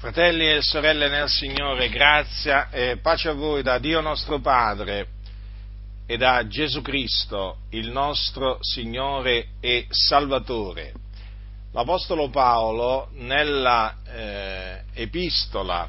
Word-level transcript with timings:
Fratelli 0.00 0.50
e 0.50 0.62
sorelle 0.62 1.10
nel 1.10 1.28
Signore, 1.28 1.90
grazia 1.90 2.70
e 2.70 2.96
pace 3.02 3.28
a 3.28 3.34
voi 3.34 3.62
da 3.62 3.76
Dio 3.76 4.00
nostro 4.00 4.40
Padre 4.40 5.08
e 6.06 6.16
da 6.16 6.46
Gesù 6.46 6.80
Cristo, 6.80 7.58
il 7.72 7.90
nostro 7.90 8.56
Signore 8.62 9.48
e 9.60 9.84
Salvatore. 9.90 10.94
L'Apostolo 11.72 12.30
Paolo 12.30 13.10
nella 13.12 13.94
eh, 14.06 14.84
epistola 14.94 15.86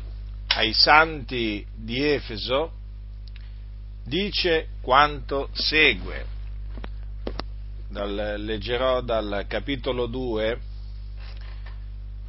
ai 0.48 0.74
santi 0.74 1.66
di 1.74 2.04
Efeso 2.04 2.74
dice 4.04 4.72
quanto 4.82 5.48
segue. 5.54 6.26
Dal, 7.88 8.34
leggerò 8.40 9.00
dal 9.00 9.46
capitolo 9.48 10.08
2 10.08 10.60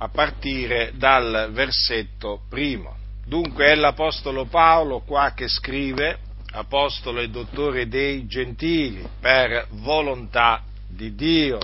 a 0.02 0.08
partire 0.08 0.90
dal 0.96 1.50
versetto 1.52 2.40
primo. 2.48 2.96
Dunque 3.24 3.66
è 3.66 3.76
l'Apostolo 3.76 4.46
Paolo 4.46 5.02
qua 5.02 5.32
che 5.32 5.46
scrive, 5.46 6.18
Apostolo 6.50 7.20
e 7.20 7.28
Dottore 7.28 7.86
dei 7.86 8.26
Gentili, 8.26 9.08
per 9.20 9.68
volontà 9.70 10.64
di 10.88 11.14
Dio. 11.14 11.60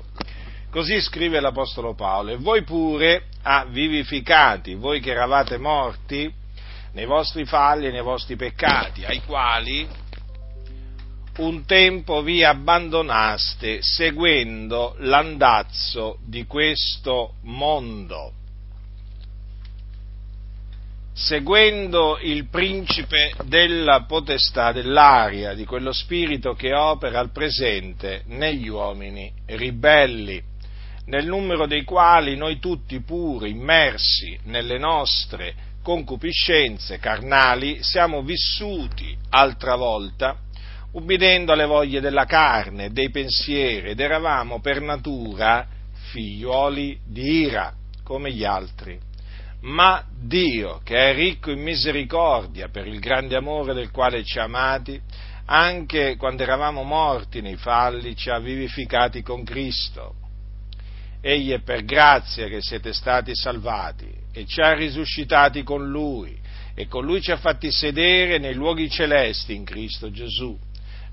Così 0.71 1.01
scrive 1.01 1.41
l'Apostolo 1.41 1.95
Paolo, 1.95 2.31
e 2.31 2.37
voi 2.37 2.63
pure 2.63 3.25
ha 3.43 3.65
vivificati, 3.65 4.75
voi 4.75 5.01
che 5.01 5.11
eravate 5.11 5.59
morti 5.59 6.33
nei 6.93 7.07
vostri 7.07 7.45
falli 7.45 7.89
e 7.89 7.91
nei 7.91 8.03
vostri 8.03 8.37
peccati, 8.37 9.05
ai 9.05 9.21
quali 9.25 9.85
un 11.39 11.65
tempo 11.67 12.23
vi 12.23 12.43
abbandonaste 12.43 13.79
seguendo 13.81 14.97
l'andazzo 14.99 16.19
di 16.25 16.47
questo 16.47 17.35
mondo, 17.43 18.33
seguendo 21.13 22.19
il 22.23 22.49
principe 22.49 23.35
della 23.45 24.03
potestà 24.03 24.73
dell'aria, 24.73 25.55
di 25.55 25.65
quello 25.65 25.93
spirito 25.93 26.55
che 26.55 26.75
opera 26.75 27.21
al 27.21 27.31
presente 27.31 28.23
negli 28.27 28.69
uomini 28.69 29.33
ribelli, 29.47 30.43
nel 31.07 31.27
numero 31.27 31.67
dei 31.67 31.85
quali 31.85 32.37
noi 32.37 32.59
tutti 32.59 33.01
pure 33.01 33.49
immersi 33.49 34.37
nelle 34.45 34.77
nostre 34.77 35.67
concupiscenze 35.83 36.99
carnali 36.99 37.83
siamo 37.83 38.23
vissuti 38.23 39.17
altra 39.31 39.77
volta 39.77 40.37
ubbidendo 40.93 41.53
alle 41.53 41.67
voglie 41.67 42.01
della 42.01 42.25
carne 42.25 42.91
dei 42.91 43.11
pensieri, 43.11 43.91
ed 43.91 44.01
eravamo 44.01 44.61
per 44.61 44.81
natura 44.81 45.67
figliuoli 46.11 46.99
di 47.05 47.43
ira, 47.43 47.75
come 48.03 48.33
gli 48.33 48.45
altri. 48.45 48.99
Ma 49.61 50.05
Dio, 50.11 50.81
che 50.85 51.11
è 51.11 51.15
ricco 51.15 51.51
in 51.51 51.61
misericordia 51.61 52.69
per 52.69 52.87
il 52.87 53.01
grande 53.01 53.37
amore 53.37 53.75
del 53.75 53.91
quale 53.91 54.25
ci 54.25 54.39
ha 54.39 54.45
amati, 54.45 55.01
anche 55.47 56.17
quando 56.17 56.43
eravamo 56.43 56.83
morti 56.85 57.41
nei 57.41 57.57
falli, 57.57 58.15
ci 58.15 58.31
ha 58.31 58.39
vivificati 58.39 59.23
con 59.23 59.45
Cristo. 59.45 60.15
Egli 61.21 61.51
è 61.51 61.61
per 61.61 61.85
grazia 61.85 62.47
che 62.47 62.63
siete 62.63 62.93
stati 62.93 63.35
salvati 63.35 64.09
e 64.33 64.47
ci 64.47 64.61
ha 64.61 64.73
risuscitati 64.75 65.65
con 65.65 65.89
Lui 65.89 66.39
e 66.75 66.87
con 66.87 67.05
Lui 67.05 67.21
ci 67.21 67.33
ha 67.33 67.37
fatti 67.37 67.73
sedere 67.73 68.39
nei 68.39 68.55
luoghi 68.55 68.89
celesti 68.89 69.53
in 69.53 69.65
Cristo 69.65 70.13
Gesù 70.13 70.57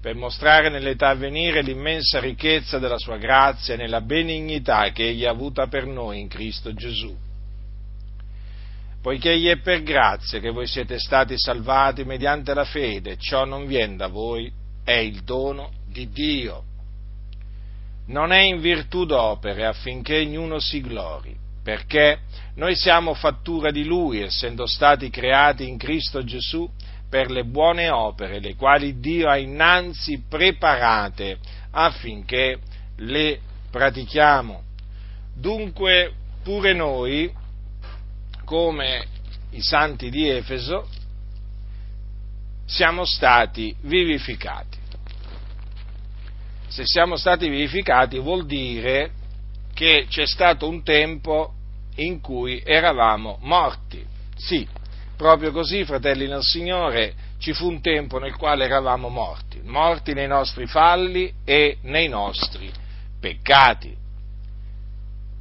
per 0.05 0.13
mostrare 0.13 0.69
nell'età 0.69 1.09
a 1.09 1.15
venire 1.15 1.63
l'immensa 1.63 2.19
ricchezza 2.19 2.77
della 2.77 2.99
sua 2.99 3.17
grazia 3.17 3.73
e 3.73 3.77
nella 3.77 4.01
benignità 4.01 4.91
che 4.91 5.07
egli 5.07 5.25
ha 5.25 5.31
avuta 5.31 5.65
per 5.65 5.87
noi 5.87 6.19
in 6.19 6.27
Cristo 6.27 6.75
Gesù. 6.75 7.11
Poiché 9.01 9.31
egli 9.31 9.47
è 9.47 9.57
per 9.57 9.81
grazia 9.81 10.39
che 10.39 10.51
voi 10.51 10.67
siete 10.67 10.99
stati 10.99 11.33
salvati 11.39 12.03
mediante 12.03 12.53
la 12.53 12.65
fede, 12.65 13.17
ciò 13.17 13.45
non 13.45 13.65
viene 13.65 13.95
da 13.95 14.05
voi, 14.05 14.51
è 14.83 14.91
il 14.91 15.23
dono 15.23 15.71
di 15.87 16.07
Dio. 16.11 16.63
Non 18.05 18.31
è 18.31 18.41
in 18.41 18.59
virtù 18.59 19.05
d'opere 19.05 19.65
affinché 19.65 20.19
ognuno 20.19 20.59
si 20.59 20.81
glori, 20.81 21.35
perché 21.63 22.19
noi 22.57 22.75
siamo 22.75 23.15
fattura 23.15 23.71
di 23.71 23.83
Lui, 23.83 24.21
essendo 24.21 24.67
stati 24.67 25.09
creati 25.09 25.67
in 25.67 25.79
Cristo 25.79 26.23
Gesù 26.23 26.69
per 27.09 27.29
le 27.29 27.43
buone 27.43 27.89
opere, 27.89 28.39
le 28.39 28.55
quali 28.55 28.99
Dio 28.99 29.29
ha 29.29 29.37
innanzi 29.37 30.23
preparate 30.27 31.37
affinché 31.71 32.59
le 32.97 33.39
pratichiamo. 33.69 34.63
Dunque 35.33 36.13
pure 36.43 36.73
noi, 36.73 37.31
come 38.43 39.05
i 39.51 39.61
santi 39.61 40.09
di 40.09 40.29
Efeso, 40.29 40.87
siamo 42.65 43.05
stati 43.05 43.75
vivificati. 43.81 44.77
Se 46.67 46.83
siamo 46.85 47.15
stati 47.15 47.47
vivificati 47.47 48.19
vuol 48.19 48.45
dire 48.45 49.11
che 49.73 50.07
c'è 50.09 50.25
stato 50.25 50.67
un 50.67 50.83
tempo 50.83 51.53
in 51.95 52.21
cui 52.21 52.61
eravamo 52.65 53.37
morti. 53.41 54.05
Sì, 54.35 54.67
Proprio 55.15 55.51
così, 55.51 55.85
fratelli 55.85 56.27
nel 56.27 56.43
Signore, 56.43 57.13
ci 57.37 57.53
fu 57.53 57.67
un 57.67 57.81
tempo 57.81 58.19
nel 58.19 58.35
quale 58.35 58.65
eravamo 58.65 59.07
morti, 59.07 59.61
morti 59.63 60.13
nei 60.13 60.27
nostri 60.27 60.67
falli 60.67 61.33
e 61.45 61.77
nei 61.81 62.09
nostri 62.09 62.71
peccati. 63.19 63.95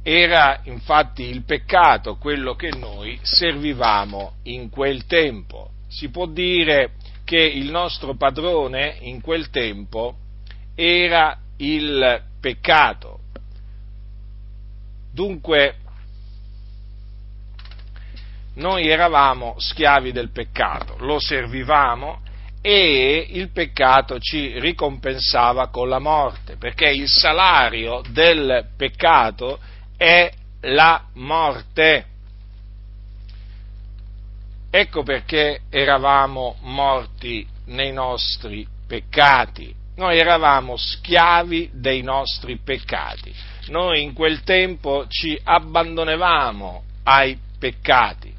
Era 0.01 0.61
infatti 0.63 1.23
il 1.23 1.43
peccato 1.43 2.15
quello 2.17 2.53
che 2.55 2.69
noi 2.69 3.19
servivamo 3.21 4.35
in 4.43 4.69
quel 4.69 5.05
tempo. 5.07 5.71
Si 5.87 6.09
può 6.09 6.25
dire 6.27 6.91
che 7.23 7.41
il 7.41 7.71
nostro 7.71 8.15
padrone 8.15 8.97
in 9.01 9.19
quel 9.19 9.49
tempo 9.49 10.15
era 10.75 11.37
il 11.57 12.21
peccato. 12.39 13.19
Dunque 15.11 15.77
noi 18.55 18.87
eravamo 18.87 19.55
schiavi 19.57 20.11
del 20.11 20.31
peccato, 20.31 20.95
lo 20.99 21.19
servivamo 21.19 22.21
e 22.61 23.27
il 23.29 23.51
peccato 23.51 24.17
ci 24.19 24.59
ricompensava 24.59 25.67
con 25.67 25.87
la 25.87 25.99
morte, 25.99 26.55
perché 26.57 26.89
il 26.89 27.07
salario 27.07 28.01
del 28.09 28.69
peccato 28.75 29.59
è 29.97 30.31
la 30.61 31.03
morte. 31.13 32.05
Ecco 34.71 35.03
perché 35.03 35.61
eravamo 35.69 36.57
morti 36.61 37.45
nei 37.67 37.93
nostri 37.93 38.67
peccati. 38.87 39.73
Noi 39.97 40.17
eravamo 40.17 40.75
schiavi 40.75 41.69
dei 41.71 42.01
nostri 42.01 42.57
peccati. 42.57 43.33
Noi 43.67 44.01
in 44.01 44.13
quel 44.13 44.41
tempo 44.43 45.05
ci 45.07 45.39
abbandonavamo 45.41 46.83
ai 47.03 47.37
peccati. 47.57 48.34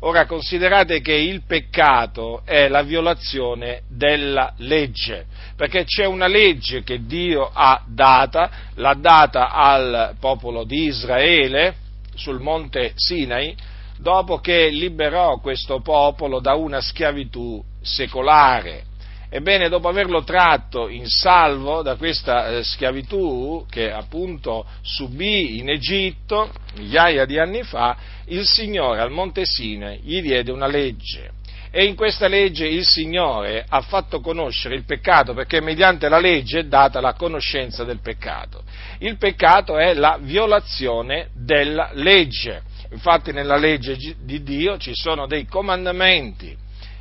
Ora 0.00 0.26
considerate 0.26 1.00
che 1.00 1.14
il 1.14 1.42
peccato 1.44 2.42
è 2.44 2.68
la 2.68 2.82
violazione 2.82 3.82
della 3.88 4.52
legge, 4.58 5.26
perché 5.56 5.84
c'è 5.84 6.04
una 6.04 6.28
legge 6.28 6.84
che 6.84 7.04
Dio 7.04 7.50
ha 7.52 7.82
data, 7.84 8.48
l'ha 8.74 8.94
data 8.94 9.50
al 9.50 10.14
popolo 10.20 10.62
di 10.62 10.84
Israele 10.84 11.74
sul 12.14 12.38
monte 12.38 12.92
Sinai, 12.94 13.56
dopo 13.98 14.38
che 14.38 14.68
liberò 14.68 15.38
questo 15.38 15.80
popolo 15.80 16.38
da 16.38 16.54
una 16.54 16.80
schiavitù 16.80 17.60
secolare. 17.82 18.84
Ebbene, 19.30 19.68
dopo 19.68 19.88
averlo 19.88 20.24
tratto 20.24 20.88
in 20.88 21.06
salvo 21.06 21.82
da 21.82 21.96
questa 21.96 22.48
eh, 22.48 22.62
schiavitù 22.62 23.66
che 23.68 23.92
appunto 23.92 24.64
subì 24.80 25.58
in 25.58 25.68
Egitto 25.68 26.50
migliaia 26.76 27.26
di 27.26 27.38
anni 27.38 27.62
fa, 27.62 27.94
il 28.28 28.46
Signore 28.46 29.00
al 29.00 29.10
Monte 29.10 29.44
Sine 29.44 30.00
gli 30.02 30.22
diede 30.22 30.50
una 30.50 30.66
legge. 30.66 31.32
E 31.70 31.84
in 31.84 31.94
questa 31.94 32.26
legge 32.26 32.66
il 32.66 32.86
Signore 32.86 33.66
ha 33.68 33.82
fatto 33.82 34.20
conoscere 34.20 34.74
il 34.74 34.84
peccato, 34.84 35.34
perché 35.34 35.60
mediante 35.60 36.08
la 36.08 36.18
legge 36.18 36.60
è 36.60 36.64
data 36.64 36.98
la 36.98 37.12
conoscenza 37.12 37.84
del 37.84 38.00
peccato. 38.00 38.62
Il 39.00 39.18
peccato 39.18 39.76
è 39.76 39.92
la 39.92 40.18
violazione 40.18 41.28
della 41.34 41.90
legge. 41.92 42.62
Infatti 42.92 43.32
nella 43.32 43.56
legge 43.56 43.98
di 44.22 44.42
Dio 44.42 44.78
ci 44.78 44.92
sono 44.94 45.26
dei 45.26 45.44
comandamenti 45.44 46.56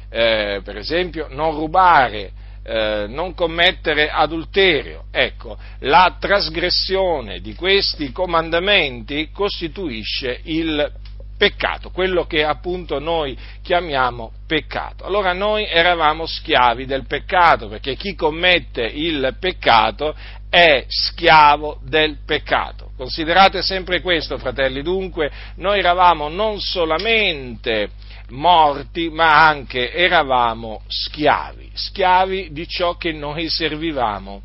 eh, 0.09 0.61
per 0.63 0.77
esempio 0.77 1.27
non 1.29 1.55
rubare, 1.55 2.31
eh, 2.63 3.05
non 3.07 3.33
commettere 3.33 4.09
adulterio. 4.09 5.05
Ecco, 5.11 5.57
la 5.79 6.17
trasgressione 6.19 7.39
di 7.39 7.55
questi 7.55 8.11
comandamenti 8.11 9.29
costituisce 9.31 10.39
il 10.43 10.91
peccato, 11.37 11.91
quello 11.91 12.25
che 12.25 12.43
appunto 12.43 12.99
noi 12.99 13.37
chiamiamo 13.61 14.31
peccato. 14.47 15.05
Allora 15.05 15.33
noi 15.33 15.65
eravamo 15.65 16.25
schiavi 16.25 16.85
del 16.85 17.05
peccato, 17.05 17.67
perché 17.67 17.95
chi 17.95 18.15
commette 18.15 18.81
il 18.81 19.35
peccato 19.39 20.15
è 20.49 20.83
schiavo 20.87 21.79
del 21.83 22.17
peccato. 22.25 22.91
Considerate 22.97 23.61
sempre 23.61 24.01
questo, 24.01 24.37
fratelli, 24.37 24.81
dunque 24.81 25.29
noi 25.57 25.79
eravamo 25.79 26.29
non 26.29 26.59
solamente 26.59 27.89
morti, 28.29 29.09
ma 29.09 29.45
anche 29.47 29.93
eravamo 29.93 30.81
schiavi, 30.87 31.71
schiavi 31.73 32.49
di 32.51 32.67
ciò 32.67 32.95
che 32.95 33.11
noi 33.11 33.49
servivamo. 33.49 34.41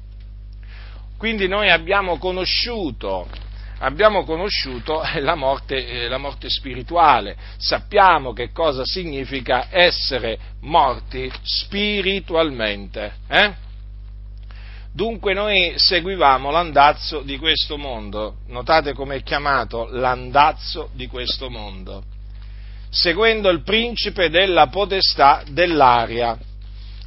Quindi 1.17 1.47
noi 1.47 1.71
abbiamo 1.71 2.19
conosciuto, 2.19 3.29
abbiamo 3.79 4.25
conosciuto 4.25 5.03
la 5.21 5.35
morte, 5.35 5.87
eh, 5.87 6.09
la 6.09 6.19
morte 6.19 6.49
spirituale, 6.49 7.37
sappiamo 7.59 8.33
che 8.33 8.51
cosa 8.53 8.85
significa 8.85 9.69
essere 9.71 10.39
morti 10.61 11.31
spiritualmente. 11.43 13.13
Eh? 13.29 13.55
Dunque 14.95 15.33
noi 15.33 15.73
seguivamo 15.77 16.51
l'andazzo 16.51 17.21
di 17.21 17.39
questo 17.39 17.79
mondo, 17.79 18.37
notate 18.49 18.93
come 18.93 19.17
è 19.17 19.23
chiamato 19.23 19.89
l'andazzo 19.91 20.91
di 20.93 21.07
questo 21.07 21.49
mondo, 21.49 22.03
seguendo 22.93 23.49
il 23.49 23.63
principe 23.63 24.29
della 24.29 24.67
potestà 24.67 25.43
dell'aria. 25.49 26.39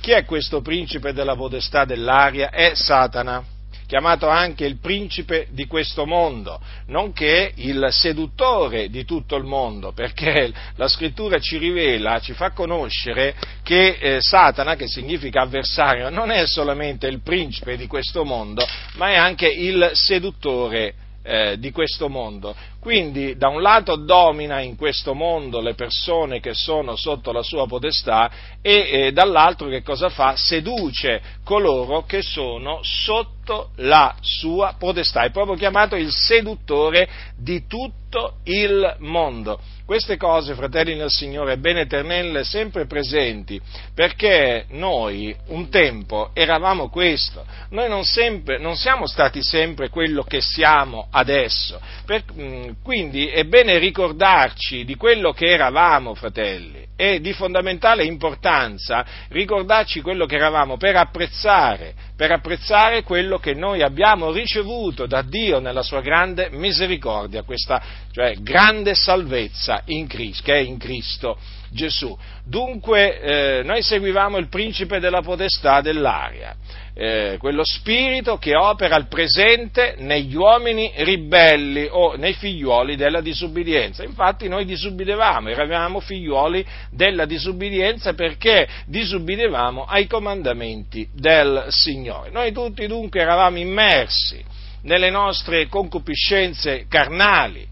Chi 0.01 0.11
è 0.11 0.25
questo 0.25 0.61
principe 0.61 1.13
della 1.13 1.35
potestà 1.35 1.85
dell'aria? 1.85 2.49
È 2.49 2.71
Satana 2.73 3.53
chiamato 3.85 4.27
anche 4.27 4.65
il 4.65 4.79
principe 4.79 5.47
di 5.51 5.67
questo 5.67 6.07
mondo, 6.07 6.59
nonché 6.87 7.51
il 7.55 7.87
seduttore 7.91 8.89
di 8.89 9.05
tutto 9.05 9.35
il 9.35 9.43
mondo, 9.43 9.91
perché 9.93 10.51
la 10.75 10.87
scrittura 10.87 11.39
ci 11.39 11.57
rivela, 11.57 12.19
ci 12.19 12.33
fa 12.33 12.51
conoscere 12.51 13.35
che 13.61 13.97
eh, 13.99 14.17
Satana, 14.21 14.75
che 14.75 14.87
significa 14.87 15.41
avversario, 15.41 16.09
non 16.09 16.31
è 16.31 16.47
solamente 16.47 17.05
il 17.07 17.21
principe 17.21 17.77
di 17.77 17.85
questo 17.85 18.23
mondo, 18.23 18.65
ma 18.95 19.11
è 19.11 19.15
anche 19.15 19.47
il 19.47 19.91
seduttore 19.93 20.95
eh, 21.25 21.57
di 21.59 21.71
questo 21.71 22.07
mondo. 22.07 22.55
Quindi 22.85 23.35
da 23.35 23.47
un 23.47 23.63
lato 23.63 23.95
domina 23.95 24.61
in 24.61 24.75
questo 24.75 25.15
mondo 25.15 25.59
le 25.59 25.73
persone 25.73 26.39
che 26.39 26.53
sono 26.53 26.95
sotto 26.95 27.31
la 27.31 27.41
sua 27.41 27.65
potestà 27.65 28.29
e 28.61 28.89
eh, 28.91 29.11
dall'altro 29.11 29.69
che 29.69 29.81
cosa 29.81 30.09
fa? 30.09 30.35
Seduce 30.35 31.19
coloro 31.43 32.03
che 32.03 32.21
sono 32.21 32.81
sotto 32.83 33.71
la 33.77 34.15
sua 34.21 34.75
potestà. 34.77 35.23
È 35.23 35.31
proprio 35.31 35.55
chiamato 35.55 35.95
il 35.95 36.11
seduttore 36.11 37.09
di 37.35 37.65
tutto 37.65 38.35
il 38.43 38.95
mondo. 38.99 39.59
Queste 39.85 40.17
cose, 40.17 40.55
fratelli 40.55 40.95
nel 40.95 41.11
Signore, 41.11 41.53
è 41.53 41.57
bene 41.57 41.85
tenerle 41.85 42.43
sempre 42.43 42.87
presenti, 42.87 43.61
perché 43.93 44.65
noi 44.69 45.35
un 45.49 45.69
tempo 45.69 46.31
eravamo 46.33 46.89
questo, 46.89 47.45
noi 47.69 47.87
non, 47.87 48.03
sempre, 48.03 48.57
non 48.57 48.75
siamo 48.75 49.05
stati 49.05 49.43
sempre 49.43 49.89
quello 49.89 50.23
che 50.23 50.41
siamo 50.41 51.07
adesso, 51.11 51.79
per, 52.03 52.23
mm, 52.33 52.69
quindi 52.83 53.27
è 53.27 53.43
bene 53.45 53.79
ricordarci 53.79 54.85
di 54.85 54.95
quello 54.95 55.31
che 55.31 55.47
eravamo, 55.47 56.13
fratelli. 56.13 56.83
È 56.95 57.19
di 57.19 57.33
fondamentale 57.33 58.05
importanza 58.05 59.05
ricordarci 59.29 60.01
quello 60.01 60.25
che 60.25 60.35
eravamo 60.35 60.77
per 60.77 60.95
apprezzare, 60.95 61.93
per 62.15 62.31
apprezzare 62.31 63.03
quello 63.03 63.37
che 63.37 63.53
noi 63.53 63.81
abbiamo 63.81 64.31
ricevuto 64.31 65.05
da 65.05 65.21
Dio 65.21 65.59
nella 65.59 65.83
sua 65.83 66.01
grande 66.01 66.49
misericordia, 66.51 67.43
questa 67.43 67.81
cioè 68.11 68.35
grande 68.39 68.95
salvezza 68.95 69.81
in 69.85 70.07
Cristo, 70.07 70.43
che 70.43 70.53
è 70.53 70.59
in 70.59 70.77
Cristo 70.77 71.37
Gesù. 71.75 72.17
Dunque 72.43 73.19
eh, 73.19 73.63
noi 73.63 73.83
seguivamo 73.83 74.37
il 74.37 74.47
principe 74.47 74.99
della 74.99 75.21
potestà 75.21 75.81
dell'aria, 75.81 76.55
eh, 76.93 77.35
quello 77.37 77.63
spirito 77.65 78.37
che 78.37 78.55
opera 78.55 78.95
al 78.95 79.07
presente 79.07 79.95
negli 79.99 80.35
uomini 80.35 80.91
ribelli 80.95 81.87
o 81.91 82.15
nei 82.15 82.33
figlioli 82.33 82.95
della 82.95 83.19
disubbidienza. 83.19 84.03
Infatti 84.03 84.47
noi 84.47 84.63
disubbidevamo, 84.65 85.49
eravamo 85.49 85.99
figlioli 85.99 86.65
della 86.91 87.25
disubbidienza 87.25 88.13
perché 88.13 88.67
disubbidevamo 88.85 89.83
ai 89.83 90.07
comandamenti 90.07 91.07
del 91.13 91.65
Signore. 91.67 92.31
Noi 92.31 92.53
tutti 92.53 92.87
dunque 92.87 93.19
eravamo 93.19 93.57
immersi 93.57 94.41
nelle 94.83 95.09
nostre 95.09 95.67
concupiscenze 95.67 96.85
carnali, 96.87 97.67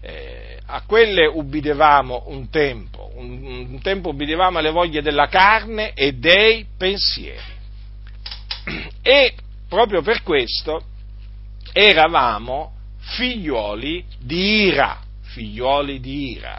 eh, 0.00 0.53
a 0.66 0.82
quelle 0.86 1.26
ubbidevamo 1.26 2.24
un 2.28 2.48
tempo, 2.48 3.12
un, 3.16 3.66
un 3.70 3.80
tempo 3.82 4.10
ubbidevamo 4.10 4.58
alle 4.58 4.70
voglie 4.70 5.02
della 5.02 5.28
carne 5.28 5.92
e 5.92 6.12
dei 6.12 6.66
pensieri. 6.76 7.52
E 9.02 9.34
proprio 9.68 10.00
per 10.00 10.22
questo 10.22 10.82
eravamo 11.72 12.72
figlioli 12.98 14.02
di 14.18 14.64
ira, 14.64 15.00
figlioli 15.20 16.00
di 16.00 16.30
ira. 16.32 16.58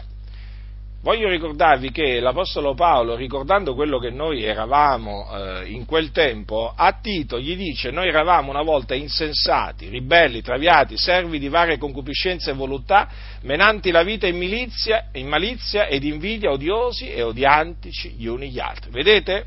Voglio 1.06 1.28
ricordarvi 1.28 1.92
che 1.92 2.18
l'Apostolo 2.18 2.74
Paolo, 2.74 3.14
ricordando 3.14 3.76
quello 3.76 4.00
che 4.00 4.10
noi 4.10 4.42
eravamo 4.42 5.28
eh, 5.30 5.66
in 5.66 5.84
quel 5.84 6.10
tempo, 6.10 6.72
a 6.74 6.98
Tito 7.00 7.38
gli 7.38 7.54
dice 7.54 7.92
noi 7.92 8.08
eravamo 8.08 8.50
una 8.50 8.62
volta 8.62 8.96
insensati, 8.96 9.88
ribelli, 9.88 10.42
traviati, 10.42 10.98
servi 10.98 11.38
di 11.38 11.48
varie 11.48 11.78
concupiscenze 11.78 12.50
e 12.50 12.54
voluttà, 12.54 13.08
menanti 13.42 13.92
la 13.92 14.02
vita 14.02 14.26
in, 14.26 14.36
milizia, 14.36 15.06
in 15.12 15.28
malizia 15.28 15.86
ed 15.86 16.02
invidia, 16.02 16.50
odiosi 16.50 17.08
e 17.08 17.22
odiantici 17.22 18.14
gli 18.18 18.26
uni 18.26 18.50
gli 18.50 18.58
altri. 18.58 18.90
Vedete? 18.90 19.44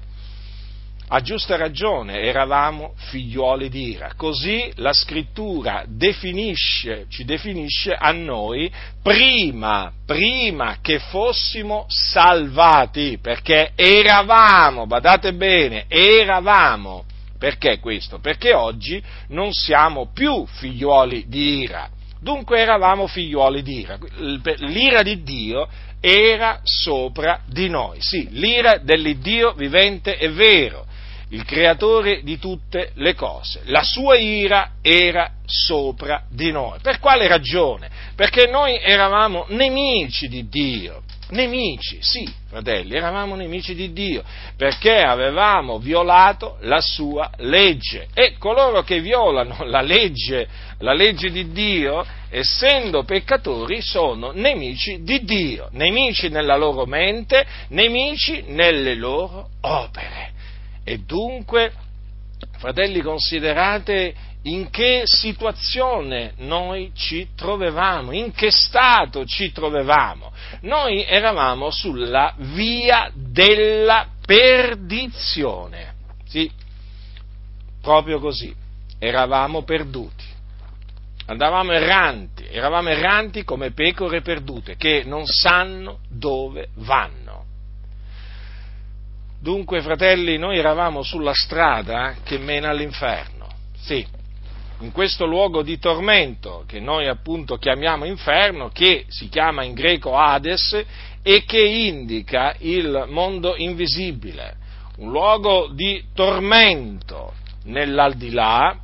A 1.12 1.22
giusta 1.22 1.56
ragione 1.56 2.22
eravamo 2.22 2.94
figlioli 2.96 3.70
di 3.70 3.90
ira. 3.92 4.14
Così 4.16 4.72
la 4.76 4.94
scrittura 4.94 5.84
definisce, 5.88 7.06
ci 7.10 7.26
definisce 7.26 7.94
a 7.94 8.12
noi 8.12 8.72
prima, 9.02 9.92
prima 10.06 10.78
che 10.82 11.00
fossimo 11.00 11.86
salvati, 11.88 13.18
perché 13.20 13.72
eravamo, 13.76 14.86
badate 14.86 15.34
bene, 15.34 15.86
eravamo. 15.88 17.06
Perché 17.40 17.80
questo? 17.80 18.20
Perché 18.20 18.54
oggi 18.54 19.02
non 19.30 19.52
siamo 19.54 20.12
più 20.14 20.46
figlioli 20.46 21.26
di 21.28 21.60
ira. 21.60 21.90
Dunque 22.22 22.60
eravamo 22.60 23.08
figlioli 23.08 23.64
di 23.64 23.80
ira. 23.80 23.98
L'ira 24.18 25.02
di 25.02 25.24
Dio 25.24 25.68
era 26.02 26.60
sopra 26.64 27.40
di 27.48 27.70
noi. 27.70 27.98
Sì, 28.02 28.28
l'ira 28.32 28.78
dell'Iddio 28.78 29.54
vivente 29.54 30.18
è 30.18 30.30
vero 30.30 30.86
il 31.30 31.46
creatore 31.46 32.22
di 32.24 32.38
tutte 32.40 32.92
le 32.96 33.14
cose. 33.14 33.62
La 33.66 33.84
sua 33.84 34.18
ira 34.18 34.72
era 34.81 35.31
sopra 35.46 36.24
di 36.30 36.52
noi. 36.52 36.80
Per 36.81 37.00
quale 37.00 37.28
ragione? 37.28 37.90
Perché 38.16 38.48
noi 38.48 38.80
eravamo 38.80 39.46
nemici 39.50 40.28
di 40.28 40.48
Dio. 40.48 41.04
Nemici, 41.31 42.00
sì, 42.02 42.28
fratelli, 42.48 42.96
eravamo 42.96 43.36
nemici 43.36 43.75
di 43.75 43.94
Dio, 43.94 44.24
perché 44.58 45.03
avevamo 45.03 45.77
violato 45.77 46.58
la 46.62 46.82
sua 46.82 47.30
legge. 47.38 48.08
E 48.15 48.36
coloro 48.39 48.82
che 48.82 49.00
violano 49.00 49.63
la 49.65 49.82
legge, 49.82 50.48
la 50.80 50.94
legge 50.94 51.30
di 51.30 51.51
Dio, 51.51 52.03
essendo 52.32 53.03
peccatori, 53.03 53.80
sono 53.80 54.32
nemici 54.32 55.03
di 55.03 55.24
Dio, 55.24 55.68
nemici 55.74 56.30
nella 56.30 56.58
loro 56.58 56.88
mente, 56.88 57.46
nemici 57.68 58.46
nelle 58.48 58.96
loro 58.96 59.50
opere. 59.62 60.38
E 60.89 60.98
dunque, 61.05 61.72
fratelli, 62.58 63.01
considerate 63.01 64.12
in 64.41 64.72
che 64.72 65.03
situazione 65.05 66.34
noi 66.38 66.89
ci 66.96 67.27
trovavamo, 67.36 68.12
in 68.12 68.31
che 68.31 68.50
stato 68.50 69.24
ci 69.24 69.51
trovavamo. 69.51 70.31
Noi 70.62 71.03
eravamo 71.03 71.69
sulla 71.69 72.34
via 72.38 73.12
della 73.13 74.08
perdizione. 74.25 75.93
Sì, 76.25 76.50
proprio 77.84 78.17
così. 78.17 78.51
Eravamo 78.98 79.62
perduti. 79.62 80.25
Andavamo 81.27 81.72
erranti, 81.72 82.48
eravamo 82.50 82.89
erranti 82.89 83.43
come 83.43 83.74
pecore 83.74 84.22
perdute 84.22 84.75
che 84.75 85.03
non 85.05 85.27
sanno 85.27 86.00
dove 86.10 86.69
vanno. 86.77 87.19
Dunque, 89.41 89.81
fratelli, 89.81 90.38
noi 90.38 90.58
eravamo 90.58 91.01
sulla 91.01 91.34
strada 91.34 92.15
che 92.24 92.38
mena 92.38 92.69
all'inferno. 92.69 93.48
Sì, 93.77 94.05
in 94.81 94.91
questo 94.91 95.25
luogo 95.25 95.62
di 95.62 95.79
tormento 95.79 96.65
che 96.67 96.79
noi 96.79 97.08
appunto 97.08 97.55
chiamiamo 97.55 98.05
inferno, 98.05 98.69
che 98.69 99.05
si 99.08 99.29
chiama 99.29 99.63
in 99.63 99.74
greco 99.74 100.17
Hades 100.17 100.84
e 101.24 101.43
che 101.46 101.62
indica 101.62 102.53
il 102.60 103.05
mondo 103.08 103.55
invisibile, 103.55 104.58
un 104.98 105.12
luogo 105.12 105.69
di 105.74 106.03
tormento 106.13 107.34
nell'aldilà 107.63 108.77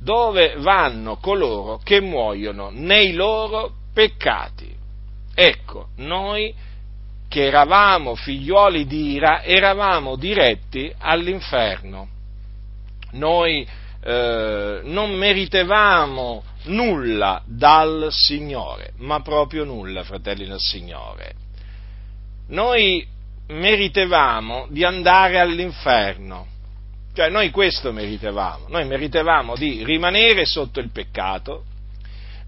dove 0.00 0.54
vanno 0.58 1.16
coloro 1.16 1.80
che 1.82 2.00
muoiono 2.00 2.70
nei 2.72 3.12
loro 3.12 3.74
peccati. 3.92 4.74
Ecco, 5.34 5.88
noi 5.96 6.52
che 7.30 7.46
eravamo 7.46 8.16
figlioli 8.16 8.86
di 8.86 9.12
ira, 9.12 9.44
eravamo 9.44 10.16
diretti 10.16 10.92
all'inferno. 10.98 12.08
Noi 13.12 13.64
eh, 14.02 14.80
non 14.82 15.12
meritevamo 15.12 16.42
nulla 16.64 17.40
dal 17.46 18.08
Signore, 18.10 18.94
ma 18.96 19.20
proprio 19.20 19.62
nulla, 19.62 20.02
fratelli 20.02 20.44
del 20.44 20.58
Signore. 20.58 21.34
Noi 22.48 23.06
meritevamo 23.46 24.66
di 24.68 24.82
andare 24.82 25.38
all'inferno, 25.38 26.48
cioè 27.14 27.30
noi 27.30 27.50
questo 27.50 27.92
meritevamo, 27.92 28.66
noi 28.66 28.86
meritevamo 28.86 29.54
di 29.54 29.84
rimanere 29.84 30.46
sotto 30.46 30.80
il 30.80 30.90
peccato, 30.90 31.62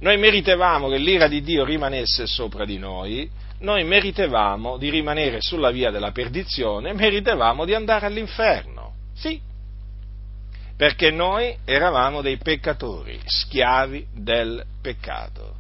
noi 0.02 0.16
meritevamo 0.18 0.88
che 0.88 0.98
l'ira 0.98 1.28
di 1.28 1.42
Dio 1.42 1.64
rimanesse 1.64 2.26
sopra 2.26 2.64
di 2.64 2.76
noi, 2.76 3.30
noi 3.60 3.84
meritevamo 3.84 4.76
di 4.76 4.90
rimanere 4.90 5.38
sulla 5.40 5.70
via 5.70 5.92
della 5.92 6.10
perdizione, 6.10 6.92
meritevamo 6.92 7.64
di 7.64 7.72
andare 7.72 8.06
all'inferno. 8.06 8.94
Sì, 9.14 9.40
perché 10.76 11.12
noi 11.12 11.56
eravamo 11.64 12.20
dei 12.20 12.36
peccatori, 12.38 13.20
schiavi 13.24 14.06
del 14.12 14.64
peccato. 14.80 15.54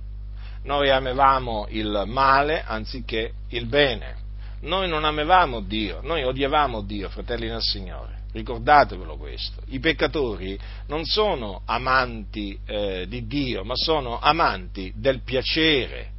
Noi 0.64 0.90
amevamo 0.90 1.66
il 1.70 2.02
male 2.06 2.64
anziché 2.66 3.32
il 3.50 3.66
bene. 3.66 4.16
Noi 4.62 4.88
non 4.88 5.04
amevamo 5.04 5.60
Dio, 5.60 6.00
noi 6.02 6.24
odiavamo 6.24 6.82
Dio, 6.82 7.08
fratelli 7.08 7.46
del 7.46 7.62
Signore. 7.62 8.21
Ricordatevelo 8.32 9.16
questo. 9.18 9.60
I 9.68 9.78
peccatori 9.78 10.58
non 10.86 11.04
sono 11.04 11.62
amanti 11.66 12.58
eh, 12.66 13.06
di 13.06 13.26
Dio, 13.26 13.62
ma 13.62 13.76
sono 13.76 14.18
amanti 14.18 14.90
del 14.96 15.22
piacere. 15.22 16.10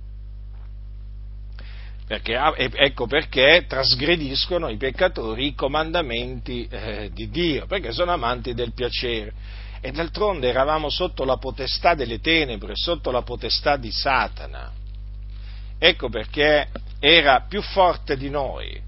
Perché, 2.05 2.35
ecco 2.35 3.07
perché 3.07 3.65
trasgrediscono 3.67 4.69
i 4.69 4.77
peccatori 4.77 5.47
i 5.47 5.55
comandamenti 5.55 6.67
eh, 6.69 7.09
di 7.11 7.29
Dio, 7.29 7.65
perché 7.65 7.91
sono 7.91 8.11
amanti 8.11 8.53
del 8.53 8.73
piacere. 8.73 9.33
E 9.81 9.91
d'altronde 9.91 10.49
eravamo 10.49 10.89
sotto 10.89 11.23
la 11.23 11.37
potestà 11.37 11.95
delle 11.95 12.19
tenebre, 12.19 12.73
sotto 12.75 13.09
la 13.09 13.23
potestà 13.23 13.75
di 13.75 13.91
Satana. 13.91 14.71
Ecco 15.79 16.09
perché 16.09 16.69
era 16.99 17.45
più 17.49 17.61
forte 17.61 18.15
di 18.15 18.29
noi, 18.29 18.79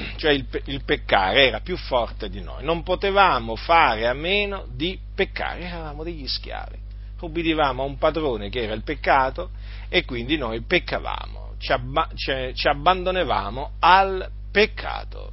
cioè 0.16 0.32
il, 0.32 0.46
il, 0.66 0.84
peccare 0.84 1.46
era 1.46 1.60
più 1.60 1.76
forte 1.76 2.28
di 2.28 2.40
noi, 2.40 2.64
non 2.64 2.82
potevamo 2.82 3.56
fare 3.56 4.06
a 4.06 4.14
meno 4.14 4.66
di 4.70 4.98
peccare, 5.14 5.62
eravamo 5.62 6.02
degli 6.02 6.26
schiavi, 6.26 6.76
obbedivamo 7.20 7.82
a 7.82 7.86
un 7.86 7.98
padrone 7.98 8.50
che 8.50 8.62
era 8.62 8.74
il 8.74 8.82
peccato 8.82 9.50
e 9.88 10.04
quindi 10.04 10.36
noi 10.36 10.60
peccavamo 10.62 11.44
ci, 11.64 11.72
abba- 11.72 12.08
ci 12.14 12.68
abbandonevamo 12.68 13.72
al 13.80 14.28
peccato. 14.52 15.32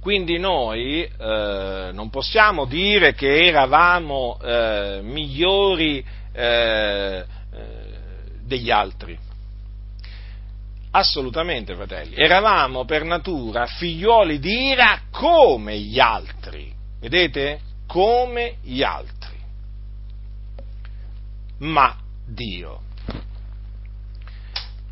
Quindi 0.00 0.38
noi 0.38 1.02
eh, 1.02 1.90
non 1.92 2.10
possiamo 2.10 2.64
dire 2.66 3.14
che 3.14 3.46
eravamo 3.46 4.38
eh, 4.42 5.00
migliori 5.02 6.04
eh, 6.32 7.24
eh 7.52 7.82
degli 8.42 8.70
altri. 8.70 9.18
Assolutamente, 10.96 11.74
fratelli. 11.74 12.14
Eravamo 12.14 12.84
per 12.84 13.02
natura 13.02 13.66
figlioli 13.66 14.38
di 14.38 14.68
ira 14.68 15.00
come 15.10 15.76
gli 15.78 15.98
altri. 15.98 16.72
Vedete? 17.00 17.60
Come 17.86 18.58
gli 18.62 18.80
altri. 18.82 19.36
Ma 21.58 21.96
Dio 22.26 22.82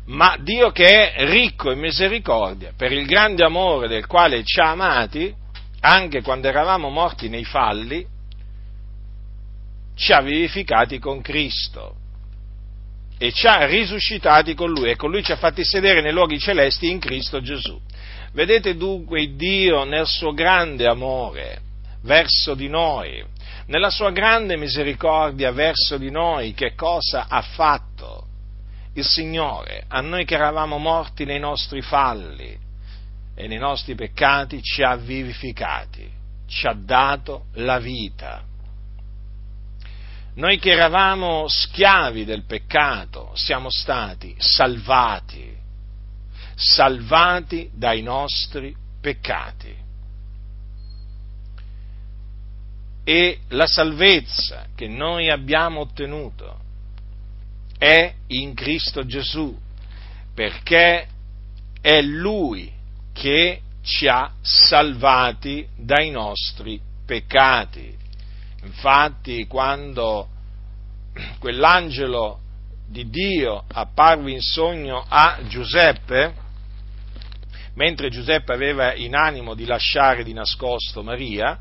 ma 0.05 0.35
Dio 0.37 0.71
che 0.71 1.13
è 1.13 1.25
ricco 1.29 1.71
in 1.71 1.79
misericordia, 1.79 2.73
per 2.75 2.91
il 2.91 3.05
grande 3.05 3.45
amore 3.45 3.87
del 3.87 4.05
quale 4.05 4.43
ci 4.43 4.59
ha 4.59 4.71
amati, 4.71 5.33
anche 5.79 6.21
quando 6.21 6.49
eravamo 6.49 6.89
morti 6.89 7.29
nei 7.29 7.45
falli, 7.45 8.05
ci 9.95 10.11
ha 10.11 10.19
vivificati 10.21 10.99
con 10.99 11.21
Cristo 11.21 12.01
e 13.17 13.31
ci 13.31 13.47
ha 13.47 13.65
risuscitati 13.65 14.53
con 14.53 14.71
Lui 14.71 14.89
e 14.89 14.95
con 14.95 15.11
Lui 15.11 15.23
ci 15.23 15.31
ha 15.31 15.37
fatti 15.37 15.63
sedere 15.63 16.01
nei 16.01 16.11
luoghi 16.11 16.39
celesti 16.39 16.89
in 16.89 16.99
Cristo 16.99 17.41
Gesù. 17.41 17.79
Vedete 18.33 18.75
dunque 18.75 19.35
Dio 19.35 19.83
nel 19.83 20.07
suo 20.07 20.33
grande 20.33 20.87
amore 20.87 21.61
verso 22.01 22.53
di 22.55 22.67
noi, 22.67 23.23
nella 23.67 23.89
sua 23.89 24.11
grande 24.11 24.57
misericordia 24.57 25.51
verso 25.51 25.97
di 25.97 26.09
noi, 26.09 26.53
che 26.53 26.73
cosa 26.75 27.27
ha 27.29 27.41
fatto? 27.41 28.23
il 28.93 29.05
Signore, 29.05 29.85
a 29.87 30.01
noi 30.01 30.25
che 30.25 30.35
eravamo 30.35 30.77
morti 30.77 31.25
nei 31.25 31.39
nostri 31.39 31.81
falli 31.81 32.57
e 33.35 33.47
nei 33.47 33.57
nostri 33.57 33.95
peccati, 33.95 34.61
ci 34.61 34.83
ha 34.83 34.95
vivificati, 34.95 36.09
ci 36.47 36.67
ha 36.67 36.75
dato 36.77 37.45
la 37.53 37.79
vita. 37.79 38.43
Noi 40.35 40.57
che 40.57 40.71
eravamo 40.71 41.47
schiavi 41.47 42.25
del 42.25 42.45
peccato 42.45 43.31
siamo 43.35 43.69
stati 43.69 44.35
salvati, 44.39 45.55
salvati 46.55 47.69
dai 47.71 48.01
nostri 48.01 48.75
peccati. 48.99 49.81
E 53.03 53.39
la 53.49 53.67
salvezza 53.67 54.67
che 54.75 54.87
noi 54.87 55.29
abbiamo 55.29 55.81
ottenuto 55.81 56.61
è 57.77 58.11
in 58.27 58.55
Cristo 58.55 59.05
Gesù, 59.05 59.55
perché 60.33 61.07
è 61.79 62.01
Lui 62.01 62.71
che 63.11 63.61
ci 63.83 64.07
ha 64.07 64.31
salvati 64.41 65.67
dai 65.75 66.09
nostri 66.09 66.81
peccati. 67.05 68.02
Infatti, 68.63 69.45
quando 69.45 70.27
quell'angelo 71.39 72.39
di 72.87 73.09
Dio 73.09 73.63
apparve 73.67 74.31
in 74.31 74.41
sogno 74.41 75.03
a 75.07 75.39
Giuseppe, 75.47 76.33
mentre 77.75 78.09
Giuseppe 78.09 78.53
aveva 78.53 78.93
in 78.93 79.15
animo 79.15 79.53
di 79.53 79.65
lasciare 79.65 80.23
di 80.23 80.33
nascosto 80.33 81.03
Maria, 81.03 81.57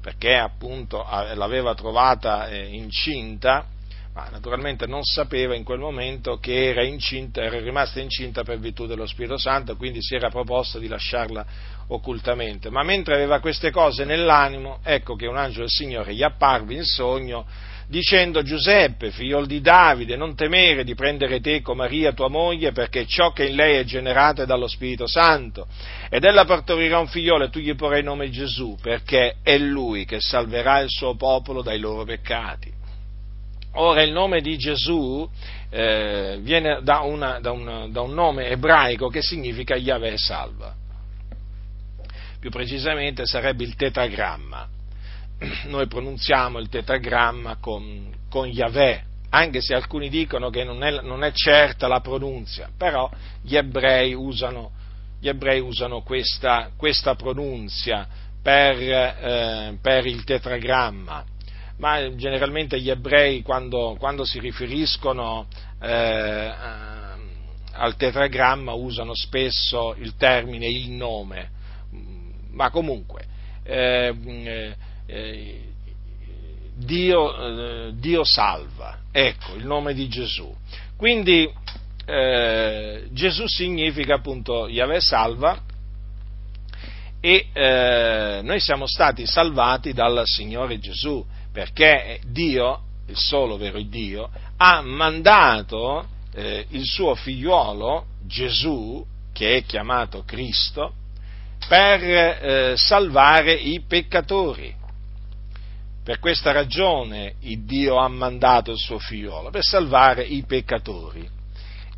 perché 0.00 0.34
appunto 0.36 1.04
l'aveva 1.34 1.74
trovata 1.74 2.48
eh, 2.48 2.68
incinta, 2.68 3.66
ma 4.14 4.28
naturalmente 4.30 4.86
non 4.86 5.02
sapeva 5.04 5.54
in 5.54 5.62
quel 5.62 5.78
momento 5.78 6.38
che 6.38 6.70
era 6.70 6.82
incinta, 6.82 7.42
era 7.42 7.60
rimasta 7.60 8.00
incinta 8.00 8.42
per 8.42 8.58
virtù 8.58 8.86
dello 8.86 9.06
Spirito 9.06 9.36
Santo, 9.36 9.76
quindi 9.76 10.02
si 10.02 10.14
era 10.14 10.30
proposto 10.30 10.78
di 10.78 10.88
lasciarla 10.88 11.46
occultamente. 11.90 12.70
Ma 12.70 12.82
mentre 12.82 13.14
aveva 13.14 13.40
queste 13.40 13.70
cose 13.70 14.04
nell'animo, 14.04 14.80
ecco 14.82 15.14
che 15.14 15.26
un 15.26 15.36
angelo 15.36 15.60
del 15.60 15.70
Signore 15.70 16.14
gli 16.14 16.22
apparve 16.22 16.74
in 16.74 16.84
sogno 16.84 17.46
dicendo 17.90 18.42
Giuseppe, 18.42 19.10
figlio 19.10 19.44
di 19.44 19.60
Davide, 19.60 20.14
non 20.14 20.36
temere 20.36 20.84
di 20.84 20.94
prendere 20.94 21.40
teco 21.40 21.74
Maria 21.74 22.12
tua 22.12 22.28
moglie, 22.28 22.70
perché 22.70 23.04
ciò 23.04 23.32
che 23.32 23.46
in 23.46 23.56
lei 23.56 23.78
è 23.78 23.84
generato 23.84 24.42
è 24.42 24.46
dallo 24.46 24.68
Spirito 24.68 25.08
Santo, 25.08 25.66
ed 26.08 26.22
ella 26.22 26.44
partorirà 26.44 27.00
un 27.00 27.08
figliolo 27.08 27.44
e 27.44 27.50
tu 27.50 27.58
gli 27.58 27.74
porrai 27.74 28.04
nome 28.04 28.30
Gesù, 28.30 28.76
perché 28.80 29.38
è 29.42 29.58
lui 29.58 30.04
che 30.04 30.20
salverà 30.20 30.78
il 30.78 30.88
suo 30.88 31.16
popolo 31.16 31.62
dai 31.62 31.80
loro 31.80 32.04
peccati. 32.04 32.72
Ora 33.74 34.02
il 34.02 34.12
nome 34.12 34.40
di 34.40 34.56
Gesù 34.56 35.28
eh, 35.68 36.38
viene 36.42 36.80
da, 36.82 37.00
una, 37.00 37.40
da, 37.40 37.50
un, 37.50 37.88
da, 37.90 38.00
un, 38.00 38.14
nome 38.14 38.48
ebraico 38.48 39.08
che 39.08 39.22
significa 39.22 39.76
Yahweh 39.76 40.16
salva. 40.16 40.74
Più 42.40 42.50
precisamente 42.50 43.26
sarebbe 43.26 43.64
il 43.64 43.76
tetragramma. 43.76 44.66
Noi 45.66 45.86
pronunziamo 45.86 46.58
il 46.58 46.68
tetragramma 46.68 47.56
con, 47.60 48.10
con 48.28 48.48
Yahweh, 48.48 49.04
anche 49.30 49.60
se 49.60 49.74
alcuni 49.74 50.08
dicono 50.08 50.50
che 50.50 50.64
non 50.64 50.82
è, 50.82 51.02
non 51.02 51.22
è 51.22 51.32
certa 51.32 51.86
la 51.86 52.00
pronunzia, 52.00 52.70
però 52.76 53.10
gli 53.42 53.56
ebrei 53.56 54.14
usano, 54.14 54.72
gli 55.20 55.28
ebrei 55.28 55.60
usano 55.60 56.00
questa, 56.00 56.70
questa 56.76 57.14
pronunzia 57.14 58.08
per, 58.42 58.76
eh, 58.80 59.78
per 59.80 60.06
il 60.06 60.24
tetragramma 60.24 61.24
ma 61.80 62.14
generalmente 62.14 62.78
gli 62.78 62.90
ebrei 62.90 63.42
quando, 63.42 63.96
quando 63.98 64.24
si 64.24 64.38
riferiscono 64.38 65.46
eh, 65.80 66.52
al 67.72 67.96
tetragramma 67.96 68.72
usano 68.72 69.14
spesso 69.14 69.94
il 69.98 70.14
termine 70.16 70.66
il 70.66 70.90
nome, 70.90 71.48
ma 72.52 72.70
comunque 72.70 73.28
eh, 73.62 74.74
eh, 75.06 75.68
Dio, 76.76 77.88
eh, 77.88 77.92
Dio, 77.94 78.24
salva, 78.24 79.00
ecco 79.12 79.54
il 79.54 79.66
nome 79.66 79.94
di 79.94 80.08
Gesù. 80.08 80.52
Quindi 80.96 81.50
eh, 82.06 83.08
Gesù 83.12 83.46
significa 83.46 84.14
appunto 84.14 84.66
Yahweh 84.66 85.00
salva 85.00 85.62
e 87.20 87.48
eh, 87.52 88.40
noi 88.42 88.60
siamo 88.60 88.86
stati 88.86 89.26
salvati 89.26 89.92
dal 89.92 90.22
Signore 90.24 90.78
Gesù 90.78 91.24
perché 91.52 92.20
Dio, 92.26 92.82
il 93.06 93.16
solo 93.16 93.56
vero 93.56 93.80
Dio, 93.82 94.30
ha 94.56 94.80
mandato 94.82 96.18
il 96.32 96.84
suo 96.84 97.16
figliuolo 97.16 98.06
Gesù, 98.24 99.04
che 99.32 99.56
è 99.56 99.64
chiamato 99.64 100.22
Cristo, 100.24 100.94
per 101.70 102.02
eh, 102.02 102.74
salvare 102.76 103.52
i 103.52 103.80
peccatori. 103.86 104.74
Per 106.02 106.18
questa 106.18 106.50
ragione 106.50 107.34
il 107.42 107.64
Dio 107.64 107.98
ha 107.98 108.08
mandato 108.08 108.72
il 108.72 108.76
suo 108.76 108.98
figliolo, 108.98 109.50
per 109.50 109.62
salvare 109.62 110.24
i 110.24 110.42
peccatori. 110.44 111.30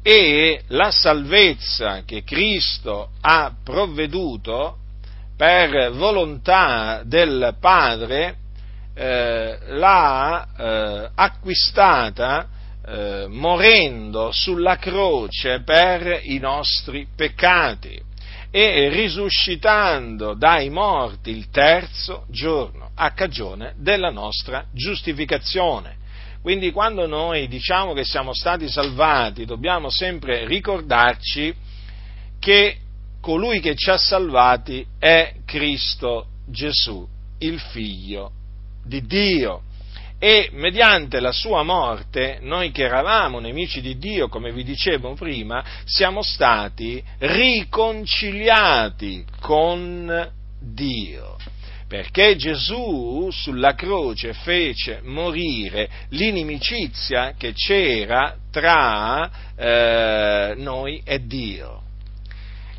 E 0.02 0.60
la 0.66 0.90
salvezza 0.90 2.02
che 2.04 2.22
Cristo 2.22 3.12
ha 3.22 3.50
provveduto 3.64 4.76
per 5.38 5.90
volontà 5.92 7.00
del 7.06 7.56
Padre 7.58 8.36
eh, 8.92 9.58
l'ha 9.68 10.48
eh, 10.54 11.10
acquistata 11.14 12.46
eh, 12.84 13.24
morendo 13.26 14.32
sulla 14.32 14.76
croce 14.76 15.62
per 15.62 16.20
i 16.24 16.36
nostri 16.36 17.06
peccati 17.16 18.10
e 18.54 18.90
risuscitando 18.90 20.34
dai 20.34 20.68
morti 20.68 21.30
il 21.30 21.48
terzo 21.48 22.26
giorno 22.28 22.90
a 22.94 23.12
cagione 23.12 23.72
della 23.78 24.10
nostra 24.10 24.66
giustificazione. 24.72 25.96
Quindi 26.42 26.70
quando 26.70 27.06
noi 27.06 27.48
diciamo 27.48 27.94
che 27.94 28.04
siamo 28.04 28.34
stati 28.34 28.68
salvati 28.68 29.46
dobbiamo 29.46 29.88
sempre 29.88 30.46
ricordarci 30.46 31.54
che 32.38 32.76
colui 33.22 33.60
che 33.60 33.74
ci 33.74 33.88
ha 33.88 33.96
salvati 33.96 34.84
è 34.98 35.36
Cristo 35.46 36.26
Gesù, 36.46 37.08
il 37.38 37.58
Figlio 37.58 38.32
di 38.84 39.06
Dio 39.06 39.62
e 40.24 40.50
mediante 40.52 41.18
la 41.18 41.32
sua 41.32 41.64
morte 41.64 42.38
noi 42.42 42.70
che 42.70 42.84
eravamo 42.84 43.40
nemici 43.40 43.80
di 43.80 43.98
Dio, 43.98 44.28
come 44.28 44.52
vi 44.52 44.62
dicevo 44.62 45.14
prima, 45.14 45.64
siamo 45.84 46.22
stati 46.22 47.02
riconciliati 47.18 49.24
con 49.40 50.30
Dio. 50.60 51.36
Perché 51.88 52.36
Gesù 52.36 53.30
sulla 53.32 53.74
croce 53.74 54.32
fece 54.32 55.00
morire 55.02 55.90
l'inimicizia 56.10 57.34
che 57.36 57.52
c'era 57.52 58.36
tra 58.48 59.28
eh, 59.56 60.54
noi 60.56 61.02
e 61.04 61.26
Dio 61.26 61.82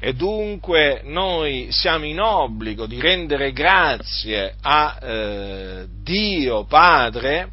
e 0.05 0.13
dunque 0.15 0.99
noi 1.05 1.67
siamo 1.69 2.03
in 2.03 2.19
obbligo 2.19 2.85
di 2.87 2.99
rendere 2.99 3.53
grazie 3.53 4.53
a 4.59 4.97
eh, 5.01 5.85
Dio 6.03 6.65
Padre 6.65 7.47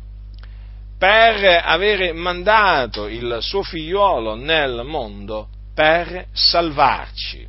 per 0.98 1.62
avere 1.62 2.12
mandato 2.12 3.06
il 3.06 3.38
suo 3.38 3.62
figliuolo 3.62 4.34
nel 4.34 4.82
mondo 4.84 5.46
per 5.72 6.26
salvarci. 6.32 7.46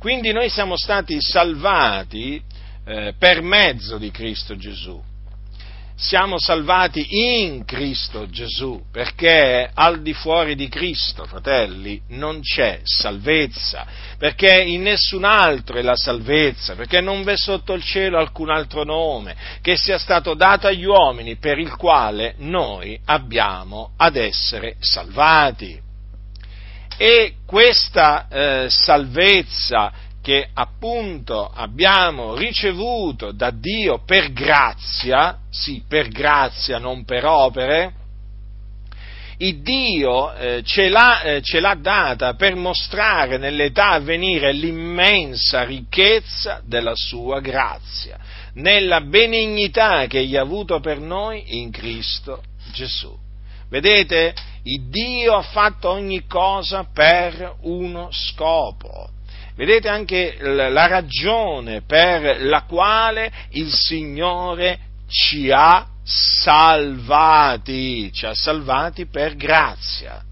Quindi 0.00 0.32
noi 0.32 0.48
siamo 0.48 0.76
stati 0.76 1.20
salvati 1.20 2.42
eh, 2.84 3.14
per 3.16 3.40
mezzo 3.40 3.98
di 3.98 4.10
Cristo 4.10 4.56
Gesù 4.56 5.00
siamo 5.96 6.38
salvati 6.38 7.06
in 7.10 7.64
Cristo 7.64 8.28
Gesù, 8.28 8.82
perché 8.90 9.70
al 9.72 10.02
di 10.02 10.12
fuori 10.12 10.56
di 10.56 10.68
Cristo, 10.68 11.24
fratelli, 11.24 12.00
non 12.08 12.40
c'è 12.40 12.80
salvezza, 12.82 13.86
perché 14.18 14.60
in 14.62 14.82
nessun 14.82 15.24
altro 15.24 15.76
è 15.76 15.82
la 15.82 15.96
salvezza, 15.96 16.74
perché 16.74 17.00
non 17.00 17.22
v'è 17.22 17.36
sotto 17.36 17.74
il 17.74 17.84
cielo 17.84 18.18
alcun 18.18 18.50
altro 18.50 18.82
nome 18.82 19.36
che 19.60 19.76
sia 19.76 19.98
stato 19.98 20.34
dato 20.34 20.66
agli 20.66 20.84
uomini 20.84 21.36
per 21.36 21.58
il 21.58 21.74
quale 21.76 22.34
noi 22.38 22.98
abbiamo 23.04 23.92
ad 23.96 24.16
essere 24.16 24.76
salvati. 24.80 25.80
E 26.96 27.34
questa 27.44 28.28
eh, 28.28 28.66
salvezza 28.68 29.92
che 30.24 30.48
appunto 30.54 31.50
abbiamo 31.54 32.34
ricevuto 32.34 33.30
da 33.30 33.50
Dio 33.50 34.04
per 34.06 34.32
grazia, 34.32 35.40
sì, 35.50 35.84
per 35.86 36.08
grazia, 36.08 36.78
non 36.78 37.04
per 37.04 37.26
opere, 37.26 37.92
il 39.36 39.60
Dio 39.60 40.32
eh, 40.32 40.62
ce, 40.64 40.88
l'ha, 40.88 41.20
eh, 41.20 41.42
ce 41.42 41.60
l'ha 41.60 41.74
data 41.74 42.32
per 42.36 42.54
mostrare 42.54 43.36
nell'età 43.36 43.90
a 43.90 43.98
venire 43.98 44.52
l'immensa 44.52 45.62
ricchezza 45.64 46.62
della 46.64 46.94
sua 46.94 47.40
grazia, 47.40 48.18
nella 48.54 49.02
benignità 49.02 50.06
che 50.06 50.20
egli 50.20 50.38
ha 50.38 50.40
avuto 50.40 50.80
per 50.80 51.00
noi 51.00 51.58
in 51.60 51.70
Cristo 51.70 52.42
Gesù. 52.72 53.14
Vedete, 53.68 54.34
il 54.62 54.88
Dio 54.88 55.34
ha 55.34 55.42
fatto 55.42 55.90
ogni 55.90 56.26
cosa 56.26 56.88
per 56.90 57.56
uno 57.64 58.08
scopo 58.10 59.10
Vedete 59.56 59.88
anche 59.88 60.36
la 60.40 60.88
ragione 60.88 61.82
per 61.82 62.42
la 62.42 62.62
quale 62.62 63.30
il 63.50 63.72
Signore 63.72 64.78
ci 65.08 65.50
ha 65.50 65.86
salvati, 66.02 68.12
ci 68.12 68.26
ha 68.26 68.34
salvati 68.34 69.06
per 69.06 69.36
grazia. 69.36 70.22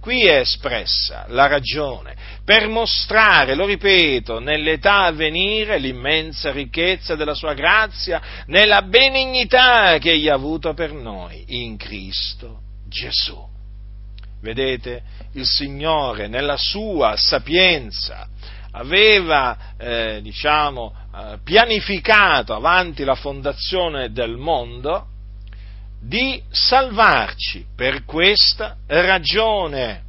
Qui 0.00 0.26
è 0.26 0.40
espressa 0.40 1.24
la 1.28 1.46
ragione, 1.46 2.14
per 2.44 2.68
mostrare, 2.68 3.54
lo 3.54 3.64
ripeto, 3.64 4.38
nell'età 4.38 5.04
a 5.04 5.12
venire 5.12 5.78
l'immensa 5.78 6.50
ricchezza 6.50 7.14
della 7.14 7.32
sua 7.32 7.54
grazia, 7.54 8.20
nella 8.46 8.82
benignità 8.82 9.96
che 9.98 10.10
egli 10.10 10.28
ha 10.28 10.34
avuto 10.34 10.74
per 10.74 10.92
noi 10.92 11.42
in 11.46 11.78
Cristo 11.78 12.58
Gesù. 12.86 13.40
Vedete, 14.42 15.02
il 15.32 15.46
Signore 15.46 16.28
nella 16.28 16.58
sua 16.58 17.14
sapienza 17.16 18.28
aveva 18.74 19.56
eh, 19.78 20.20
diciamo, 20.22 20.92
eh, 21.14 21.38
pianificato 21.42 22.54
avanti 22.54 23.04
la 23.04 23.14
fondazione 23.14 24.12
del 24.12 24.36
mondo 24.36 25.06
di 26.00 26.42
salvarci 26.50 27.66
per 27.74 28.04
questa 28.04 28.76
ragione. 28.86 30.02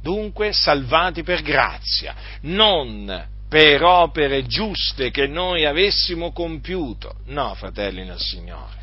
Dunque 0.00 0.52
salvati 0.52 1.22
per 1.22 1.42
grazia, 1.42 2.14
non 2.42 3.26
per 3.48 3.82
opere 3.82 4.46
giuste 4.46 5.10
che 5.10 5.26
noi 5.26 5.64
avessimo 5.64 6.32
compiuto. 6.32 7.16
No, 7.26 7.54
fratelli 7.54 8.04
nel 8.04 8.20
Signore 8.20 8.77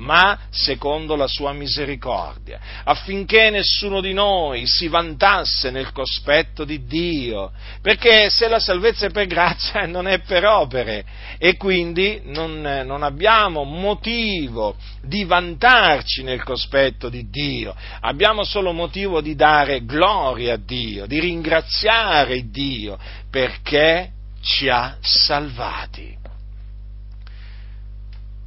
ma 0.00 0.38
secondo 0.50 1.14
la 1.14 1.26
sua 1.26 1.52
misericordia, 1.52 2.58
affinché 2.84 3.50
nessuno 3.50 4.00
di 4.00 4.12
noi 4.12 4.66
si 4.66 4.88
vantasse 4.88 5.70
nel 5.70 5.92
cospetto 5.92 6.64
di 6.64 6.84
Dio, 6.86 7.52
perché 7.82 8.30
se 8.30 8.48
la 8.48 8.58
salvezza 8.58 9.06
è 9.06 9.10
per 9.10 9.26
grazia 9.26 9.84
non 9.86 10.08
è 10.08 10.20
per 10.20 10.44
opere 10.44 11.04
e 11.38 11.56
quindi 11.56 12.20
non, 12.24 12.60
non 12.60 13.02
abbiamo 13.02 13.64
motivo 13.64 14.76
di 15.02 15.24
vantarci 15.24 16.22
nel 16.22 16.42
cospetto 16.42 17.08
di 17.08 17.28
Dio, 17.28 17.74
abbiamo 18.00 18.42
solo 18.42 18.72
motivo 18.72 19.20
di 19.20 19.34
dare 19.34 19.84
gloria 19.84 20.54
a 20.54 20.60
Dio, 20.62 21.06
di 21.06 21.20
ringraziare 21.20 22.48
Dio 22.50 22.98
perché 23.30 24.12
ci 24.40 24.68
ha 24.68 24.96
salvati. 25.00 26.16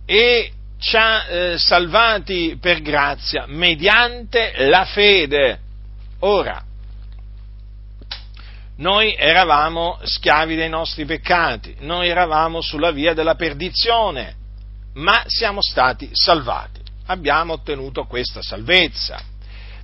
E 0.06 0.52
ci 0.84 0.98
ha 0.98 1.26
eh, 1.30 1.58
salvati 1.58 2.58
per 2.60 2.82
grazia 2.82 3.46
mediante 3.48 4.68
la 4.68 4.84
fede. 4.84 5.60
Ora, 6.20 6.62
noi 8.78 9.16
eravamo 9.16 9.98
schiavi 10.04 10.56
dei 10.56 10.68
nostri 10.68 11.06
peccati, 11.06 11.78
noi 11.80 12.10
eravamo 12.10 12.60
sulla 12.60 12.92
via 12.92 13.14
della 13.14 13.36
perdizione, 13.36 14.36
ma 14.96 15.24
siamo 15.26 15.62
stati 15.62 16.10
salvati, 16.12 16.82
abbiamo 17.06 17.54
ottenuto 17.54 18.04
questa 18.04 18.42
salvezza. 18.42 19.32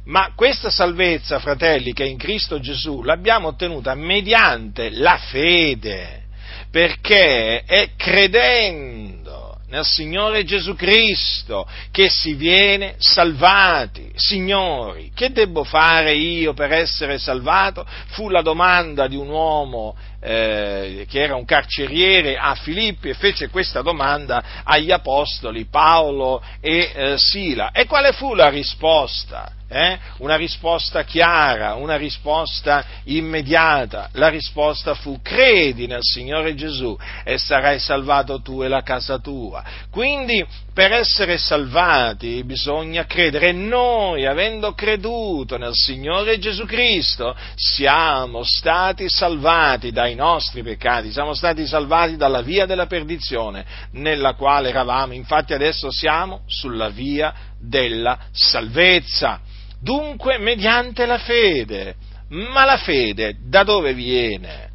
Ma 0.06 0.32
questa 0.36 0.70
salvezza, 0.70 1.40
fratelli, 1.40 1.94
che 1.94 2.04
è 2.04 2.08
in 2.08 2.18
Cristo 2.18 2.60
Gesù, 2.60 3.04
l'abbiamo 3.04 3.50
ottenuta 3.50 3.94
mediante 3.96 4.90
la 4.90 5.18
fede, 5.18 6.24
perché 6.72 7.64
è 7.64 7.92
credendo 7.96 9.49
nel 9.70 9.86
Signore 9.86 10.44
Gesù 10.44 10.76
Cristo 10.76 11.68
che 11.92 12.10
si 12.10 12.34
viene 12.34 12.96
salvati. 12.98 14.12
Signori, 14.16 15.12
che 15.14 15.32
devo 15.32 15.64
fare 15.64 16.14
io 16.14 16.54
per 16.54 16.72
essere 16.72 17.18
salvato? 17.18 17.86
Fu 18.08 18.30
la 18.30 18.42
domanda 18.42 19.08
di 19.08 19.16
un 19.16 19.30
uomo 19.30 19.96
eh, 20.20 21.06
che 21.10 21.22
era 21.22 21.36
un 21.36 21.46
carceriere 21.46 22.38
a 22.38 22.56
Filippi 22.56 23.10
e 23.10 23.14
fece 23.14 23.50
questa 23.50 23.82
domanda 23.82 24.62
agli 24.64 24.92
apostoli 24.92 25.66
Paolo 25.66 26.42
e 26.60 26.92
eh, 26.94 27.18
Sila. 27.18 27.72
E 27.72 27.86
quale 27.86 28.12
fu 28.12 28.34
la 28.34 28.50
risposta? 28.50 29.54
eh? 29.70 30.00
una 30.18 30.36
risposta 30.36 31.04
chiara, 31.04 31.76
una 31.76 31.96
risposta 31.96 32.84
immediata. 33.06 34.10
La 34.14 34.28
risposta 34.28 34.96
fu 34.96 35.20
credi 35.22 35.88
nel 35.88 36.02
Signore 36.02 36.56
Gesù 36.56 36.98
e 37.24 37.38
sarai 37.38 37.80
salvato 37.80 38.42
tu 38.42 38.64
e 38.64 38.68
la 38.68 38.82
casa 38.82 39.20
tua. 39.20 39.64
Quindi 39.92 40.46
per 40.80 40.94
essere 40.94 41.38
salvati 41.38 42.42
bisogna 42.46 43.06
credere 43.06 43.50
e 43.50 43.52
noi, 43.52 44.26
avendo 44.26 44.74
creduto 44.74 45.58
nel 45.58 45.74
Signore 45.74 46.40
Gesù 46.40 46.64
Cristo, 46.66 47.36
siamo 47.56 48.44
stati 48.46 49.10
salvati 49.10 49.92
dai 49.92 50.16
nostri 50.16 50.64
peccati, 50.64 51.12
siamo 51.12 51.34
stati 51.34 51.68
salvati 51.68 52.16
dalla 52.16 52.42
via 52.42 52.66
della 52.66 52.86
perdizione 52.86 53.66
nella 53.92 54.36
quale 54.36 54.70
eravamo. 54.70 55.12
Infatti 55.12 55.52
adesso 55.52 55.92
siamo 55.92 56.44
sulla 56.46 56.88
via 56.88 57.34
della 57.60 58.18
salvezza 58.32 59.42
dunque 59.82 60.38
mediante 60.38 61.06
la 61.06 61.18
fede. 61.18 61.96
Ma 62.30 62.64
la 62.64 62.78
fede 62.78 63.36
da 63.50 63.64
dove 63.64 63.94
viene? 63.94 64.70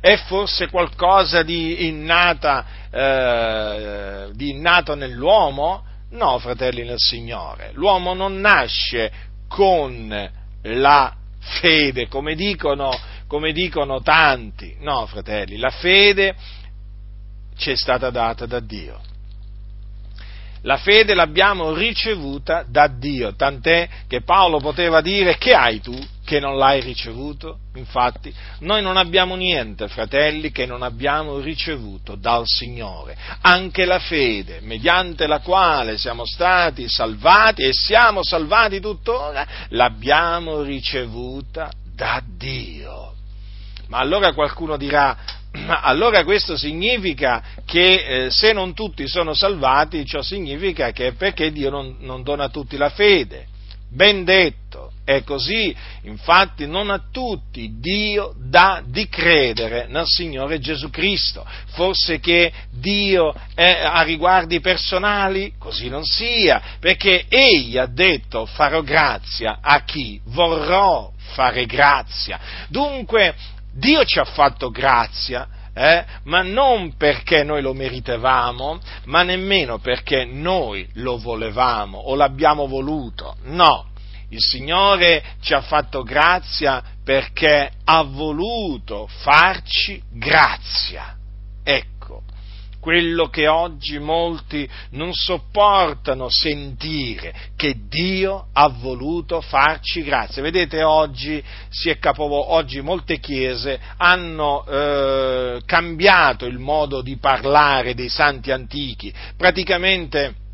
È 0.00 0.16
forse 0.26 0.68
qualcosa 0.68 1.42
di, 1.44 1.86
innata, 1.86 2.64
eh, 2.96 4.30
di 4.32 4.50
innato 4.50 4.94
nell'uomo? 4.94 5.84
No, 6.12 6.38
fratelli 6.38 6.82
nel 6.82 6.98
Signore, 6.98 7.72
l'uomo 7.74 8.14
non 8.14 8.40
nasce 8.40 9.12
con 9.48 10.30
la 10.62 11.14
fede, 11.60 12.08
come 12.08 12.34
dicono, 12.34 12.90
come 13.26 13.52
dicono 13.52 14.00
tanti. 14.00 14.76
No, 14.80 15.04
fratelli, 15.06 15.58
la 15.58 15.68
fede 15.68 16.34
ci 17.56 17.70
è 17.70 17.76
stata 17.76 18.08
data 18.08 18.46
da 18.46 18.60
Dio. 18.60 19.00
La 20.62 20.78
fede 20.78 21.14
l'abbiamo 21.14 21.74
ricevuta 21.74 22.64
da 22.66 22.88
Dio, 22.88 23.34
tant'è 23.34 23.88
che 24.08 24.22
Paolo 24.22 24.58
poteva 24.58 25.02
dire 25.02 25.36
che 25.36 25.52
hai 25.52 25.80
tu 25.80 25.96
che 26.26 26.40
non 26.40 26.58
l'hai 26.58 26.80
ricevuto? 26.80 27.60
Infatti, 27.76 28.34
noi 28.58 28.82
non 28.82 28.96
abbiamo 28.96 29.36
niente, 29.36 29.86
fratelli, 29.86 30.50
che 30.50 30.66
non 30.66 30.82
abbiamo 30.82 31.38
ricevuto 31.38 32.16
dal 32.16 32.42
Signore. 32.46 33.16
Anche 33.42 33.84
la 33.84 34.00
fede, 34.00 34.58
mediante 34.60 35.28
la 35.28 35.38
quale 35.38 35.96
siamo 35.96 36.26
stati 36.26 36.88
salvati 36.88 37.62
e 37.62 37.72
siamo 37.72 38.24
salvati 38.24 38.80
tuttora, 38.80 39.46
l'abbiamo 39.68 40.62
ricevuta 40.62 41.70
da 41.94 42.20
Dio. 42.26 43.14
Ma 43.86 43.98
allora 43.98 44.32
qualcuno 44.32 44.76
dirà, 44.76 45.16
allora 45.82 46.24
questo 46.24 46.56
significa 46.56 47.40
che 47.64 48.24
eh, 48.24 48.30
se 48.30 48.52
non 48.52 48.74
tutti 48.74 49.06
sono 49.06 49.32
salvati, 49.32 50.04
ciò 50.04 50.22
significa 50.22 50.90
che 50.90 51.06
è 51.08 51.12
perché 51.12 51.52
Dio 51.52 51.70
non, 51.70 51.98
non 52.00 52.24
dona 52.24 52.44
a 52.44 52.48
tutti 52.48 52.76
la 52.76 52.90
fede. 52.90 53.46
Ben 53.88 54.24
detto, 54.24 54.85
è 55.06 55.22
così, 55.22 55.74
infatti 56.02 56.66
non 56.66 56.90
a 56.90 57.00
tutti 57.12 57.78
Dio 57.78 58.34
dà 58.36 58.82
di 58.84 59.08
credere 59.08 59.86
nel 59.88 60.04
Signore 60.04 60.58
Gesù 60.58 60.90
Cristo. 60.90 61.46
Forse 61.66 62.18
che 62.18 62.52
Dio 62.72 63.32
è 63.54 63.82
a 63.84 64.02
riguardi 64.02 64.58
personali? 64.58 65.52
Così 65.60 65.88
non 65.88 66.04
sia, 66.04 66.60
perché 66.80 67.26
Egli 67.28 67.78
ha 67.78 67.86
detto 67.86 68.46
farò 68.46 68.82
grazia 68.82 69.60
a 69.62 69.84
chi 69.84 70.20
vorrò 70.24 71.12
fare 71.34 71.66
grazia. 71.66 72.40
Dunque 72.68 73.36
Dio 73.72 74.04
ci 74.04 74.18
ha 74.18 74.24
fatto 74.24 74.70
grazia, 74.70 75.46
eh, 75.72 76.04
ma 76.24 76.42
non 76.42 76.96
perché 76.96 77.44
noi 77.44 77.62
lo 77.62 77.74
meritevamo, 77.74 78.80
ma 79.04 79.22
nemmeno 79.22 79.78
perché 79.78 80.24
noi 80.24 80.84
lo 80.94 81.16
volevamo 81.16 81.96
o 81.96 82.16
l'abbiamo 82.16 82.66
voluto, 82.66 83.36
no. 83.44 83.94
Il 84.30 84.40
Signore 84.40 85.22
ci 85.40 85.54
ha 85.54 85.60
fatto 85.60 86.02
grazia 86.02 86.82
perché 87.04 87.70
ha 87.84 88.02
voluto 88.02 89.06
farci 89.06 90.02
grazia. 90.10 91.16
Ecco 91.62 91.96
quello 92.86 93.26
che 93.30 93.48
oggi 93.48 93.98
molti 93.98 94.68
non 94.90 95.12
sopportano 95.12 96.28
sentire, 96.28 97.34
che 97.56 97.74
Dio 97.88 98.46
ha 98.52 98.68
voluto 98.68 99.40
farci 99.40 100.04
grazia. 100.04 100.40
Vedete, 100.40 100.84
oggi, 100.84 101.42
si 101.68 101.90
è 101.90 101.98
capovo- 101.98 102.52
oggi 102.52 102.80
molte 102.82 103.18
chiese 103.18 103.80
hanno 103.96 104.64
eh, 104.64 105.62
cambiato 105.66 106.46
il 106.46 106.60
modo 106.60 107.02
di 107.02 107.16
parlare 107.16 107.96
dei 107.96 108.08
santi 108.08 108.52
antichi, 108.52 109.12
praticamente 109.36 110.45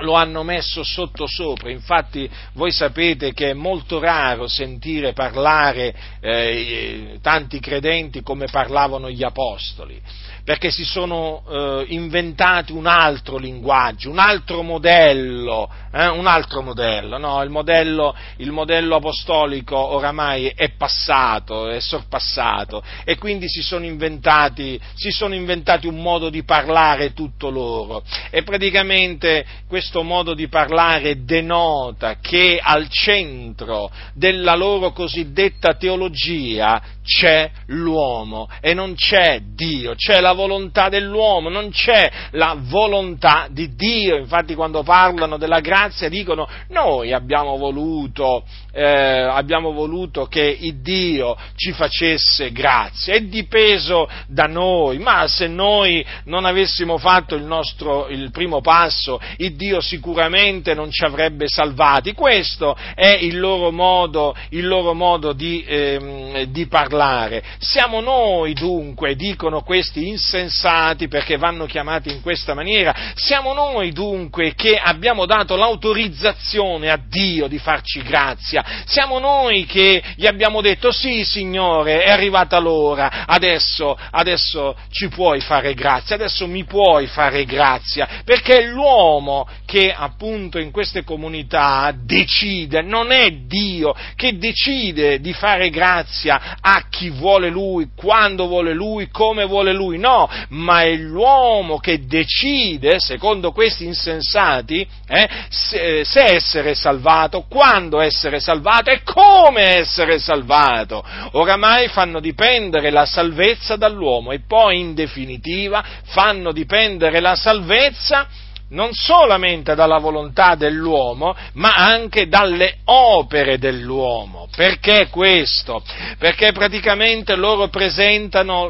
lo 0.00 0.14
hanno 0.14 0.42
messo 0.42 0.82
sotto 0.82 1.26
sopra, 1.26 1.70
infatti 1.70 2.28
voi 2.52 2.72
sapete 2.72 3.32
che 3.32 3.50
è 3.50 3.54
molto 3.54 3.98
raro 3.98 4.48
sentire 4.48 5.12
parlare 5.12 5.94
eh, 6.20 7.18
tanti 7.22 7.60
credenti 7.60 8.22
come 8.22 8.46
parlavano 8.46 9.10
gli 9.10 9.22
apostoli 9.22 10.00
perché 10.44 10.70
si 10.70 10.84
sono 10.84 11.42
eh, 11.48 11.84
inventati 11.88 12.72
un 12.72 12.86
altro 12.86 13.36
linguaggio, 13.36 14.10
un 14.10 14.18
altro 14.18 14.62
modello, 14.62 15.70
eh, 15.92 16.08
un 16.08 16.26
altro 16.26 16.62
modello, 16.62 17.18
no? 17.18 17.42
il, 17.42 17.50
modello, 17.50 18.14
il 18.36 18.50
modello 18.50 18.96
apostolico 18.96 19.76
oramai 19.76 20.52
è 20.54 20.70
passato, 20.70 21.68
è 21.68 21.80
sorpassato 21.80 22.82
e 23.04 23.16
quindi 23.16 23.48
si 23.48 23.62
sono, 23.62 23.84
inventati, 23.84 24.80
si 24.94 25.10
sono 25.10 25.34
inventati 25.34 25.86
un 25.86 26.00
modo 26.00 26.30
di 26.30 26.42
parlare 26.44 27.12
tutto 27.12 27.50
loro 27.50 28.02
e 28.30 28.42
praticamente 28.42 29.44
questo 29.68 30.02
modo 30.02 30.34
di 30.34 30.48
parlare 30.48 31.24
denota 31.24 32.16
che 32.20 32.58
al 32.62 32.88
centro 32.88 33.90
della 34.14 34.54
loro 34.54 34.92
cosiddetta 34.92 35.74
teologia 35.74 36.80
c'è 37.02 37.50
l'uomo 37.66 38.48
e 38.60 38.74
non 38.74 38.94
c'è 38.94 39.40
Dio, 39.54 39.94
c'è 39.94 40.20
la 40.20 40.32
volontà 40.40 40.88
dell'uomo, 40.88 41.50
non 41.50 41.70
c'è 41.70 42.10
la 42.32 42.56
volontà 42.58 43.46
di 43.50 43.74
Dio. 43.74 44.16
Infatti 44.16 44.54
quando 44.54 44.82
parlano 44.82 45.36
della 45.36 45.60
grazia 45.60 46.08
dicono 46.08 46.48
noi 46.68 47.12
abbiamo 47.12 47.56
voluto, 47.56 48.44
eh, 48.72 48.82
abbiamo 48.82 49.72
voluto 49.72 50.26
che 50.26 50.56
Dio 50.80 51.36
ci 51.56 51.72
facesse 51.72 52.52
grazia, 52.52 53.14
è 53.14 53.20
dipeso 53.20 54.08
da 54.26 54.44
noi, 54.44 54.98
ma 54.98 55.26
se 55.28 55.46
noi 55.46 56.04
non 56.24 56.44
avessimo 56.44 56.96
fatto 56.96 57.34
il 57.34 57.42
nostro 57.42 58.08
il 58.08 58.30
primo 58.30 58.60
passo, 58.60 59.20
Dio 59.50 59.80
sicuramente 59.80 60.74
non 60.74 60.90
ci 60.90 61.04
avrebbe 61.04 61.48
salvati. 61.48 62.12
Questo 62.14 62.76
è 62.94 63.18
il 63.20 63.38
loro 63.38 63.70
modo, 63.70 64.34
il 64.50 64.66
loro 64.66 64.94
modo 64.94 65.32
di, 65.32 65.62
eh, 65.64 66.46
di 66.48 66.66
parlare. 66.66 67.42
Siamo 67.58 68.00
noi 68.00 68.54
dunque, 68.54 69.16
dicono 69.16 69.60
questi 69.62 70.08
insensati 70.20 71.08
perché 71.08 71.38
vanno 71.38 71.64
chiamati 71.64 72.10
in 72.10 72.20
questa 72.20 72.52
maniera, 72.52 72.94
siamo 73.14 73.54
noi 73.54 73.90
dunque 73.92 74.54
che 74.54 74.76
abbiamo 74.76 75.24
dato 75.24 75.56
l'autorizzazione 75.56 76.90
a 76.90 77.00
Dio 77.02 77.48
di 77.48 77.58
farci 77.58 78.02
grazia, 78.02 78.62
siamo 78.84 79.18
noi 79.18 79.64
che 79.64 80.02
gli 80.16 80.26
abbiamo 80.26 80.60
detto 80.60 80.92
sì 80.92 81.24
Signore, 81.24 82.02
è 82.02 82.10
arrivata 82.10 82.58
l'ora, 82.58 83.24
adesso, 83.26 83.96
adesso 84.10 84.76
ci 84.90 85.08
puoi 85.08 85.40
fare 85.40 85.72
grazia, 85.72 86.16
adesso 86.16 86.46
mi 86.46 86.64
puoi 86.64 87.06
fare 87.06 87.44
grazia, 87.46 88.06
perché 88.24 88.58
è 88.58 88.66
l'uomo 88.66 89.48
che 89.64 89.92
appunto 89.92 90.58
in 90.58 90.70
queste 90.70 91.02
comunità 91.02 91.92
decide, 91.96 92.82
non 92.82 93.10
è 93.10 93.30
Dio 93.30 93.94
che 94.16 94.36
decide 94.36 95.20
di 95.20 95.32
fare 95.32 95.70
grazia 95.70 96.58
a 96.60 96.84
chi 96.90 97.08
vuole 97.08 97.48
lui, 97.48 97.88
quando 97.96 98.46
vuole 98.46 98.74
lui, 98.74 99.08
come 99.10 99.44
vuole 99.44 99.72
lui, 99.72 99.98
no, 99.98 100.09
ma 100.48 100.82
è 100.82 100.94
l'uomo 100.96 101.78
che 101.78 102.06
decide, 102.06 102.98
secondo 102.98 103.52
questi 103.52 103.84
insensati, 103.84 104.86
eh, 105.08 105.28
se, 105.48 106.04
se 106.04 106.24
essere 106.24 106.74
salvato, 106.74 107.46
quando 107.48 108.00
essere 108.00 108.40
salvato 108.40 108.90
e 108.90 109.02
come 109.02 109.78
essere 109.78 110.18
salvato. 110.18 111.04
Oramai 111.32 111.88
fanno 111.88 112.20
dipendere 112.20 112.90
la 112.90 113.06
salvezza 113.06 113.76
dall'uomo 113.76 114.32
e 114.32 114.40
poi 114.46 114.80
in 114.80 114.94
definitiva 114.94 115.84
fanno 116.04 116.52
dipendere 116.52 117.20
la 117.20 117.34
salvezza 117.34 118.26
non 118.70 118.92
solamente 118.92 119.74
dalla 119.74 119.98
volontà 119.98 120.54
dell'uomo, 120.54 121.34
ma 121.54 121.74
anche 121.74 122.28
dalle 122.28 122.78
opere 122.84 123.58
dell'uomo. 123.58 124.48
Perché 124.54 125.08
questo? 125.10 125.82
Perché 126.18 126.52
praticamente 126.52 127.36
loro 127.36 127.68
presentano 127.68 128.68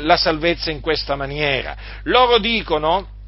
la 0.00 0.16
salvezza 0.16 0.70
in 0.70 0.80
questa 0.80 1.16
maniera. 1.16 1.76
Loro 2.04 2.38
dicono 2.38 3.20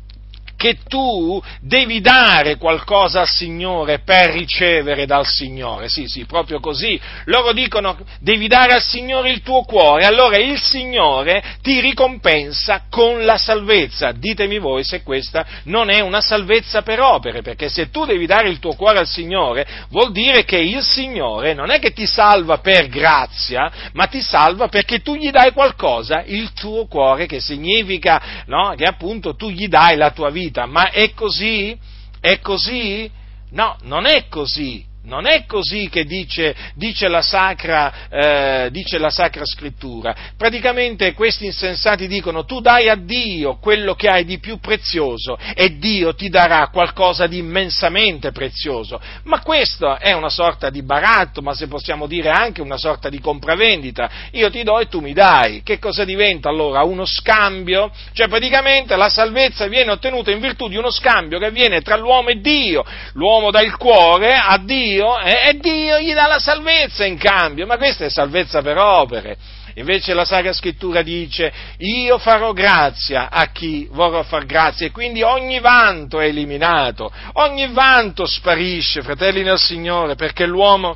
che 0.65 0.79
tu 0.89 1.43
devi 1.61 2.01
dare 2.01 2.57
qualcosa 2.57 3.21
al 3.21 3.29
Signore 3.29 3.99
per 3.99 4.31
ricevere 4.31 5.05
dal 5.05 5.27
Signore. 5.27 5.91
Sì, 5.91 6.07
sì, 6.07 6.25
proprio 6.25 6.59
così. 6.59 6.99
Loro 7.27 7.53
dicono 7.53 7.99
devi 8.19 8.49
dare 8.49 8.73
al 8.73 8.81
Signore 8.81 9.31
il 9.31 9.43
tuo 9.43 9.65
cuore, 9.65 10.07
allora 10.07 10.39
il 10.39 10.59
Signore 10.59 11.43
ti 11.61 11.81
ricompensa 11.81 12.85
con 12.89 13.27
la 13.27 13.37
salvezza. 13.37 14.13
Ditemi 14.13 14.59
voi 14.59 14.85
se 14.85 15.03
questa 15.03 15.45
non 15.65 15.91
è 15.91 16.01
una 16.01 16.23
salvezza 16.23 16.81
per 16.81 16.99
opere, 16.99 17.43
perché 17.43 17.69
se 17.69 17.91
tu 17.91 18.07
devi 18.07 18.25
dare 18.25 18.49
il 18.49 18.59
tuo 18.59 18.73
cuore 18.73 19.01
al 19.01 19.07
Signore, 19.07 19.67
vuol 19.91 20.13
dire 20.13 20.47
che 20.47 20.57
il 20.57 20.83
Signore 20.83 21.53
non 21.53 21.69
è 21.69 21.79
che 21.79 21.93
ti 21.93 22.07
salva 22.07 22.57
per 22.57 22.89
grazia, 22.89 23.71
ma 23.93 24.07
ti 24.07 24.23
salva 24.23 24.69
perché 24.69 25.01
tu 25.01 25.15
gli 25.15 25.31
dai 25.31 25.53
qualcosa, 25.53 26.23
il 26.25 26.55
tuo 26.55 26.87
cuore, 26.87 27.27
che 27.27 27.41
significa 27.41 28.45
no, 28.47 28.73
che 28.79 28.85
appunto 28.85 29.37
tu 29.37 29.51
gli 29.51 29.69
dai 29.69 29.99
la 29.99 30.11
tua 30.11 30.31
vita. 30.31 30.53
Ma 30.67 30.91
è 30.91 31.13
così? 31.13 31.77
È 32.21 32.39
così? 32.41 33.11
No, 33.51 33.77
non 33.83 34.07
è 34.07 34.29
così. 34.29 34.85
Non 35.07 35.27
è 35.27 35.45
così 35.45 35.91
che 35.91 36.05
dice, 36.05 36.55
dice, 36.77 37.09
la 37.09 37.21
sacra, 37.21 38.09
eh, 38.09 38.69
dice, 38.71 38.97
la 38.97 39.11
Sacra, 39.11 39.45
Scrittura. 39.45 40.15
Praticamente 40.35 41.13
questi 41.13 41.45
insensati 41.45 42.09
dicono 42.09 42.47
tu 42.47 42.61
dai 42.61 42.89
a 42.89 42.95
Dio 42.95 43.59
quello 43.59 43.95
che 43.95 44.09
hai 44.09 44.25
di 44.25 44.39
più 44.39 44.59
prezioso 44.61 45.37
e 45.55 45.77
Dio 45.77 46.15
ti 46.15 46.31
darà 46.31 46.69
qualcosa 46.69 47.27
di 47.27 47.37
immensamente 47.37 48.33
prezioso. 48.33 48.99
Ma 49.25 49.41
questo 49.41 49.99
è 49.99 50.13
una 50.13 50.31
sorta 50.31 50.71
di 50.71 50.83
baratto, 50.83 51.43
ma 51.43 51.53
se 51.53 51.69
possiamo 51.69 52.07
dire 52.07 52.31
anche 52.31 52.63
una 52.63 52.79
sorta 52.79 53.11
di 53.11 53.21
compravendita. 53.21 54.11
Io 54.33 54.49
ti 54.49 54.63
do 54.63 54.81
e 54.81 54.89
tu 54.89 55.01
mi 55.01 55.13
dai. 55.13 55.63
Che 55.63 55.79
cosa 55.79 56.05
diventa 56.05 56.49
allora? 56.49 56.83
Uno 56.83 57.05
scambio? 57.05 57.91
Cioè 58.15 58.29
praticamente 58.29 58.97
la 58.97 59.11
salvezza 59.11 59.67
viene 59.67 59.91
ottenuta 59.91 60.31
in 60.31 60.41
virtù 60.41 60.67
di 60.67 60.77
uno 60.77 60.91
scambio 60.91 61.39
che 61.39 61.47
avviene 61.47 61.83
tra 61.83 61.97
l'uomo 61.97 62.31
e 62.31 62.41
Dio. 62.41 62.83
L'uomo 63.13 63.51
dà 63.51 63.61
il 63.61 63.77
cuore 63.77 64.33
a 64.35 64.57
Dio 64.57 64.93
Dio 64.95 65.19
eh, 65.19 65.49
e 65.49 65.59
Dio 65.59 65.99
gli 65.99 66.13
dà 66.15 66.27
la 66.27 66.39
salvezza 66.39 67.05
in 67.05 67.19
cambio, 67.19 67.67
ma 67.67 67.77
questa 67.77 68.05
è 68.05 68.11
salvezza 68.11 68.63
per 68.63 68.79
opere. 68.79 69.37
Invece 69.77 70.15
la 70.15 70.25
Sacra 70.25 70.53
Scrittura 70.53 71.03
dice 71.03 71.53
io 71.79 72.19
farò 72.19 72.53
grazia 72.53 73.29
a 73.29 73.47
chi 73.47 73.89
vorrò 73.91 74.23
far 74.23 74.47
grazia 74.47 74.87
e 74.87 74.93
quindi 74.93 75.23
ogni 75.23 75.59
vanto 75.59 76.21
è 76.21 76.27
eliminato, 76.27 77.11
ogni 77.35 77.67
vanto 77.73 78.25
sparisce, 78.25 79.03
fratelli 79.03 79.43
nel 79.43 79.59
Signore, 79.59 80.15
perché 80.15 80.47
l'uomo 80.47 80.95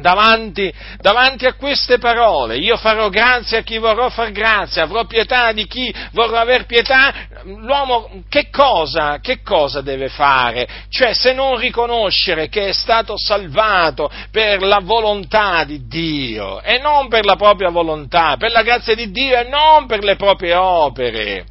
Davanti, 0.00 0.72
davanti, 0.98 1.46
a 1.46 1.54
queste 1.54 1.98
parole, 1.98 2.56
io 2.56 2.76
farò 2.76 3.08
grazia 3.08 3.58
a 3.58 3.62
chi 3.62 3.78
vorrò 3.78 4.08
far 4.08 4.32
grazia, 4.32 4.82
avrò 4.82 5.04
pietà 5.04 5.52
di 5.52 5.66
chi 5.66 5.92
vorrà 6.12 6.40
aver 6.40 6.66
pietà, 6.66 7.12
l'uomo 7.44 8.22
che 8.28 8.50
cosa, 8.50 9.18
che 9.20 9.42
cosa 9.42 9.80
deve 9.80 10.08
fare? 10.08 10.66
Cioè 10.88 11.12
se 11.14 11.32
non 11.32 11.56
riconoscere 11.56 12.48
che 12.48 12.68
è 12.68 12.72
stato 12.72 13.16
salvato 13.16 14.10
per 14.30 14.62
la 14.62 14.80
volontà 14.82 15.64
di 15.64 15.86
Dio 15.86 16.60
e 16.62 16.78
non 16.78 17.08
per 17.08 17.24
la 17.24 17.36
propria 17.36 17.70
volontà, 17.70 18.36
per 18.36 18.50
la 18.50 18.62
grazia 18.62 18.94
di 18.94 19.10
Dio 19.10 19.38
e 19.38 19.48
non 19.48 19.86
per 19.86 20.02
le 20.02 20.16
proprie 20.16 20.54
opere. 20.54 21.44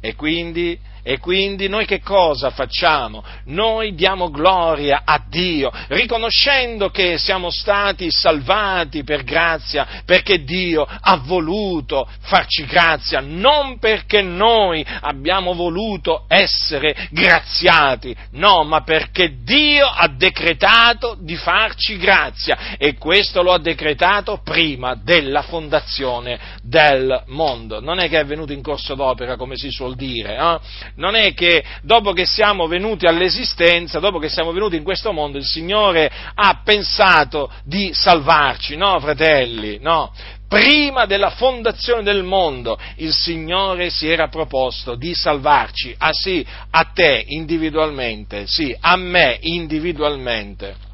E 0.00 0.14
quindi 0.14 0.78
e 1.08 1.20
quindi 1.20 1.68
noi 1.68 1.86
che 1.86 2.00
cosa 2.00 2.50
facciamo? 2.50 3.22
Noi 3.44 3.94
diamo 3.94 4.28
gloria 4.28 5.02
a 5.04 5.22
Dio, 5.24 5.70
riconoscendo 5.86 6.90
che 6.90 7.16
siamo 7.16 7.48
stati 7.48 8.10
salvati 8.10 9.04
per 9.04 9.22
grazia, 9.22 10.02
perché 10.04 10.42
Dio 10.42 10.84
ha 10.84 11.16
voluto 11.18 12.08
farci 12.22 12.64
grazia, 12.64 13.20
non 13.20 13.78
perché 13.78 14.20
noi 14.20 14.84
abbiamo 15.02 15.54
voluto 15.54 16.24
essere 16.26 17.06
graziati, 17.12 18.12
no, 18.32 18.64
ma 18.64 18.82
perché 18.82 19.44
Dio 19.44 19.86
ha 19.86 20.08
decretato 20.08 21.16
di 21.20 21.36
farci 21.36 21.98
grazia 21.98 22.76
e 22.78 22.96
questo 22.96 23.42
lo 23.42 23.52
ha 23.52 23.60
decretato 23.60 24.40
prima 24.42 24.96
della 24.96 25.42
fondazione 25.42 26.40
del 26.64 27.22
mondo. 27.26 27.78
Non 27.78 28.00
è 28.00 28.08
che 28.08 28.18
è 28.18 28.24
venuto 28.24 28.52
in 28.52 28.60
corso 28.60 28.96
d'opera, 28.96 29.36
come 29.36 29.56
si 29.56 29.70
suol 29.70 29.94
dire, 29.94 30.34
eh? 30.34 30.94
Non 30.96 31.14
è 31.14 31.34
che 31.34 31.64
dopo 31.82 32.12
che 32.12 32.26
siamo 32.26 32.66
venuti 32.66 33.06
all'esistenza, 33.06 33.98
dopo 33.98 34.18
che 34.18 34.28
siamo 34.28 34.52
venuti 34.52 34.76
in 34.76 34.82
questo 34.82 35.12
mondo, 35.12 35.38
il 35.38 35.44
Signore 35.44 36.10
ha 36.34 36.60
pensato 36.64 37.50
di 37.64 37.90
salvarci, 37.92 38.76
no, 38.76 38.98
fratelli, 39.00 39.78
no. 39.80 40.12
Prima 40.48 41.06
della 41.06 41.30
fondazione 41.30 42.04
del 42.04 42.22
mondo 42.22 42.78
il 42.96 43.12
Signore 43.12 43.90
si 43.90 44.08
era 44.08 44.28
proposto 44.28 44.94
di 44.94 45.12
salvarci, 45.12 45.94
ah 45.98 46.12
sì, 46.12 46.46
a 46.70 46.84
te 46.94 47.24
individualmente, 47.26 48.44
sì, 48.46 48.74
a 48.78 48.96
me 48.96 49.38
individualmente. 49.40 50.85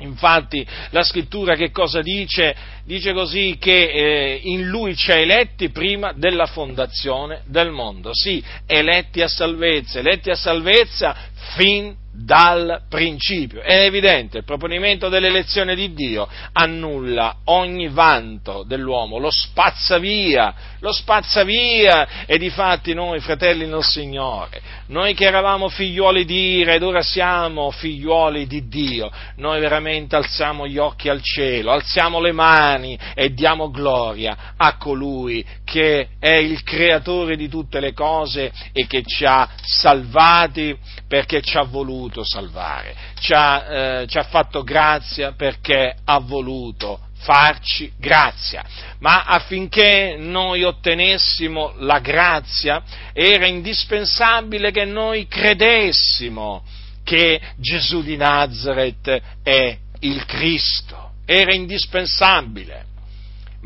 Infatti 0.00 0.66
la 0.90 1.02
scrittura 1.02 1.54
che 1.54 1.70
cosa 1.70 2.02
dice? 2.02 2.54
Dice 2.84 3.12
così 3.14 3.56
che 3.58 3.90
eh, 3.90 4.40
in 4.42 4.68
lui 4.68 4.94
ci 4.94 5.10
ha 5.10 5.16
eletti 5.16 5.70
prima 5.70 6.12
della 6.12 6.46
fondazione 6.46 7.42
del 7.46 7.70
mondo. 7.70 8.10
Sì, 8.12 8.42
eletti 8.66 9.22
a 9.22 9.28
salvezza, 9.28 10.00
eletti 10.00 10.30
a 10.30 10.36
salvezza 10.36 11.16
fin 11.54 11.94
dal 12.16 12.82
principio. 12.88 13.60
È 13.60 13.84
evidente, 13.84 14.38
il 14.38 14.44
proponimento 14.44 15.08
dell'elezione 15.08 15.74
di 15.74 15.92
Dio 15.92 16.26
annulla 16.52 17.36
ogni 17.44 17.88
vanto 17.88 18.64
dell'uomo, 18.66 19.18
lo 19.18 19.30
spazza 19.30 19.98
via, 19.98 20.54
lo 20.80 20.92
spazza 20.92 21.44
via 21.44 22.24
e 22.24 22.38
di 22.38 22.48
fatti 22.48 22.94
noi, 22.94 23.20
fratelli 23.20 23.66
nel 23.66 23.84
Signore, 23.84 24.60
noi 24.86 25.14
che 25.14 25.24
eravamo 25.24 25.68
figliuoli 25.68 26.24
di 26.24 26.56
Ira 26.58 26.74
ed 26.74 26.82
ora 26.82 27.02
siamo 27.02 27.70
figliuoli 27.70 28.46
di 28.46 28.66
Dio, 28.68 29.10
noi 29.36 29.60
veramente 29.60 30.16
alziamo 30.16 30.66
gli 30.66 30.78
occhi 30.78 31.08
al 31.08 31.20
cielo, 31.22 31.72
alziamo 31.72 32.20
le 32.20 32.32
mani 32.32 32.98
e 33.14 33.34
diamo 33.34 33.70
gloria 33.70 34.54
a 34.56 34.76
colui 34.76 35.44
che 35.64 36.08
è 36.18 36.34
il 36.34 36.62
creatore 36.62 37.36
di 37.36 37.48
tutte 37.48 37.80
le 37.80 37.92
cose 37.92 38.52
e 38.72 38.86
che 38.86 39.02
ci 39.04 39.24
ha 39.24 39.48
salvati 39.60 40.76
perché 41.08 41.35
ci 41.42 41.56
ha 41.56 41.62
voluto 41.62 42.24
salvare, 42.24 42.94
ci 43.18 43.32
ha, 43.32 44.00
eh, 44.00 44.06
ci 44.06 44.18
ha 44.18 44.24
fatto 44.24 44.62
grazia 44.62 45.32
perché 45.32 45.96
ha 46.04 46.18
voluto 46.18 47.00
farci 47.18 47.92
grazia, 47.98 48.64
ma 49.00 49.24
affinché 49.24 50.16
noi 50.18 50.62
ottenessimo 50.62 51.74
la 51.78 51.98
grazia 51.98 52.82
era 53.12 53.46
indispensabile 53.46 54.70
che 54.70 54.84
noi 54.84 55.26
credessimo 55.26 56.62
che 57.02 57.40
Gesù 57.56 58.02
di 58.02 58.16
Nazareth 58.16 59.20
è 59.42 59.76
il 60.00 60.24
Cristo, 60.24 61.12
era 61.24 61.54
indispensabile 61.54 62.94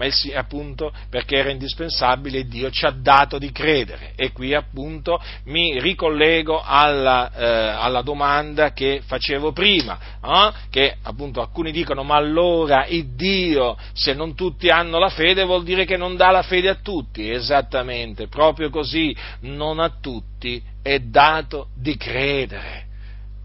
ma 0.01 0.07
il, 0.07 0.15
appunto 0.35 0.91
perché 1.11 1.37
era 1.37 1.51
indispensabile 1.51 2.47
Dio 2.47 2.71
ci 2.71 2.87
ha 2.87 2.91
dato 2.91 3.37
di 3.37 3.53
credere. 3.53 4.13
E 4.17 4.33
qui 4.33 4.55
appunto 4.55 5.21
mi 5.45 5.79
ricollego 5.79 6.63
alla, 6.65 7.31
eh, 7.35 7.45
alla 7.45 8.01
domanda 8.01 8.73
che 8.73 9.03
facevo 9.05 9.53
prima, 9.53 9.99
eh? 10.25 10.53
che 10.71 10.97
appunto 11.03 11.43
alcuni 11.43 11.71
dicono 11.71 12.03
ma 12.03 12.17
allora 12.17 12.87
il 12.87 13.15
Dio 13.15 13.77
se 13.93 14.15
non 14.15 14.35
tutti 14.35 14.69
hanno 14.69 14.99
la 14.99 15.11
fede 15.11 15.45
vuol 15.45 15.65
dire 15.65 15.85
che 15.85 15.99
non 15.99 16.17
dà 16.17 16.31
la 16.31 16.43
fede 16.43 16.71
a 16.71 16.77
tutti. 16.77 17.31
Esattamente, 17.31 18.29
proprio 18.29 18.71
così, 18.71 19.15
non 19.41 19.81
a 19.81 19.93
tutti 20.01 20.63
è 20.83 20.99
dato 21.01 21.69
di 21.75 21.97
credere 21.97 22.89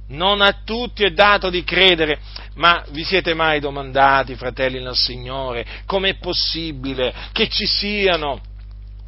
non 0.09 0.41
a 0.41 0.61
tutti 0.63 1.03
è 1.03 1.11
dato 1.11 1.49
di 1.49 1.63
credere, 1.63 2.19
ma 2.55 2.83
vi 2.89 3.03
siete 3.03 3.33
mai 3.33 3.59
domandati, 3.59 4.35
fratelli 4.35 4.81
nel 4.81 4.95
Signore, 4.95 5.65
com'è 5.85 6.15
possibile 6.17 7.13
che 7.31 7.47
ci 7.49 7.65
siano 7.65 8.39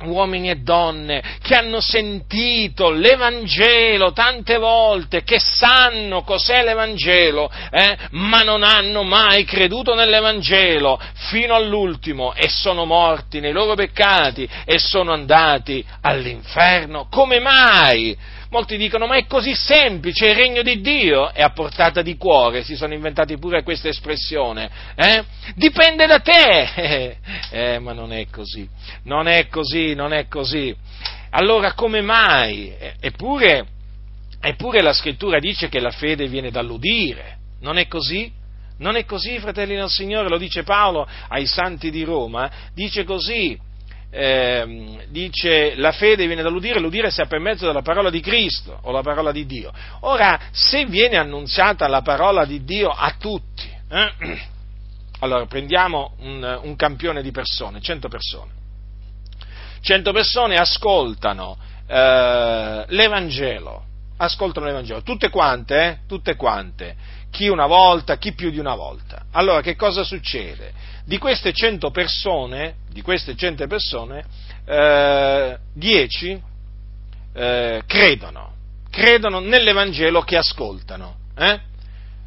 uomini 0.04 0.52
e 0.52 0.58
donne 0.58 1.24
che 1.42 1.56
hanno 1.56 1.80
sentito 1.80 2.92
l'Evangelo 2.92 4.12
tante 4.12 4.58
volte, 4.58 5.24
che 5.24 5.40
sanno 5.40 6.22
cos'è 6.22 6.64
l'Evangelo, 6.64 7.50
eh, 7.72 7.98
ma 8.12 8.44
non 8.44 8.64
hanno 8.64 9.04
mai 9.04 9.44
creduto 9.44 9.96
nell'Evangelo 9.96 11.00
fino 11.30 11.56
all'ultimo 11.56 12.34
e 12.36 12.48
sono 12.48 12.86
morti 12.86 13.40
nei 13.40 13.52
loro 13.52 13.74
peccati 13.74 14.48
e 14.66 14.78
sono 14.78 15.14
andati 15.14 15.84
all'inferno. 16.02 17.08
Come 17.10 17.40
mai? 17.40 18.36
Molti 18.50 18.78
dicono, 18.78 19.08
ma 19.08 19.18
è 19.18 19.26
così 19.26 19.54
semplice, 19.54 20.28
il 20.28 20.36
regno 20.36 20.62
di 20.62 20.80
Dio 20.80 21.32
è 21.34 21.42
a 21.42 21.50
portata 21.50 22.02
di 22.02 22.16
cuore, 22.16 22.64
si 22.64 22.78
sono 22.78 22.94
inventati 22.94 23.38
pure 23.38 23.62
questa 23.62 23.90
espressione, 23.90 24.70
eh? 24.96 25.24
dipende 25.56 26.06
da 26.06 26.20
te, 26.20 27.18
eh, 27.52 27.80
ma 27.80 27.92
non 27.92 28.14
è 28.14 28.28
così, 28.30 28.68
non 29.04 29.28
è 29.28 29.48
così, 29.48 29.96
non 29.96 30.14
è 30.14 30.28
così. 30.28 30.74
Allora 31.32 31.74
come 31.74 32.02
mai? 32.02 32.74
Eppure, 33.02 33.68
eppure 34.40 34.82
la 34.82 34.94
scrittura 34.94 35.40
dice 35.40 35.68
che 35.68 35.82
la 35.82 35.92
fede 35.92 36.28
viene 36.28 36.50
dall'udire, 36.50 37.38
non 37.60 37.78
è 37.78 37.88
così? 37.88 38.32
Non 38.80 38.96
è 38.96 39.04
così, 39.06 39.40
fratelli 39.40 39.76
del 39.76 39.90
Signore, 39.90 40.30
lo 40.30 40.38
dice 40.38 40.64
Paolo 40.64 41.06
ai 41.28 41.48
santi 41.48 41.90
di 41.90 42.04
Roma, 42.04 42.50
dice 42.74 43.04
così, 43.04 43.60
eh, 44.10 45.06
dice 45.10 45.76
la 45.76 45.92
fede 45.92 46.28
viene 46.28 46.42
dall'udire, 46.42 46.80
l'udire 46.80 47.12
sia 47.12 47.26
per 47.26 47.40
mezzo 47.40 47.66
della 47.66 47.82
parola 47.82 48.10
di 48.10 48.20
Cristo 48.20 48.80
o 48.82 48.92
la 48.92 49.02
parola 49.02 49.32
di 49.32 49.46
Dio. 49.46 49.72
Ora, 50.02 50.40
se 50.52 50.86
viene 50.86 51.18
annunziata 51.18 51.88
la 51.88 52.02
parola 52.02 52.46
di 52.46 52.64
Dio 52.64 52.90
a 52.90 53.16
tutti, 53.20 53.70
eh, 53.90 54.14
allora 55.20 55.46
prendiamo 55.46 56.14
un, 56.20 56.60
un 56.64 56.76
campione 56.76 57.22
di 57.22 57.32
persone, 57.32 57.82
100 57.82 58.08
persone. 58.08 58.52
100 59.82 60.12
persone 60.12 60.58
ascoltano 60.58 61.58
eh, 61.88 62.86
l'Evangelo, 62.88 63.84
ascoltano 64.18 64.66
l'Evangelo, 64.66 65.04
tutte 65.04 65.30
quante, 65.30 65.86
eh, 65.86 65.98
tutte 66.08 66.36
quante, 66.36 66.96
chi 67.30 67.48
una 67.48 67.68
volta, 67.68 68.18
chi 68.18 68.34
più 68.34 68.50
di 68.50 68.60
una 68.60 68.76
volta. 68.76 69.26
Allora 69.32 69.62
che 69.62 69.76
cosa 69.76 70.04
succede? 70.04 70.74
Di 71.08 71.18
queste 71.20 71.54
100 71.54 71.90
persone, 71.90 72.76
di 72.92 73.02
queste 73.02 73.34
100 73.34 73.66
persone, 73.66 74.26
eh, 74.66 75.58
10 75.74 76.42
eh, 77.34 77.82
credono, 77.88 78.54
credono 78.90 79.40
nell'Evangelo 79.40 80.22
che 80.24 80.36
ascoltano. 80.36 81.16
Eh? 81.38 81.60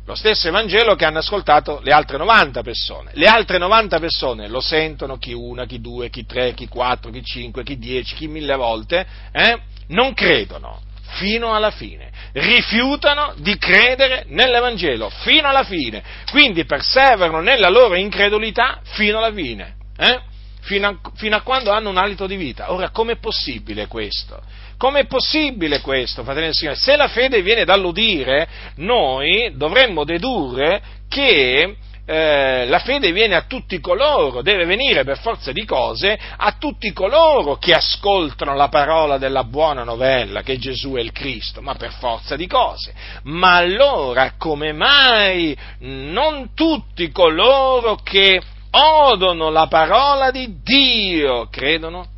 Lo 0.07 0.15
stesso 0.15 0.49
Evangelo 0.49 0.95
che 0.95 1.05
hanno 1.05 1.19
ascoltato 1.19 1.81
le 1.83 1.93
altre 1.93 2.17
90 2.17 2.63
persone. 2.63 3.11
Le 3.13 3.27
altre 3.27 3.59
90 3.59 4.01
persone 4.01 4.49
lo 4.49 4.63
sentono 4.63 5.19
chi 5.19 5.35
una, 5.35 5.67
chi 5.67 5.83
due, 5.83 6.09
chi 6.09 6.25
tre, 6.25 6.55
chi 6.55 6.67
quattro, 6.67 7.11
chi 7.11 7.23
cinque, 7.23 7.63
chi 7.63 7.77
dieci, 7.77 8.15
chi 8.15 8.29
mille 8.29 8.57
volte, 8.57 9.07
eh? 9.31 9.61
non 9.89 10.15
credono 10.15 10.89
fino 11.13 11.55
alla 11.55 11.71
fine, 11.71 12.11
rifiutano 12.33 13.35
di 13.39 13.57
credere 13.59 14.25
nell'Evangelo 14.29 15.11
fino 15.11 15.49
alla 15.49 15.65
fine, 15.65 16.03
quindi 16.31 16.65
perseverano 16.65 17.41
nella 17.41 17.69
loro 17.69 17.97
incredulità 17.97 18.81
fino 18.83 19.19
alla 19.19 19.33
fine, 19.33 19.75
eh? 19.97 20.21
fino, 20.61 20.89
a, 20.89 20.97
fino 21.15 21.37
a 21.37 21.41
quando 21.41 21.71
hanno 21.71 21.91
un 21.91 21.97
alito 21.97 22.27
di 22.27 22.37
vita. 22.37 22.73
Ora, 22.73 22.91
com'è 22.91 23.17
possibile 23.17 23.87
questo? 23.87 24.41
Com'è 24.77 25.07
possibile 25.07 25.81
questo, 25.81 26.23
fratelli 26.23 26.49
e 26.49 26.55
signori? 26.55 26.77
Se 26.79 26.97
la 26.97 27.09
fede 27.09 27.43
viene 27.43 27.65
dall'udire, 27.65 28.49
noi 28.77 29.53
dovremmo 29.55 30.05
dedurre 30.05 30.81
che 31.09 31.77
eh, 32.13 32.67
la 32.67 32.81
fede 32.81 33.13
viene 33.13 33.37
a 33.37 33.43
tutti 33.43 33.79
coloro, 33.79 34.43
deve 34.43 34.65
venire 34.65 35.05
per 35.05 35.21
forza 35.21 35.53
di 35.53 35.65
cose 35.65 36.19
a 36.37 36.57
tutti 36.59 36.93
coloro 36.93 37.55
che 37.55 37.73
ascoltano 37.73 38.57
la 38.57 38.69
parola 38.69 39.17
della 39.17 39.45
buona 39.45 39.85
novella, 39.85 40.43
che 40.43 40.59
Gesù 40.59 40.95
è 40.95 41.01
il 41.01 41.13
Cristo, 41.13 41.63
ma 41.63 41.77
per 41.77 41.93
forza 41.93 42.35
di 42.35 42.49
cose. 42.49 42.93
Ma 43.25 43.55
allora 43.59 44.33
come 44.37 44.73
mai 44.73 45.57
non 45.79 46.53
tutti 46.53 47.13
coloro 47.13 47.95
che 48.03 48.43
odono 48.73 49.51
la 49.51 49.69
parola 49.69 50.33
di 50.33 50.61
Dio 50.65 51.47
credono? 51.49 52.09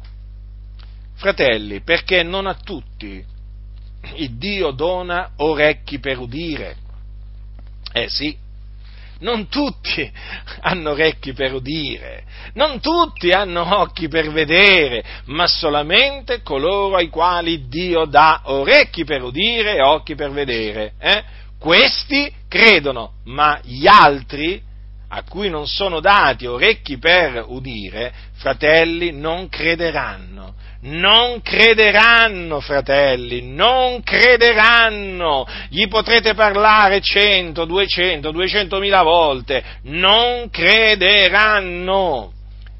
Fratelli, 1.16 1.82
perché 1.82 2.22
non 2.22 2.46
a 2.46 2.54
tutti 2.54 3.22
il 4.14 4.38
Dio 4.38 4.70
dona 4.70 5.32
orecchi 5.36 5.98
per 5.98 6.18
udire. 6.18 6.76
Eh 7.92 8.08
sì, 8.08 8.34
non 9.22 9.48
tutti 9.48 10.10
hanno 10.60 10.90
orecchi 10.90 11.32
per 11.32 11.54
udire, 11.54 12.24
non 12.54 12.80
tutti 12.80 13.30
hanno 13.30 13.80
occhi 13.80 14.08
per 14.08 14.30
vedere, 14.30 15.02
ma 15.26 15.46
solamente 15.46 16.42
coloro 16.42 16.96
ai 16.96 17.08
quali 17.08 17.68
Dio 17.68 18.04
dà 18.04 18.42
orecchi 18.44 19.04
per 19.04 19.22
udire 19.22 19.76
e 19.76 19.82
occhi 19.82 20.14
per 20.14 20.30
vedere. 20.30 20.92
Eh? 20.98 21.22
Questi 21.58 22.32
credono, 22.48 23.14
ma 23.24 23.58
gli 23.62 23.86
altri, 23.86 24.60
a 25.08 25.22
cui 25.22 25.48
non 25.48 25.66
sono 25.66 26.00
dati 26.00 26.46
orecchi 26.46 26.98
per 26.98 27.44
udire, 27.46 28.12
fratelli, 28.34 29.12
non 29.12 29.48
crederanno 29.48 30.54
non 30.82 31.42
crederanno, 31.42 32.60
fratelli, 32.60 33.42
non 33.42 34.02
crederanno. 34.02 35.46
Gli 35.68 35.86
potrete 35.88 36.34
parlare 36.34 37.00
cento, 37.00 37.64
duecento, 37.64 38.30
duecentomila 38.30 39.02
volte, 39.02 39.62
non 39.82 40.48
crederanno. 40.50 42.32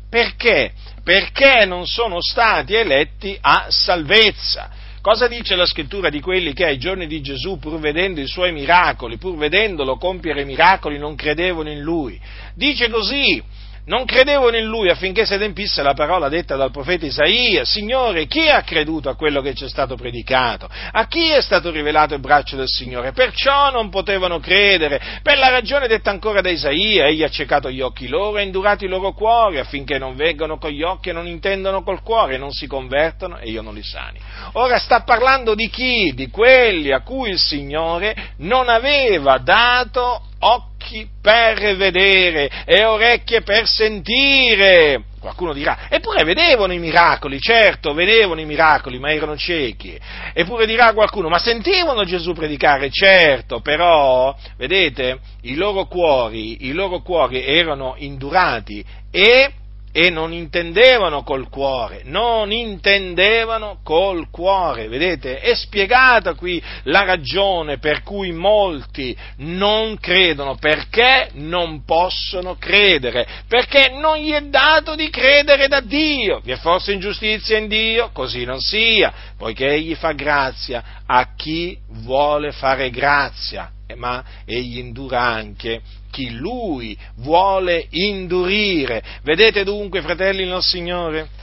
Perché? 0.09 0.73
Perché 1.05 1.65
non 1.65 1.87
sono 1.87 2.19
stati 2.21 2.75
eletti 2.75 3.37
a 3.41 3.67
salvezza. 3.69 4.71
Cosa 5.01 5.27
dice 5.27 5.57
la 5.57 5.67
scrittura 5.67 6.11
di 6.11 6.21
quelli 6.21 6.53
che 6.53 6.65
ai 6.65 6.79
giorni 6.79 7.09
di 7.09 7.21
Gesù, 7.21 7.59
pur 7.59 7.81
vedendo 7.81 8.21
i 8.21 8.29
suoi 8.29 8.53
miracoli, 8.53 9.17
pur 9.19 9.37
vedendolo 9.37 9.97
compiere 9.97 10.45
miracoli, 10.45 10.97
non 10.97 11.17
credevano 11.17 11.71
in 11.71 11.81
lui? 11.81 12.21
Dice 12.55 12.89
così, 12.89 13.43
non 13.85 14.05
credevano 14.05 14.57
in 14.57 14.67
lui 14.67 14.91
affinché 14.91 15.27
si 15.27 15.35
adempisse 15.35 15.83
la 15.83 15.95
parola 15.95 16.29
detta 16.29 16.55
dal 16.55 16.71
profeta 16.71 17.05
Isaia, 17.05 17.65
Signore, 17.65 18.27
chi 18.27 18.49
ha 18.49 18.63
creduto 18.63 19.09
a 19.09 19.17
quello 19.17 19.41
che 19.41 19.55
ci 19.55 19.65
è 19.65 19.69
stato 19.69 19.97
predicato? 19.97 20.69
A 20.93 21.07
chi 21.07 21.31
è 21.31 21.41
stato 21.41 21.71
rivelato 21.71 22.15
il 22.15 22.21
braccio 22.21 22.55
del 22.57 22.69
Signore? 22.69 23.13
Perciò 23.13 23.71
non 23.71 23.91
potevano 23.91 24.39
credere, 24.39 25.01
per 25.23 25.39
la 25.39 25.49
ragione 25.49 25.89
detta 25.89 26.11
ancora 26.11 26.41
da 26.41 26.51
Isaia, 26.51 27.07
egli 27.07 27.25
ha 27.25 27.29
ciecato 27.29 27.71
gli 27.71 27.81
occhi 27.81 28.07
loro 28.07 28.39
e 28.39 28.43
indurato 28.43 28.85
i 28.85 28.89
loro 28.89 29.13
cuori, 29.13 29.59
affinché 29.59 29.99
non 29.99 30.15
vengano 30.15 30.59
con 30.59 30.71
gli 30.71 30.83
occhi 30.83 31.09
e 31.09 31.13
non 31.13 31.27
intendano 31.27 31.83
col 31.83 32.03
cuore, 32.03 32.39
non 32.39 32.53
si 32.53 32.69
convertano 32.69 33.39
e 33.39 33.51
io 33.51 33.63
non 33.63 33.75
li 33.75 33.83
sani. 33.83 34.21
Ora 34.53 34.79
sta 34.79 35.01
parlando 35.01 35.55
di 35.55 35.69
chi? 35.69 36.13
Di 36.15 36.29
quelli 36.29 36.93
a 36.93 37.01
cui 37.01 37.31
il 37.31 37.39
Signore 37.39 38.35
non 38.39 38.69
aveva 38.69 39.39
dato 39.39 40.23
occhi 40.45 41.09
per 41.21 41.77
vedere 41.77 42.51
e 42.65 42.85
orecchie 42.85 43.43
per 43.43 43.67
sentire. 43.67 45.05
Qualcuno 45.21 45.53
dirà, 45.53 45.87
eppure 45.89 46.25
vedevano 46.25 46.73
i 46.73 46.81
miracoli, 46.81 47.39
certo, 47.39 47.95
vedevano 47.95 48.41
i 48.41 48.45
miracoli, 48.45 48.99
ma 48.99 49.13
erano 49.13 49.37
ciechi. 49.37 49.97
Eppure 50.33 50.67
dirà 50.67 50.93
qualcuno, 50.93 51.29
ma 51.29 51.39
sentivano 51.39 52.05
Gesù 52.05 52.33
predicare, 52.33 52.91
certo, 52.91 53.61
però, 53.61 54.35
vedete, 54.57 55.21
i 55.43 55.55
loro 55.55 55.85
cuori, 55.85 56.67
i 56.67 56.73
loro 56.73 57.03
cuori 57.03 57.45
erano 57.45 57.95
indurati 57.99 58.85
e 59.13 59.53
e 59.93 60.09
non 60.09 60.33
intendevano 60.33 61.23
col 61.23 61.51
cuore, 61.51 62.01
non 62.05 62.51
intendevano 62.51 63.81
col 63.85 64.31
cuore, 64.31 64.89
vedete? 64.89 65.39
È 65.39 65.55
spiegata 65.55 66.33
qui 66.33 66.63
la 66.85 67.05
ragione 67.05 67.79
per 67.79 68.03
cui 68.03 68.33
molti 68.33 69.15
non 69.39 69.99
credono, 69.99 70.57
perché 70.57 71.29
non 71.35 71.85
possono 71.85 72.57
credere, 72.57 73.27
perché 73.47 73.91
non 73.91 74.17
gli 74.17 74.31
è 74.31 74.41
dato 74.41 74.95
di 74.95 75.11
credere 75.11 75.69
da 75.69 75.81
Dio. 75.81 76.41
Vi 76.43 76.53
è 76.53 76.57
forse 76.57 76.93
ingiustizia 76.93 77.59
in 77.59 77.69
Dio? 77.69 78.11
Così 78.13 78.45
non 78.45 78.61
sia, 78.61 79.13
poiché 79.37 79.67
Egli 79.67 79.95
fa 79.95 80.13
grazia 80.13 81.03
a 81.05 81.35
chi 81.37 81.77
vuole 82.03 82.53
fare 82.53 82.89
grazia, 82.89 83.71
ma 83.97 84.25
Egli 84.47 84.79
indura 84.79 85.21
anche 85.21 85.83
chi 86.13 86.31
lui 86.31 86.97
vuole 87.17 87.87
indurire. 87.91 89.03
Vedete 89.23 89.65
dunque, 89.65 90.03
fratelli 90.03 90.45
nel 90.45 90.63
Signore? 90.63 91.41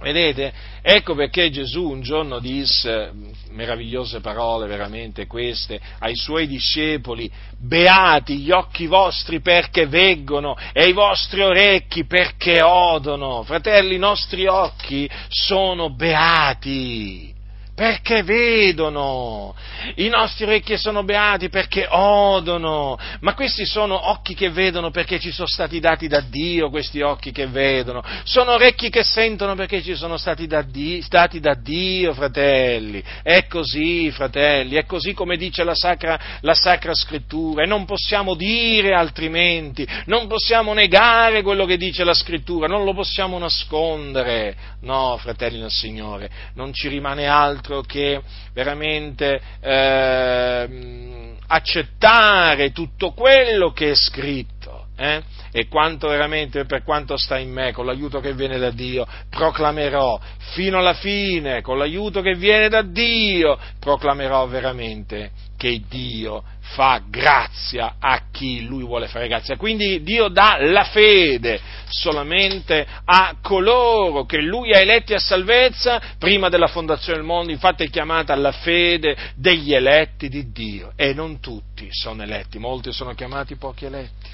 Vedete? 0.00 0.52
Ecco 0.80 1.14
perché 1.14 1.50
Gesù 1.50 1.88
un 1.88 2.02
giorno 2.02 2.38
disse 2.38 3.12
meravigliose 3.50 4.20
parole 4.20 4.68
veramente 4.68 5.26
queste 5.26 5.80
ai 5.98 6.14
suoi 6.14 6.46
discepoli, 6.46 7.30
beati 7.58 8.38
gli 8.38 8.52
occhi 8.52 8.86
vostri 8.86 9.40
perché 9.40 9.86
veggono 9.86 10.56
e 10.72 10.88
i 10.88 10.92
vostri 10.92 11.42
orecchi 11.42 12.06
perché 12.06 12.62
odono. 12.62 13.42
Fratelli, 13.42 13.96
i 13.96 13.98
nostri 13.98 14.46
occhi 14.46 15.10
sono 15.28 15.90
beati 15.90 17.34
perché 17.78 18.24
vedono, 18.24 19.54
i 19.94 20.08
nostri 20.08 20.46
orecchi 20.46 20.76
sono 20.76 21.04
beati 21.04 21.48
perché 21.48 21.86
odono, 21.88 22.98
ma 23.20 23.34
questi 23.34 23.64
sono 23.66 24.10
occhi 24.10 24.34
che 24.34 24.50
vedono 24.50 24.90
perché 24.90 25.20
ci 25.20 25.30
sono 25.30 25.46
stati 25.46 25.78
dati 25.78 26.08
da 26.08 26.18
Dio 26.18 26.70
questi 26.70 27.02
occhi 27.02 27.30
che 27.30 27.46
vedono, 27.46 28.02
sono 28.24 28.54
orecchi 28.54 28.90
che 28.90 29.04
sentono 29.04 29.54
perché 29.54 29.80
ci 29.80 29.94
sono 29.94 30.16
stati 30.16 30.48
da 30.48 30.62
Dio, 30.62 31.02
stati 31.02 31.38
da 31.38 31.54
Dio 31.54 32.14
fratelli, 32.14 33.00
è 33.22 33.46
così 33.46 34.10
fratelli, 34.10 34.74
è 34.74 34.84
così 34.84 35.14
come 35.14 35.36
dice 35.36 35.62
la 35.62 35.76
sacra, 35.76 36.18
la 36.40 36.54
sacra 36.54 36.92
scrittura. 36.94 37.62
E 37.62 37.66
non 37.66 37.84
possiamo 37.84 38.34
dire 38.34 38.92
altrimenti, 38.92 39.86
non 40.06 40.26
possiamo 40.26 40.72
negare 40.72 41.42
quello 41.42 41.64
che 41.64 41.76
dice 41.76 42.02
la 42.02 42.12
scrittura, 42.14 42.66
non 42.66 42.82
lo 42.82 42.92
possiamo 42.92 43.38
nascondere, 43.38 44.56
no 44.80 45.16
fratelli 45.18 45.60
del 45.60 45.70
Signore, 45.70 46.28
non 46.54 46.72
ci 46.72 46.88
rimane 46.88 47.28
altro 47.28 47.67
altro 47.68 47.82
che 47.82 48.20
veramente 48.54 49.40
eh, 49.60 51.36
accettare 51.46 52.72
tutto 52.72 53.12
quello 53.12 53.72
che 53.72 53.90
è 53.90 53.94
scritto 53.94 54.86
eh? 54.96 55.22
e 55.52 55.68
quanto 55.68 56.08
veramente, 56.08 56.64
per 56.64 56.82
quanto 56.82 57.16
sta 57.16 57.38
in 57.38 57.50
me, 57.50 57.72
con 57.72 57.86
l'aiuto 57.86 58.20
che 58.20 58.32
viene 58.34 58.58
da 58.58 58.70
Dio, 58.70 59.06
proclamerò 59.30 60.18
fino 60.54 60.78
alla 60.78 60.94
fine, 60.94 61.62
con 61.62 61.78
l'aiuto 61.78 62.20
che 62.20 62.34
viene 62.34 62.68
da 62.68 62.82
Dio, 62.82 63.58
proclamerò 63.78 64.46
veramente 64.46 65.30
che 65.58 65.82
Dio 65.88 66.44
fa 66.60 67.02
grazia 67.10 67.96
a 67.98 68.22
chi 68.30 68.64
lui 68.64 68.84
vuole 68.84 69.08
fare 69.08 69.26
grazia. 69.26 69.56
Quindi 69.56 70.02
Dio 70.02 70.28
dà 70.28 70.56
la 70.60 70.84
fede 70.84 71.60
solamente 71.88 72.86
a 73.04 73.36
coloro 73.42 74.24
che 74.24 74.40
lui 74.40 74.72
ha 74.72 74.78
eletti 74.78 75.12
a 75.14 75.18
salvezza 75.18 76.00
prima 76.18 76.48
della 76.48 76.68
fondazione 76.68 77.18
del 77.18 77.26
mondo. 77.26 77.50
Infatti 77.50 77.84
è 77.84 77.90
chiamata 77.90 78.34
la 78.36 78.52
fede 78.52 79.16
degli 79.34 79.74
eletti 79.74 80.28
di 80.28 80.52
Dio. 80.52 80.92
E 80.94 81.12
non 81.12 81.40
tutti 81.40 81.88
sono 81.90 82.22
eletti, 82.22 82.58
molti 82.58 82.92
sono 82.92 83.12
chiamati 83.14 83.56
pochi 83.56 83.86
eletti. 83.86 84.30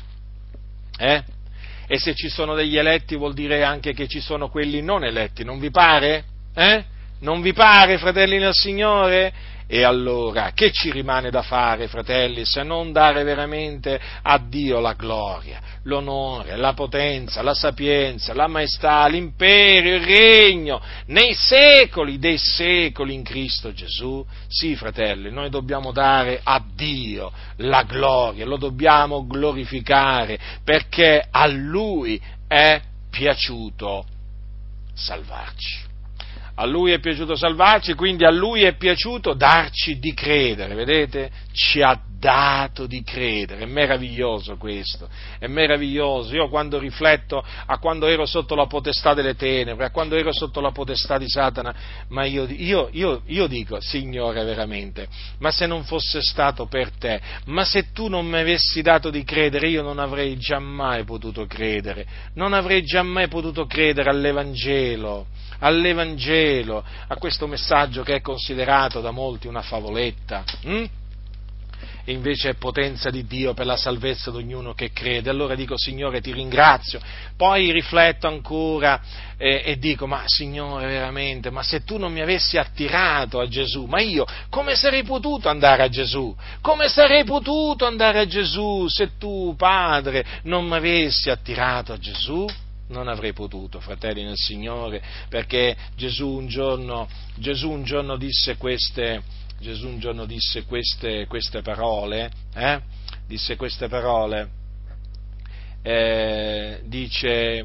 Eh? 0.99 1.23
E 1.87 1.99
se 1.99 2.15
ci 2.15 2.29
sono 2.29 2.55
degli 2.55 2.77
eletti 2.77 3.17
vuol 3.17 3.35
dire 3.35 3.65
anche 3.65 3.95
che 3.95 4.07
ci 4.07 4.21
sono 4.21 4.49
quelli 4.49 4.83
non 4.83 5.05
eletti, 5.05 5.45
non 5.45 5.59
vi 5.59 5.71
pare? 5.71 6.25
Eh? 6.55 6.85
Non 7.21 7.41
vi 7.41 7.55
pare, 7.55 7.97
fratelli 7.97 8.39
nel 8.39 8.53
Signore? 8.53 9.33
E 9.67 9.83
allora 9.83 10.53
che 10.53 10.71
ci 10.73 10.91
rimane 10.91 11.31
da 11.31 11.41
fare, 11.41 11.89
fratelli, 11.89 12.45
se 12.45 12.63
non 12.63 12.93
dare 12.93 13.23
veramente 13.23 13.99
a 14.23 14.39
Dio 14.39 14.79
la 14.79 14.93
gloria, 14.93 15.61
l'onore, 15.85 16.57
la 16.57 16.75
potenza, 16.75 17.41
la 17.41 17.55
sapienza, 17.55 18.35
la 18.35 18.47
maestà, 18.47 19.07
l'imperio, 19.07 19.97
il 19.97 20.05
regno, 20.05 20.83
nei 21.07 21.33
secoli 21.33 22.19
dei 22.19 22.37
secoli 22.37 23.15
in 23.15 23.23
Cristo 23.23 23.73
Gesù? 23.73 24.25
Sì, 24.49 24.77
fratelli, 24.77 25.31
noi 25.31 25.49
dobbiamo 25.49 25.93
dare 25.93 26.41
a 26.43 26.63
Dio 26.75 27.33
la 27.57 27.85
gloria, 27.85 28.45
lo 28.45 28.59
dobbiamo 28.59 29.27
glorificare, 29.27 30.39
perché 30.63 31.27
a 31.31 31.47
Lui 31.47 32.21
è 32.47 32.81
piaciuto 33.11 34.05
salvarci 34.93 35.93
a 36.57 36.67
lui 36.67 36.93
è 36.93 37.01
piaciuto 37.01 37.35
salvarci, 37.35 37.95
quindi 37.95 38.25
a 38.25 38.31
lui 38.31 38.63
è 38.63 38.77
piaciuto 38.77 39.35
darci 39.35 39.99
di 39.99 40.15
credere, 40.15 40.75
vedete? 40.75 41.31
Ci 41.53 41.83
ha 41.83 41.99
dato 42.19 42.87
di 42.87 43.03
credere, 43.03 43.63
è 43.63 43.67
meraviglioso 43.67 44.57
questo, 44.57 45.09
è 45.39 45.47
meraviglioso. 45.47 46.35
Io 46.35 46.49
quando 46.49 46.79
rifletto 46.79 47.45
a 47.67 47.79
quando 47.79 48.07
ero 48.07 48.27
sotto 48.27 48.55
la 48.55 48.67
potestà 48.67 49.15
delle 49.15 49.35
tenebre, 49.35 49.87
a 49.87 49.91
quando 49.91 50.17
ero 50.17 50.33
sotto 50.33 50.61
la 50.61 50.71
potestà 50.71 51.19
di 51.19 51.29
Satana, 51.29 51.75
ma 52.09 52.25
io, 52.25 52.47
io, 52.49 52.89
io, 52.93 53.23
io 53.27 53.47
dico, 53.47 53.81
Signore, 53.81 54.45
veramente, 54.45 55.09
ma 55.39 55.51
se 55.51 55.67
non 55.67 55.85
fosse 55.85 56.23
stato 56.23 56.67
per 56.67 56.91
te, 56.93 57.21
ma 57.47 57.65
se 57.65 57.93
tu 57.93 58.09
non 58.09 58.27
mi 58.27 58.39
avessi 58.39 58.83
dato 58.83 59.11
di 59.11 59.25
credere, 59.25 59.69
io 59.69 59.83
non 59.83 59.99
avrei 59.99 60.37
giammai 60.37 61.05
potuto 61.05 61.47
credere, 61.47 62.07
non 62.35 62.53
avrei 62.53 62.83
giammai 62.83 63.29
potuto 63.29 63.67
credere 63.67 64.11
all'Evangelo 64.11 65.27
all'Evangelo, 65.61 66.85
a 67.07 67.17
questo 67.17 67.47
messaggio 67.47 68.03
che 68.03 68.17
è 68.17 68.21
considerato 68.21 69.01
da 69.01 69.13
molti 69.13 69.47
una 69.47 69.63
favoletta. 69.63 70.45
Hm? 70.63 70.85
E 72.05 72.13
invece 72.13 72.51
è 72.51 72.55
potenza 72.55 73.11
di 73.11 73.27
Dio 73.27 73.55
per 73.55 73.67
la 73.67 73.77
salvezza 73.77 74.31
di 74.31 74.37
ognuno 74.37 74.75
che 74.75 74.93
crede. 74.93 75.31
Allora 75.31 75.55
dico, 75.55 75.79
Signore, 75.79 76.21
ti 76.21 76.33
ringrazio. 76.33 77.01
Poi 77.37 77.73
rifletto 77.73 78.27
ancora 78.27 79.01
eh, 79.39 79.63
e 79.65 79.79
dico, 79.79 80.07
ma 80.07 80.23
Signore, 80.27 80.87
veramente, 80.87 81.51
ma 81.51 81.63
se 81.63 81.83
tu 81.83 81.97
non 81.97 82.13
mi 82.13 82.21
avessi 82.21 82.59
attirato 82.59 83.41
a 83.41 83.49
Gesù, 83.49 83.87
ma 83.87 84.01
io 84.01 84.27
come 84.51 84.75
sarei 84.75 85.03
potuto 85.03 85.49
andare 85.49 85.83
a 85.83 85.89
Gesù? 85.89 86.35
Come 86.61 86.89
sarei 86.89 87.25
potuto 87.25 87.87
andare 87.87 88.21
a 88.21 88.27
Gesù 88.27 88.87
se 88.89 89.17
tu, 89.19 89.55
Padre, 89.57 90.25
non 90.43 90.67
mi 90.67 90.77
avessi 90.77 91.31
attirato 91.31 91.93
a 91.93 91.99
Gesù? 91.99 92.47
non 92.87 93.09
avrei 93.09 93.33
potuto, 93.33 93.81
fratelli 93.81 94.23
nel 94.23 94.37
Signore, 94.37 95.03
perché 95.29 95.75
Gesù 95.97 96.29
un 96.29 96.47
giorno, 96.47 97.09
Gesù 97.37 97.71
un 97.71 97.83
giorno 97.83 98.17
disse, 98.17 98.57
queste, 98.57 99.23
Gesù 99.65 99.89
un 99.89 99.99
giorno 99.99 100.27
disse 100.27 100.65
queste, 100.65 101.27
queste 101.27 101.63
parole, 101.63 102.31
eh? 102.55 102.81
disse 103.27 103.57
queste 103.57 103.89
parole, 103.89 104.47
eh, 105.81 106.81
dice 106.85 107.65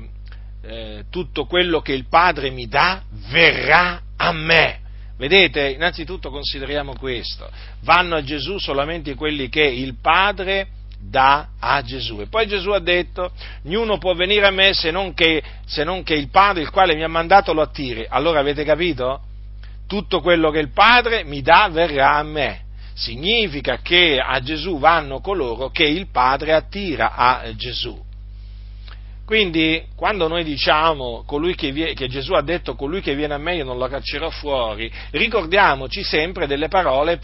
eh, 0.62 1.04
tutto 1.10 1.45
quello 1.45 1.82
che 1.82 1.91
il 1.91 2.08
Padre 2.08 2.52
mi 2.52 2.70
dà 2.70 3.04
verrà 3.30 4.02
a 4.16 4.32
me. 4.32 4.80
Vedete, 5.18 5.72
innanzitutto 5.72 6.30
consideriamo 6.30 6.95
questo, 6.95 7.52
vanno 7.82 8.16
a 8.16 8.24
Gesù 8.24 8.58
solamente 8.60 9.16
quelli 9.16 9.50
che 9.50 9.64
il 9.64 9.95
Padre 9.95 10.70
dà 10.97 11.50
a 11.60 11.82
Gesù. 11.82 12.22
E 12.22 12.28
poi 12.28 12.47
Gesù 12.47 12.70
ha 12.70 12.80
detto, 12.80 13.34
ognuno 13.66 13.97
può 13.97 14.14
venire 14.14 14.47
a 14.47 14.52
me 14.52 14.74
se 14.74 14.89
non, 14.89 15.14
che, 15.14 15.43
se 15.66 15.84
non 15.84 16.04
che 16.04 16.14
il 16.14 16.30
Padre, 16.30 16.62
il 16.62 16.70
quale 16.70 16.95
mi 16.95 17.04
ha 17.04 17.10
mandato, 17.10 17.52
lo 17.52 17.62
attiri. 17.62 18.06
Allora 18.08 18.39
avete 18.39 18.64
capito? 18.64 19.24
Tutto 19.90 20.22
quello 20.22 20.52
che 20.52 20.60
il 20.60 20.72
Padre 20.72 21.24
mi 21.24 21.42
dà 21.42 21.68
verrà 21.72 22.18
a 22.18 22.24
me. 22.24 22.66
Significa 22.94 23.80
che 23.82 24.20
a 24.24 24.40
Gesù 24.40 24.78
vanno 24.78 25.20
coloro 25.20 25.70
che 25.70 25.86
il 25.86 26.12
Padre 26.12 26.54
attira 26.54 27.16
a 27.16 27.56
Gesù. 27.56 28.00
Quindi, 29.26 29.84
quando 29.96 30.28
noi 30.28 30.44
diciamo 30.44 31.26
che, 31.56 31.72
viene, 31.72 31.94
che, 31.94 32.08
Gesù 32.08 32.34
ha 32.34 32.44
detto 32.44 32.76
colui 32.76 33.02
che 33.02 33.16
viene 33.16 33.34
a 33.34 33.40
me 33.40 33.56
io 33.56 33.64
non 33.64 33.80
lo 33.80 33.88
caccerò 33.88 34.30
fuori, 34.30 34.92
ricordiamoci 35.10 36.04
sempre 36.04 36.46
delle 36.46 36.68
parole, 36.68 37.20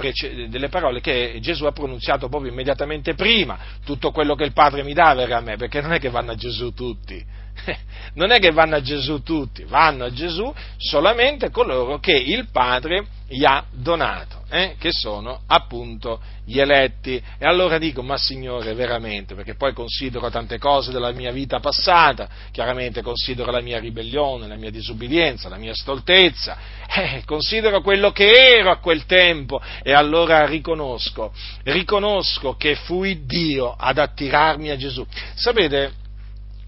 delle 0.49 0.70
parole, 0.70 1.01
che 1.01 1.38
Gesù 1.41 1.66
ha 1.66 1.72
pronunziato 1.72 2.30
proprio 2.30 2.51
immediatamente 2.51 3.13
prima. 3.13 3.59
Tutto 3.86 4.09
quello 4.09 4.34
che 4.34 4.43
il 4.43 4.53
Padre 4.53 4.84
mi 4.84 4.93
dà 4.93 5.13
verrà 5.13 5.38
a 5.38 5.41
me, 5.41 5.55
perché 5.55 5.82
non 5.82 5.93
è 5.93 5.99
che 5.99 6.09
vanno 6.09 6.32
a 6.32 6.36
Gesù 6.36 6.74
tutti. 6.74 7.24
Non 8.16 8.32
è 8.32 8.39
che 8.39 8.51
vanno 8.51 8.76
a 8.76 8.82
Gesù 8.82 9.24
tutti, 9.24 9.66
vanno 9.66 10.06
a 10.06 10.12
Gesù 10.12 10.53
solamente 10.78 11.49
coloro 11.49 11.99
che 11.99 12.14
il 12.14 12.47
Padre 12.49 13.08
gli 13.28 13.43
ha 13.43 13.66
donato, 13.72 14.43
eh, 14.49 14.76
che 14.78 14.91
sono 14.91 15.41
appunto 15.47 16.22
gli 16.45 16.60
eletti. 16.60 17.16
E 17.16 17.45
allora 17.45 17.78
dico, 17.78 18.03
ma 18.03 18.18
Signore, 18.18 18.74
veramente, 18.74 19.34
perché 19.34 19.56
poi 19.56 19.74
considero 19.74 20.30
tante 20.30 20.60
cose 20.60 20.91
della 20.91 21.12
mia 21.12 21.32
vita 21.32 21.60
passata, 21.60 22.30
chiaramente 22.51 23.01
considero 23.01 23.51
la 23.51 23.62
mia 23.62 23.80
ribellione, 23.80 24.47
la 24.47 24.56
mia 24.56 24.70
disubbidienza, 24.70 25.49
la 25.49 25.58
mia 25.58 25.74
stoltezza, 25.74 26.58
eh, 26.95 27.24
considero 27.26 27.82
quello 27.82 28.12
che 28.12 28.32
ero 28.32 28.72
a 28.72 28.78
quel 28.78 29.06
tempo 29.06 29.60
e 29.82 29.91
allora 29.91 30.45
riconosco, 30.45 31.34
riconosco 31.64 32.56
che 32.56 32.76
fui 32.76 33.26
Dio 33.26 33.76
ad 33.78 33.97
attirarmi 33.97 34.70
a 34.70 34.78
Gesù. 34.78 35.06
Sapete, 35.34 36.03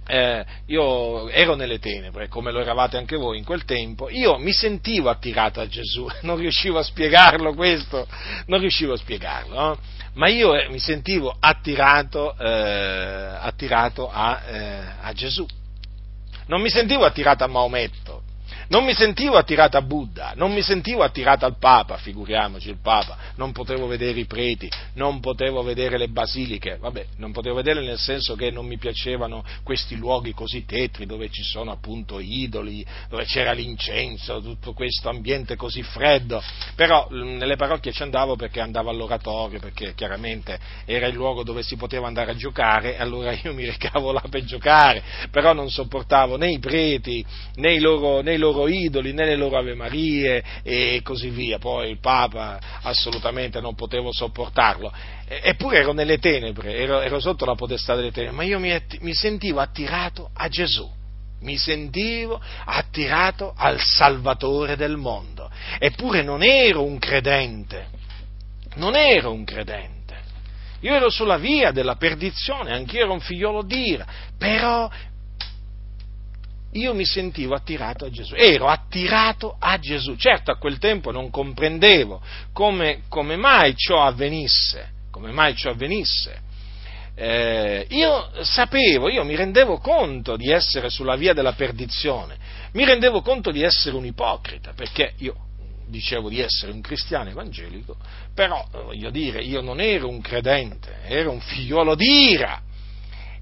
eh, 0.07 0.45
io 0.67 1.29
ero 1.29 1.55
nelle 1.55 1.79
tenebre, 1.79 2.27
come 2.29 2.51
lo 2.51 2.59
eravate 2.59 2.97
anche 2.97 3.17
voi 3.17 3.37
in 3.37 3.43
quel 3.43 3.65
tempo, 3.65 4.09
io 4.09 4.37
mi 4.37 4.53
sentivo 4.53 5.09
attirato 5.09 5.59
a 5.59 5.67
Gesù, 5.67 6.07
non 6.23 6.37
riuscivo 6.37 6.79
a 6.79 6.83
spiegarlo 6.83 7.53
questo, 7.53 8.07
non 8.47 8.59
riuscivo 8.59 8.93
a 8.93 8.97
spiegarlo, 8.97 9.55
no? 9.55 9.77
ma 10.13 10.29
io 10.29 10.55
eh, 10.55 10.69
mi 10.69 10.79
sentivo 10.79 11.35
attirato, 11.39 12.35
eh, 12.37 13.37
attirato 13.39 14.09
a, 14.09 14.41
eh, 14.47 14.83
a 15.01 15.13
Gesù, 15.13 15.45
non 16.47 16.61
mi 16.61 16.69
sentivo 16.69 17.03
attirato 17.03 17.43
a 17.43 17.47
Maometto, 17.47 18.23
non 18.69 18.83
mi 18.83 18.93
sentivo 18.93 19.37
attirato 19.37 19.77
a 19.77 19.81
Buddha, 19.81 20.33
non 20.35 20.51
mi 20.53 20.61
sentivo 20.61 21.03
attirato 21.03 21.45
al 21.45 21.57
Papa, 21.57 21.97
figuriamoci 21.97 22.69
il 22.69 22.79
Papa, 22.81 23.17
non 23.35 23.51
potevo 23.51 23.87
vedere 23.87 24.19
i 24.19 24.25
preti, 24.25 24.69
non 24.93 25.19
potevo 25.19 25.63
vedere 25.63 25.97
le 25.97 26.09
basiliche, 26.09 26.77
vabbè, 26.77 27.05
non 27.17 27.31
potevo 27.31 27.55
vedere 27.55 27.81
nel 27.81 27.97
senso 27.97 28.35
che 28.35 28.51
non 28.51 28.65
mi 28.65 28.77
piacevano 28.77 29.43
questi 29.63 29.95
luoghi 29.95 30.33
così 30.33 30.65
tetri 30.65 31.05
dove 31.05 31.29
ci 31.29 31.43
sono 31.43 31.71
appunto 31.71 32.19
idoli, 32.19 32.85
dove 33.09 33.25
c'era 33.25 33.51
l'incenso, 33.53 34.41
tutto 34.41 34.73
questo 34.73 35.09
ambiente 35.09 35.55
così 35.55 35.81
freddo, 35.83 36.41
però 36.75 37.07
nelle 37.11 37.55
parrocchie 37.55 37.91
ci 37.91 38.03
andavo 38.03 38.35
perché 38.35 38.59
andavo 38.59 38.89
all'oratorio, 38.89 39.59
perché 39.59 39.93
chiaramente 39.95 40.59
era 40.85 41.07
il 41.07 41.15
luogo 41.15 41.43
dove 41.43 41.63
si 41.63 41.75
poteva 41.75 42.07
andare 42.07 42.31
a 42.31 42.35
giocare, 42.35 42.97
allora 42.97 43.31
io 43.31 43.53
mi 43.53 43.65
recavo 43.65 44.11
là 44.11 44.23
per 44.29 44.43
giocare, 44.43 45.03
però 45.31 45.53
non 45.53 45.69
sopportavo 45.69 46.37
né 46.37 46.51
i 46.51 46.59
preti 46.59 47.25
né 47.55 47.73
i 47.73 47.79
loro, 47.79 48.21
né 48.21 48.33
i 48.33 48.37
loro 48.37 48.56
loro 48.57 48.67
idoli, 48.67 49.13
nelle 49.13 49.35
loro 49.35 49.57
Ave 49.57 49.75
Marie 49.75 50.43
e 50.63 51.01
così 51.03 51.29
via. 51.29 51.59
Poi 51.59 51.91
il 51.91 51.99
Papa 51.99 52.59
assolutamente 52.81 53.61
non 53.61 53.75
potevo 53.75 54.11
sopportarlo. 54.11 54.91
Eppure 55.27 55.79
ero 55.79 55.93
nelle 55.93 56.17
tenebre, 56.17 56.75
ero, 56.75 57.01
ero 57.01 57.19
sotto 57.19 57.45
la 57.45 57.55
potestà 57.55 57.95
delle 57.95 58.11
tenebre, 58.11 58.35
ma 58.35 58.43
io 58.43 58.59
mi, 58.59 58.75
mi 59.01 59.13
sentivo 59.13 59.59
attirato 59.59 60.29
a 60.33 60.47
Gesù 60.47 60.95
mi 61.39 61.55
sentivo 61.55 62.41
attirato 62.65 63.53
al 63.55 63.79
Salvatore 63.79 64.75
del 64.75 64.97
mondo. 64.97 65.51
Eppure 65.77 66.23
non 66.23 66.41
ero 66.41 66.83
un 66.83 66.97
credente, 66.97 67.89
non 68.75 68.95
ero 68.95 69.31
un 69.31 69.43
credente. 69.43 69.95
Io 70.79 70.95
ero 70.95 71.11
sulla 71.11 71.37
via 71.37 71.69
della 71.69 71.95
perdizione, 71.95 72.71
anch'io 72.71 73.03
ero 73.03 73.13
un 73.13 73.19
figliolo 73.19 73.61
d'ira, 73.61 74.07
però 74.35 74.89
io 76.73 76.93
mi 76.93 77.05
sentivo 77.05 77.55
attirato 77.55 78.05
a 78.05 78.09
Gesù, 78.09 78.35
ero 78.35 78.67
attirato 78.67 79.55
a 79.57 79.77
Gesù. 79.79 80.15
Certo, 80.15 80.51
a 80.51 80.57
quel 80.57 80.77
tempo 80.77 81.11
non 81.11 81.29
comprendevo 81.29 82.21
come, 82.53 83.01
come 83.09 83.35
mai 83.35 83.73
ciò 83.75 84.03
avvenisse, 84.03 84.89
come 85.11 85.31
mai 85.31 85.55
ciò 85.55 85.71
avvenisse. 85.71 86.41
eh, 87.15 87.85
io 87.89 88.29
sapevo, 88.41 89.09
io 89.09 89.23
mi 89.23 89.35
rendevo 89.35 89.79
conto 89.79 90.35
di 90.35 90.51
essere 90.51 90.89
sulla 90.89 91.15
via 91.15 91.33
della 91.33 91.53
perdizione, 91.53 92.37
mi 92.73 92.85
rendevo 92.85 93.21
conto 93.21 93.49
di 93.49 93.63
essere 93.63 93.95
un 93.95 94.05
ipocrita, 94.05 94.73
perché 94.75 95.13
io 95.17 95.35
dicevo 95.87 96.29
di 96.29 96.41
essere 96.41 96.73
un 96.73 96.81
cristiano 96.81 97.29
evangelico, 97.29 97.95
però 98.35 98.67
voglio 98.71 99.09
dire, 99.09 99.41
io 99.41 99.61
non 99.61 99.79
ero 99.79 100.09
un 100.09 100.21
credente, 100.21 100.97
ero 101.05 101.31
un 101.31 101.39
figliuolo 101.39 101.95
di 101.95 102.29
ira. 102.31 102.61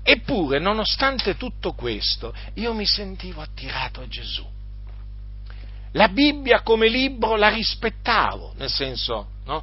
Eppure, 0.07 0.59
nonostante 0.59 1.35
tutto 1.35 1.73
questo, 1.73 2.31
io 2.55 2.75
mi 2.75 2.85
sentivo 2.85 3.41
attirato 3.41 4.01
a 4.01 4.07
Gesù. 4.07 4.45
La 5.93 6.09
Bibbia 6.09 6.61
come 6.61 6.87
libro 6.87 7.35
la 7.35 7.49
rispettavo, 7.49 8.53
nel 8.57 8.69
senso, 8.69 9.29
no? 9.45 9.61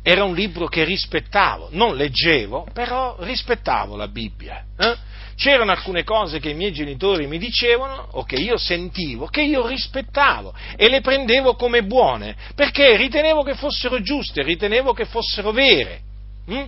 Era 0.00 0.22
un 0.22 0.32
libro 0.32 0.68
che 0.68 0.84
rispettavo, 0.84 1.70
non 1.72 1.96
leggevo, 1.96 2.68
però 2.72 3.16
rispettavo 3.18 3.96
la 3.96 4.06
Bibbia. 4.06 4.64
Eh? 4.78 4.96
C'erano 5.34 5.72
alcune 5.72 6.04
cose 6.04 6.38
che 6.38 6.50
i 6.50 6.54
miei 6.54 6.72
genitori 6.72 7.26
mi 7.26 7.38
dicevano 7.38 8.10
o 8.12 8.22
che 8.22 8.36
io 8.36 8.58
sentivo, 8.58 9.26
che 9.26 9.42
io 9.42 9.66
rispettavo 9.66 10.54
e 10.76 10.88
le 10.88 11.00
prendevo 11.00 11.56
come 11.56 11.82
buone, 11.82 12.36
perché 12.54 12.96
ritenevo 12.96 13.42
che 13.42 13.54
fossero 13.54 14.00
giuste, 14.02 14.44
ritenevo 14.44 14.92
che 14.92 15.06
fossero 15.06 15.50
vere. 15.50 16.00
Hm? 16.46 16.64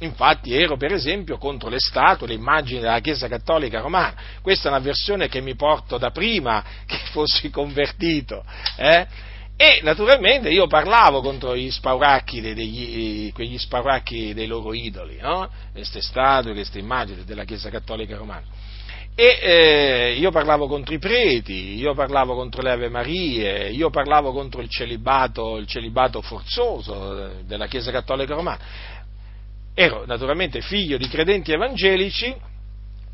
Infatti 0.00 0.54
ero 0.54 0.76
per 0.76 0.92
esempio 0.92 1.36
contro 1.36 1.68
le 1.68 1.78
statue, 1.78 2.26
le 2.26 2.34
immagini 2.34 2.80
della 2.80 3.00
Chiesa 3.00 3.28
Cattolica 3.28 3.80
Romana. 3.80 4.14
Questa 4.40 4.68
è 4.68 4.70
una 4.70 4.80
versione 4.80 5.28
che 5.28 5.40
mi 5.40 5.54
porto 5.54 5.98
da 5.98 6.10
prima 6.10 6.64
che 6.86 6.98
fossi 7.10 7.50
convertito. 7.50 8.44
Eh? 8.76 9.06
E 9.56 9.80
naturalmente 9.82 10.48
io 10.48 10.66
parlavo 10.66 11.20
contro 11.20 11.54
gli 11.54 11.70
spauracchi, 11.70 12.40
degli, 12.40 13.30
quegli 13.32 13.58
spauracchi 13.58 14.32
dei 14.32 14.46
loro 14.46 14.72
idoli, 14.72 15.18
no? 15.20 15.50
queste 15.72 16.00
statue, 16.00 16.54
queste 16.54 16.78
immagini 16.78 17.24
della 17.24 17.44
Chiesa 17.44 17.68
Cattolica 17.68 18.16
Romana. 18.16 18.44
E 19.14 19.38
eh, 19.42 20.16
io 20.18 20.30
parlavo 20.30 20.66
contro 20.66 20.94
i 20.94 20.98
preti, 20.98 21.76
io 21.76 21.92
parlavo 21.92 22.34
contro 22.34 22.62
le 22.62 22.70
Ave 22.70 22.88
Marie, 22.88 23.68
io 23.68 23.90
parlavo 23.90 24.32
contro 24.32 24.62
il 24.62 24.70
celibato, 24.70 25.58
il 25.58 25.66
celibato 25.66 26.22
forzoso 26.22 27.26
eh, 27.26 27.44
della 27.44 27.66
Chiesa 27.66 27.90
Cattolica 27.90 28.34
Romana. 28.34 28.58
Ero 29.74 30.04
naturalmente 30.06 30.60
figlio 30.60 30.96
di 30.96 31.08
credenti 31.08 31.52
evangelici, 31.52 32.34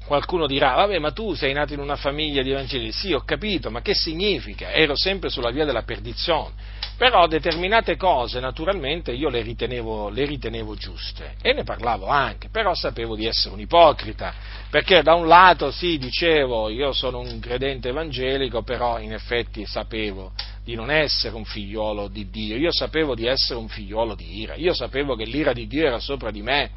qualcuno 0.07 0.47
dirà, 0.47 0.75
vabbè, 0.75 0.99
ma 0.99 1.11
tu 1.11 1.35
sei 1.35 1.53
nato 1.53 1.75
in 1.75 1.81
una 1.81 1.97
famiglia 1.97 2.43
di 2.43 2.51
evangelici, 2.51 2.93
sì, 2.93 3.13
ho 3.13 3.21
capito, 3.21 3.71
ma 3.71 3.83
che 3.83 3.95
significa? 3.95 4.71
Ero 4.73 4.97
sempre 4.97 5.29
sulla 5.29 5.51
via 5.51 5.65
della 5.65 5.83
perdizione. 5.83 6.75
Però 6.97 7.27
determinate 7.27 7.97
cose, 7.97 8.41
naturalmente, 8.41 9.13
io 9.13 9.29
le 9.29 9.43
ritenevo, 9.43 10.09
le 10.09 10.25
ritenevo 10.25 10.77
giuste 10.77 11.35
e 11.43 11.53
ne 11.53 11.63
parlavo 11.63 12.07
anche, 12.07 12.49
però 12.49 12.75
sapevo 12.75 13.15
di 13.15 13.27
essere 13.27 13.53
un 13.53 13.61
ipocrita, 13.61 14.33
perché 14.71 15.03
da 15.03 15.13
un 15.13 15.27
lato 15.27 15.71
sì, 15.71 15.99
dicevo, 15.99 16.71
io 16.71 16.93
sono 16.93 17.19
un 17.19 17.39
credente 17.39 17.91
evangelico, 17.91 18.63
però 18.63 18.99
in 18.99 19.13
effetti 19.13 19.67
sapevo 19.67 20.33
di 20.67 20.75
non 20.75 20.91
essere 20.91 21.37
un 21.37 21.45
figliolo 21.45 22.09
di 22.09 22.29
Dio, 22.29 22.57
io 22.57 22.73
sapevo 22.73 23.15
di 23.15 23.25
essere 23.25 23.57
un 23.57 23.69
figliolo 23.69 24.17
di 24.17 24.41
ira, 24.41 24.57
io 24.57 24.75
sapevo 24.75 25.15
che 25.15 25.25
l'ira 25.25 25.53
di 25.53 25.69
Dio 25.69 25.87
era 25.87 26.01
sopra 26.01 26.33
di 26.33 26.43
me, 26.43 26.71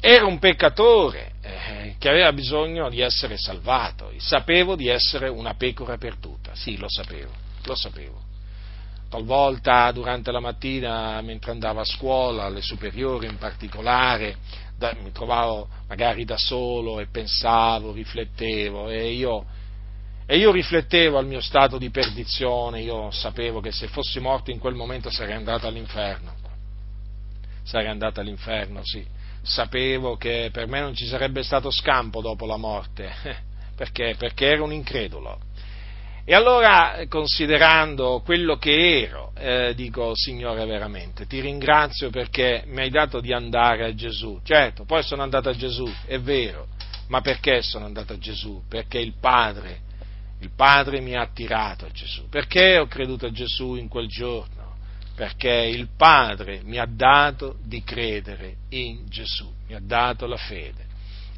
ero 0.00 0.26
un 0.26 0.38
peccatore 0.38 1.32
eh, 1.42 1.96
che 1.98 2.08
aveva 2.08 2.32
bisogno 2.32 2.88
di 2.88 3.00
essere 3.00 3.36
salvato, 3.36 4.10
sapevo 4.16 4.76
di 4.76 4.88
essere 4.88 5.28
una 5.28 5.56
pecora 5.56 5.98
perduta, 5.98 6.54
sì, 6.54 6.78
lo 6.78 6.86
sapevo, 6.88 7.32
lo 7.64 7.74
sapevo. 7.74 8.22
Talvolta 9.10 9.92
durante 9.92 10.32
la 10.32 10.40
mattina, 10.40 11.20
mentre 11.20 11.50
andavo 11.50 11.80
a 11.80 11.84
scuola, 11.84 12.44
alle 12.44 12.62
superiori 12.62 13.26
in 13.26 13.36
particolare, 13.36 14.36
da, 14.74 14.96
mi 15.02 15.12
trovavo 15.12 15.68
magari 15.86 16.24
da 16.24 16.38
solo 16.38 16.98
e 16.98 17.08
pensavo, 17.08 17.92
riflettevo 17.92 18.88
e 18.88 19.12
io 19.12 19.44
e 20.30 20.36
io 20.36 20.52
riflettevo 20.52 21.16
al 21.16 21.24
mio 21.24 21.40
stato 21.40 21.78
di 21.78 21.88
perdizione, 21.88 22.82
io 22.82 23.10
sapevo 23.10 23.60
che 23.60 23.72
se 23.72 23.86
fossi 23.86 24.20
morto 24.20 24.50
in 24.50 24.58
quel 24.58 24.74
momento 24.74 25.08
sarei 25.08 25.34
andato 25.34 25.66
all'inferno. 25.66 26.34
Sarei 27.62 27.88
andato 27.88 28.20
all'inferno, 28.20 28.82
sì. 28.84 29.02
Sapevo 29.40 30.18
che 30.18 30.50
per 30.52 30.66
me 30.66 30.80
non 30.80 30.94
ci 30.94 31.06
sarebbe 31.06 31.42
stato 31.42 31.70
scampo 31.70 32.20
dopo 32.20 32.44
la 32.44 32.58
morte, 32.58 33.10
perché? 33.74 34.16
Perché 34.18 34.48
ero 34.48 34.64
un 34.64 34.72
incredulo. 34.74 35.38
E 36.26 36.34
allora, 36.34 37.02
considerando 37.08 38.20
quello 38.22 38.58
che 38.58 39.04
ero, 39.04 39.32
eh, 39.34 39.72
dico, 39.74 40.12
Signore, 40.14 40.66
veramente, 40.66 41.26
ti 41.26 41.40
ringrazio 41.40 42.10
perché 42.10 42.64
mi 42.66 42.82
hai 42.82 42.90
dato 42.90 43.20
di 43.20 43.32
andare 43.32 43.86
a 43.86 43.94
Gesù. 43.94 44.38
Certo, 44.42 44.84
poi 44.84 45.02
sono 45.02 45.22
andato 45.22 45.48
a 45.48 45.54
Gesù, 45.54 45.90
è 46.04 46.20
vero, 46.20 46.66
ma 47.06 47.22
perché 47.22 47.62
sono 47.62 47.86
andato 47.86 48.12
a 48.12 48.18
Gesù? 48.18 48.62
Perché 48.68 48.98
il 48.98 49.14
Padre 49.18 49.86
il 50.40 50.50
Padre 50.54 51.00
mi 51.00 51.14
ha 51.14 51.22
attirato 51.22 51.86
a 51.86 51.90
Gesù. 51.90 52.28
Perché 52.28 52.78
ho 52.78 52.86
creduto 52.86 53.26
a 53.26 53.32
Gesù 53.32 53.74
in 53.74 53.88
quel 53.88 54.08
giorno? 54.08 54.76
Perché 55.14 55.50
il 55.50 55.88
Padre 55.96 56.60
mi 56.62 56.78
ha 56.78 56.86
dato 56.88 57.56
di 57.64 57.82
credere 57.82 58.56
in 58.70 59.08
Gesù, 59.08 59.52
mi 59.66 59.74
ha 59.74 59.80
dato 59.82 60.26
la 60.26 60.36
fede. 60.36 60.86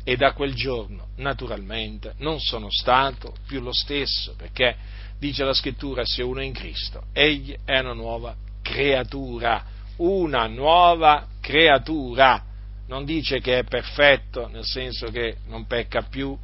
E 0.04 0.16
da 0.16 0.32
quel 0.32 0.54
giorno, 0.54 1.08
naturalmente, 1.16 2.14
non 2.18 2.40
sono 2.40 2.68
stato 2.70 3.34
più 3.46 3.60
lo 3.60 3.72
stesso, 3.72 4.34
perché 4.36 4.76
dice 5.18 5.44
la 5.44 5.52
scrittura, 5.54 6.04
se 6.04 6.22
uno 6.22 6.40
è 6.40 6.44
in 6.44 6.52
Cristo, 6.52 7.04
egli 7.12 7.56
è 7.64 7.78
una 7.78 7.92
nuova 7.92 8.34
creatura, 8.62 9.64
una 9.96 10.46
nuova 10.46 11.26
creatura. 11.40 12.44
Non 12.88 13.04
dice 13.04 13.40
che 13.40 13.58
è 13.58 13.64
perfetto, 13.64 14.48
nel 14.48 14.64
senso 14.64 15.10
che 15.10 15.36
non 15.46 15.66
pecca 15.66 16.02
più, 16.02 16.36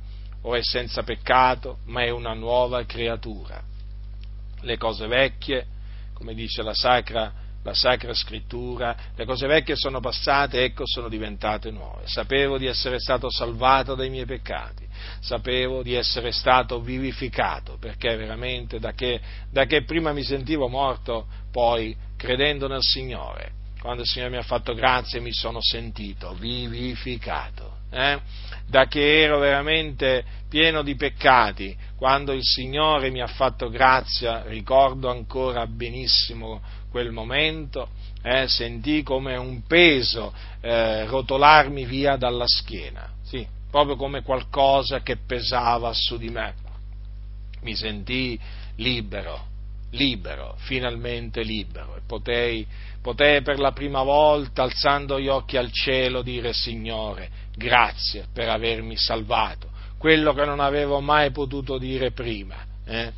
o 0.47 0.55
è 0.55 0.63
senza 0.63 1.03
peccato, 1.03 1.79
ma 1.87 2.03
è 2.03 2.11
una 2.11 2.33
nuova 2.33 2.85
creatura. 2.85 3.61
Le 4.61 4.77
cose 4.77 5.09
vecchie, 5.09 5.67
come 6.15 6.35
dice 6.35 6.63
la 6.63 6.73
Sacra, 6.73 7.33
la 7.65 7.75
Sacra 7.75 8.15
Scrittura, 8.15 8.97
le 9.17 9.25
cose 9.25 9.49
vecchie 9.49 9.75
sono 9.75 9.99
passate, 9.99 10.63
ecco 10.63 10.85
sono 10.87 11.09
diventate 11.09 11.73
nuove. 11.73 12.03
Sapevo 12.07 12.59
di 12.59 12.67
essere 12.67 13.01
stato 13.01 13.29
salvato 13.29 13.97
dai 13.97 14.09
miei 14.09 14.25
peccati, 14.25 14.87
sapevo 15.19 15.83
di 15.83 15.95
essere 15.95 16.31
stato 16.31 16.81
vivificato, 16.81 17.77
perché 17.81 18.15
veramente 18.15 18.79
da 18.79 18.93
che, 18.93 19.21
da 19.51 19.65
che 19.65 19.83
prima 19.83 20.13
mi 20.13 20.23
sentivo 20.23 20.69
morto, 20.69 21.27
poi 21.51 21.97
credendo 22.17 22.69
nel 22.69 22.83
Signore, 22.83 23.51
quando 23.81 24.03
il 24.03 24.09
Signore 24.09 24.31
mi 24.31 24.39
ha 24.39 24.43
fatto 24.43 24.75
grazia 24.75 25.21
mi 25.21 25.33
sono 25.33 25.59
sentito 25.61 26.35
vivificato. 26.35 27.79
Eh? 27.91 28.21
Da 28.69 28.87
che 28.87 29.23
ero 29.23 29.39
veramente 29.39 30.25
pieno 30.49 30.83
di 30.83 30.97
peccati, 30.97 31.77
quando 31.97 32.33
il 32.33 32.43
Signore 32.43 33.11
mi 33.11 33.21
ha 33.21 33.27
fatto 33.27 33.69
grazia, 33.69 34.43
ricordo 34.47 35.09
ancora 35.09 35.67
benissimo 35.67 36.61
quel 36.91 37.13
momento, 37.13 37.89
eh, 38.23 38.49
sentì 38.49 39.03
come 39.03 39.37
un 39.37 39.63
peso 39.67 40.33
eh, 40.61 41.05
rotolarmi 41.05 41.85
via 41.85 42.17
dalla 42.17 42.47
schiena, 42.47 43.09
sì, 43.23 43.47
proprio 43.71 43.97
come 43.97 44.23
qualcosa 44.23 45.01
che 45.01 45.17
pesava 45.17 45.93
su 45.93 46.17
di 46.17 46.29
me. 46.29 46.55
Mi 47.61 47.77
sentii 47.77 48.39
libero, 48.77 49.47
libero, 49.91 50.55
finalmente 50.59 51.43
libero, 51.43 51.97
e 51.97 52.01
potei, 52.07 52.67
potei 53.01 53.43
per 53.43 53.59
la 53.59 53.73
prima 53.73 54.03
volta, 54.03 54.63
alzando 54.63 55.21
gli 55.21 55.29
occhi 55.29 55.57
al 55.57 55.71
cielo, 55.73 56.23
dire 56.23 56.53
Signore, 56.53 57.31
grazie 57.57 58.27
per 58.33 58.49
avermi 58.49 58.97
salvato, 58.97 59.71
quello 59.99 60.33
che 60.35 60.45
non 60.45 60.61
avevo 60.61 61.01
mai 61.01 61.31
potuto 61.31 61.79
dire 61.79 62.13
prima. 62.13 62.57
Eh? 62.85 63.13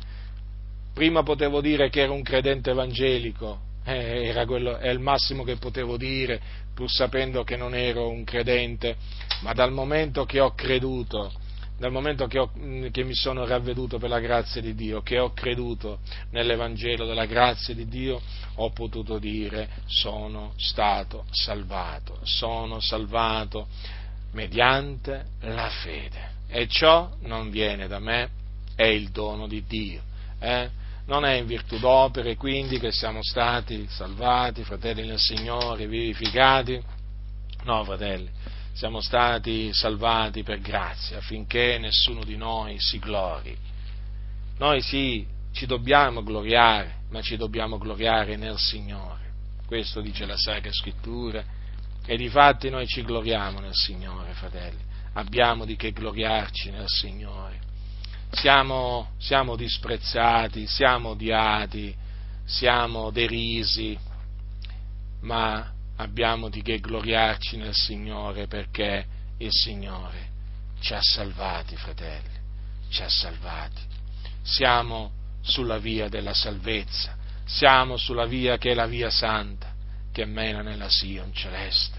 Prima 0.93 1.23
potevo 1.23 1.61
dire 1.61 1.89
che 1.89 2.01
ero 2.01 2.13
un 2.13 2.23
credente 2.23 2.71
evangelico, 2.71 3.67
eh, 3.85 4.27
era, 4.27 4.45
quello, 4.45 4.77
è 4.77 4.89
il 4.89 4.99
massimo 4.99 5.43
che 5.43 5.55
potevo 5.55 5.97
dire, 5.97 6.39
pur 6.73 6.89
sapendo 6.89 7.43
che 7.43 7.55
non 7.55 7.73
ero 7.73 8.09
un 8.09 8.23
credente, 8.23 8.95
ma 9.41 9.53
dal 9.53 9.71
momento 9.71 10.25
che 10.25 10.39
ho 10.39 10.53
creduto, 10.53 11.31
dal 11.79 11.91
momento 11.91 12.27
che, 12.27 12.39
ho, 12.39 12.51
che, 12.91 13.03
mi 13.03 13.15
sono 13.15 13.45
ravveduto 13.45 13.97
per 13.99 14.09
la 14.09 14.19
grazia 14.19 14.61
di 14.61 14.75
Dio, 14.75 15.01
che 15.01 15.17
ho 15.17 15.31
creduto 15.31 15.99
nell'Evangelo 16.31 17.05
della 17.05 17.25
grazia 17.25 17.73
di 17.73 17.87
Dio, 17.87 18.21
ho 18.55 18.69
potuto 18.71 19.17
dire 19.17 19.69
sono 19.85 20.53
stato 20.57 21.25
salvato, 21.31 22.19
sono 22.23 22.81
salvato 22.81 23.67
mediante 24.33 25.27
la 25.41 25.69
fede. 25.69 26.37
E 26.49 26.67
ciò 26.67 27.09
non 27.21 27.49
viene 27.49 27.87
da 27.87 27.99
me, 27.99 28.29
è 28.75 28.83
il 28.83 29.09
dono 29.09 29.47
di 29.47 29.63
Dio. 29.65 30.01
Eh? 30.39 30.69
Non 31.05 31.23
è 31.23 31.35
in 31.35 31.47
virtù 31.47 31.79
d'opere 31.79 32.35
quindi 32.35 32.77
che 32.77 32.91
siamo 32.91 33.23
stati 33.23 33.87
salvati, 33.89 34.63
fratelli 34.63 35.07
nel 35.07 35.17
Signore, 35.17 35.87
vivificati. 35.87 36.81
No, 37.63 37.83
fratelli, 37.83 38.29
siamo 38.73 39.01
stati 39.01 39.71
salvati 39.73 40.43
per 40.43 40.59
grazia, 40.61 41.17
affinché 41.17 41.77
nessuno 41.79 42.23
di 42.23 42.37
noi 42.37 42.77
si 42.79 42.99
glori. 42.99 43.55
Noi 44.57 44.81
sì, 44.81 45.25
ci 45.51 45.65
dobbiamo 45.65 46.23
gloriare, 46.23 47.01
ma 47.09 47.21
ci 47.21 47.37
dobbiamo 47.37 47.77
gloriare 47.77 48.35
nel 48.35 48.57
Signore. 48.57 49.31
Questo 49.65 50.01
dice 50.01 50.25
la 50.25 50.37
Sacra 50.37 50.71
Scrittura 50.71 51.43
E 52.05 52.17
di 52.17 52.27
fatti 52.27 52.69
noi 52.69 52.87
ci 52.87 53.03
gloriamo 53.03 53.59
nel 53.59 53.73
Signore, 53.75 54.33
fratelli. 54.33 54.81
Abbiamo 55.13 55.65
di 55.65 55.75
che 55.75 55.91
gloriarci 55.91 56.71
nel 56.71 56.87
Signore. 56.87 57.59
Siamo, 58.31 59.11
siamo 59.17 59.55
disprezzati, 59.55 60.65
siamo 60.65 61.09
odiati, 61.09 61.95
siamo 62.45 63.11
derisi, 63.11 63.97
ma 65.21 65.71
abbiamo 65.99 66.49
di 66.49 66.61
che 66.61 66.79
gloriarci 66.79 67.57
nel 67.57 67.73
Signore 67.73 68.47
perché 68.47 69.05
il 69.37 69.51
Signore 69.51 70.27
ci 70.79 70.93
ha 70.93 70.99
salvati, 71.01 71.75
fratelli, 71.75 72.37
ci 72.89 73.01
ha 73.01 73.09
salvati. 73.09 73.81
Siamo 74.41 75.11
sulla 75.41 75.77
via 75.77 76.07
della 76.07 76.33
salvezza, 76.33 77.15
siamo 77.45 77.97
sulla 77.97 78.25
via 78.25 78.57
che 78.57 78.71
è 78.71 78.73
la 78.73 78.87
via 78.87 79.09
santa, 79.09 79.73
che 80.11 80.25
mena 80.25 80.61
nella 80.61 80.89
Sion 80.89 81.33
celeste. 81.33 81.97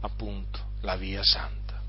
Appunto, 0.00 0.72
la 0.82 0.96
via 0.96 1.22
santa, 1.22 1.82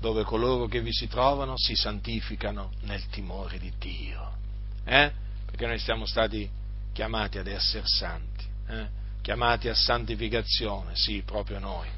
dove 0.00 0.22
coloro 0.22 0.66
che 0.66 0.80
vi 0.80 0.92
si 0.92 1.08
trovano 1.08 1.54
si 1.56 1.74
santificano 1.74 2.72
nel 2.82 3.06
timore 3.08 3.58
di 3.58 3.72
Dio. 3.78 4.36
Eh? 4.84 5.12
Perché 5.46 5.66
noi 5.66 5.78
siamo 5.78 6.04
stati 6.04 6.48
chiamati 6.92 7.38
ad 7.38 7.46
essere 7.46 7.86
santi, 7.86 8.44
eh? 8.68 8.98
Chiamati 9.22 9.68
a 9.68 9.74
santificazione, 9.74 10.92
sì, 10.94 11.22
proprio 11.24 11.58
noi. 11.58 11.88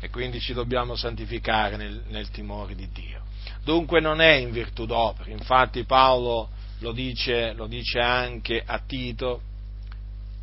E 0.00 0.10
quindi 0.10 0.40
ci 0.40 0.52
dobbiamo 0.52 0.96
santificare 0.96 1.76
nel, 1.76 2.02
nel 2.08 2.30
timore 2.30 2.74
di 2.74 2.88
Dio. 2.92 3.22
Dunque 3.62 4.00
non 4.00 4.20
è 4.20 4.34
in 4.34 4.50
virtù 4.50 4.84
d'opere, 4.84 5.32
infatti 5.32 5.84
Paolo 5.84 6.50
lo 6.80 6.92
dice, 6.92 7.52
lo 7.54 7.66
dice 7.66 8.00
anche 8.00 8.62
a 8.64 8.78
Tito 8.78 9.40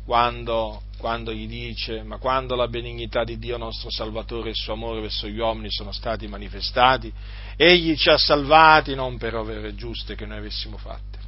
quando, 0.04 0.82
quando, 0.98 1.32
gli 1.32 1.46
dice, 1.46 2.02
ma 2.02 2.16
quando 2.18 2.56
la 2.56 2.66
benignità 2.66 3.22
di 3.22 3.38
Dio 3.38 3.56
nostro 3.56 3.90
Salvatore 3.90 4.48
e 4.48 4.50
il 4.50 4.56
suo 4.56 4.72
amore 4.72 5.00
verso 5.00 5.28
gli 5.28 5.38
uomini 5.38 5.70
sono 5.70 5.92
stati 5.92 6.26
manifestati, 6.26 7.12
egli 7.56 7.96
ci 7.96 8.10
ha 8.10 8.18
salvati 8.18 8.94
non 8.94 9.18
per 9.18 9.36
opere 9.36 9.74
giuste 9.74 10.16
che 10.16 10.26
noi 10.26 10.38
avessimo 10.38 10.76
fatte, 10.76 11.18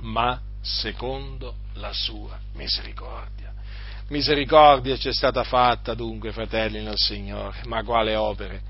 ma 0.00 0.40
secondo 0.60 1.54
la 1.74 1.92
sua 1.92 2.38
misericordia. 2.54 3.45
Misericordia 4.08 4.96
ci 4.96 5.08
è 5.08 5.12
stata 5.12 5.42
fatta 5.42 5.92
dunque, 5.94 6.30
fratelli 6.30 6.80
nel 6.80 6.96
Signore, 6.96 7.58
ma 7.64 7.82
quale 7.82 8.14
opere? 8.14 8.60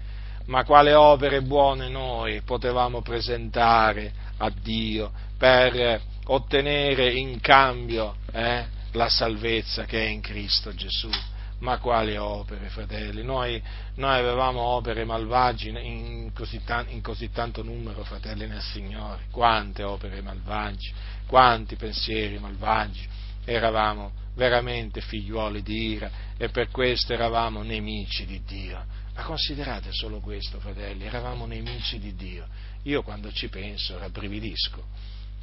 Ma 0.47 0.65
quale 0.65 0.95
opere 0.95 1.43
buone 1.43 1.91
noi 1.91 2.41
potevamo 2.41 3.03
presentare 3.03 4.13
a 4.39 4.51
Dio 4.51 5.13
per 5.37 6.01
ottenere 6.29 7.13
in 7.13 7.39
cambio 7.41 8.17
eh, 8.33 8.65
la 8.93 9.09
salvezza 9.11 9.85
che 9.85 10.07
è 10.07 10.09
in 10.09 10.23
Cristo 10.23 10.75
Gesù? 10.75 11.11
Ma 11.59 11.77
quali 11.79 12.17
opere, 12.17 12.69
fratelli? 12.69 13.23
Noi, 13.23 13.63
noi 13.97 14.19
avevamo 14.19 14.61
opere 14.61 15.05
malvagie 15.05 15.69
in 15.69 16.31
così, 16.35 16.63
in 16.89 17.03
così, 17.03 17.31
tanto 17.31 17.63
numero, 17.63 18.05
fratelli 18.05 18.47
nel 18.47 18.63
Signore. 18.63 19.25
Quante 19.31 19.83
opere 19.83 20.23
malvagie, 20.23 20.93
quanti 21.27 21.77
pensieri 21.77 22.39
malvagi. 22.39 23.16
Eravamo 23.49 24.11
veramente 24.35 25.01
figliuoli 25.01 25.63
di 25.63 25.93
ira 25.93 26.11
e 26.37 26.49
per 26.49 26.69
questo 26.69 27.13
eravamo 27.13 27.63
nemici 27.63 28.27
di 28.27 28.43
Dio. 28.45 28.85
Ma 29.15 29.23
considerate 29.23 29.93
solo 29.93 30.19
questo, 30.19 30.59
fratelli, 30.59 31.05
eravamo 31.05 31.47
nemici 31.47 32.01
di 32.01 32.15
Dio. 32.17 32.47
Io 32.83 33.03
quando 33.03 33.33
ci 33.33 33.49
penso 33.49 33.97
rabbrividisco, 33.99 34.85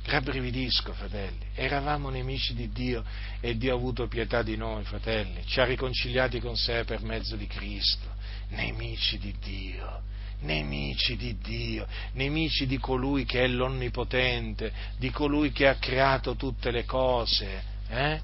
rabbrividisco, 0.05 0.93
fratelli. 0.93 1.47
Eravamo 1.55 2.09
nemici 2.09 2.53
di 2.53 2.69
Dio 2.69 3.05
e 3.39 3.57
Dio 3.57 3.73
ha 3.73 3.77
avuto 3.77 4.07
pietà 4.07 4.43
di 4.43 4.57
noi, 4.57 4.83
fratelli. 4.83 5.45
Ci 5.45 5.61
ha 5.61 5.65
riconciliati 5.65 6.41
con 6.41 6.57
sé 6.57 6.83
per 6.83 7.01
mezzo 7.01 7.37
di 7.37 7.47
Cristo. 7.47 8.11
Nemici 8.49 9.17
di 9.17 9.33
Dio 9.41 10.11
nemici 10.43 11.15
di 11.15 11.37
Dio, 11.37 11.87
nemici 12.13 12.65
di 12.65 12.77
colui 12.77 13.23
che 13.23 13.43
è 13.43 13.47
l'Onnipotente, 13.47 14.73
di 14.97 15.09
colui 15.09 15.53
che 15.53 15.67
ha 15.67 15.75
creato 15.75 16.35
tutte 16.35 16.69
le 16.69 16.83
cose. 16.83 17.71
Eh? 17.93 18.19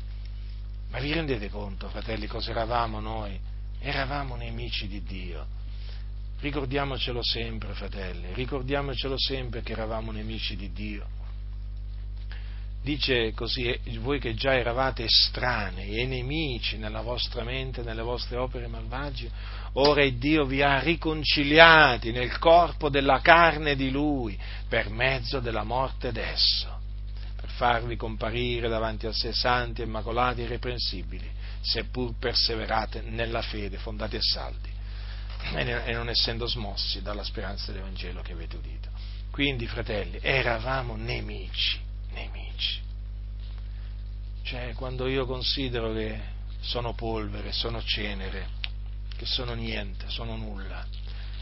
Ma 0.89 0.99
vi 0.99 1.13
rendete 1.13 1.47
conto, 1.49 1.89
fratelli, 1.89 2.26
cosa 2.26 2.49
eravamo 2.49 2.99
noi? 2.99 3.39
Eravamo 3.80 4.36
nemici 4.36 4.88
di 4.88 5.03
Dio. 5.03 5.45
Ricordiamocelo 6.39 7.22
sempre, 7.22 7.74
fratelli, 7.74 8.34
ricordiamocelo 8.34 9.15
sempre 9.17 9.61
che 9.61 9.74
eravamo 9.74 10.11
nemici 10.11 10.55
di 10.55 10.72
Dio. 10.72 11.05
Dice 12.82 13.34
così, 13.34 13.78
voi 13.99 14.20
che 14.20 14.34
già 14.34 14.55
eravate 14.55 15.03
estranei 15.03 15.97
e 15.97 16.05
nemici 16.07 16.78
nella 16.78 17.01
vostra 17.01 17.43
mente, 17.43 17.84
nelle 17.84 18.01
vostre 18.01 18.38
opere 18.38 18.67
malvagie, 18.67 19.30
ora 19.74 20.07
Dio 20.09 20.45
vi 20.45 20.63
ha 20.63 20.80
riconciliati 20.80 22.11
nel 22.11 22.39
corpo 22.39 22.89
della 22.89 23.20
carne 23.20 23.76
di 23.76 23.91
Lui 23.91 24.39
per 24.67 24.89
mezzo 24.89 25.41
della 25.41 25.63
morte 25.63 26.11
d'esso, 26.13 26.78
per 27.40 27.50
farvi 27.52 27.96
comparire 27.96 28.68
davanti 28.68 29.08
a 29.08 29.14
sé 29.14 29.32
santi, 29.34 29.82
immacolati 29.82 30.42
e 30.42 30.44
irreprensibili 30.44 31.38
seppur 31.62 32.14
perseverate 32.18 33.02
nella 33.02 33.42
fede, 33.42 33.78
fondati 33.78 34.16
e 34.16 34.22
saldi, 34.22 34.70
e 35.54 35.94
non 35.94 36.10
essendo 36.10 36.48
smossi 36.48 37.02
dalla 37.02 37.24
speranza 37.24 37.72
dell'Evangelo 37.72 38.22
che 38.22 38.34
avete 38.34 38.58
udito. 38.58 38.90
Quindi, 39.32 39.68
fratelli, 39.68 40.20
eravamo 40.22 40.96
nemici, 40.96 41.80
nemici. 42.14 42.82
Cioè, 44.44 44.74
quando 44.74 45.08
io 45.08 45.26
considero 45.26 45.94
che 45.94 46.20
sono 46.62 46.94
polvere, 46.94 47.52
sono 47.52 47.82
cenere, 47.84 48.48
che 49.16 49.26
sono 49.26 49.54
niente, 49.54 50.10
sono 50.10 50.36
nulla, 50.36 50.86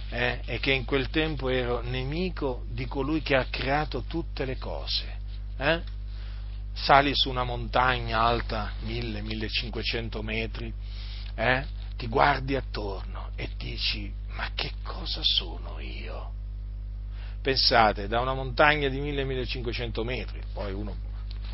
eh, 0.09 0.41
e 0.45 0.59
che 0.59 0.71
in 0.71 0.85
quel 0.85 1.09
tempo 1.09 1.49
ero 1.49 1.81
nemico 1.81 2.65
di 2.69 2.85
colui 2.85 3.21
che 3.21 3.35
ha 3.35 3.45
creato 3.49 4.03
tutte 4.03 4.45
le 4.45 4.57
cose, 4.57 5.16
eh? 5.57 5.81
sali 6.73 7.11
su 7.13 7.29
una 7.29 7.43
montagna 7.43 8.21
alta 8.21 8.71
1000-1500 8.85 10.21
metri, 10.21 10.73
eh, 11.35 11.65
ti 11.97 12.07
guardi 12.07 12.55
attorno 12.55 13.29
e 13.35 13.49
dici 13.57 14.13
ma 14.37 14.49
che 14.53 14.71
cosa 14.83 15.21
sono 15.23 15.79
io? 15.79 16.33
Pensate, 17.41 18.07
da 18.07 18.19
una 18.19 18.33
montagna 18.33 18.87
di 18.87 18.99
1000-1500 18.99 20.03
metri, 20.03 20.41
poi 20.53 20.73
uno 20.73 20.95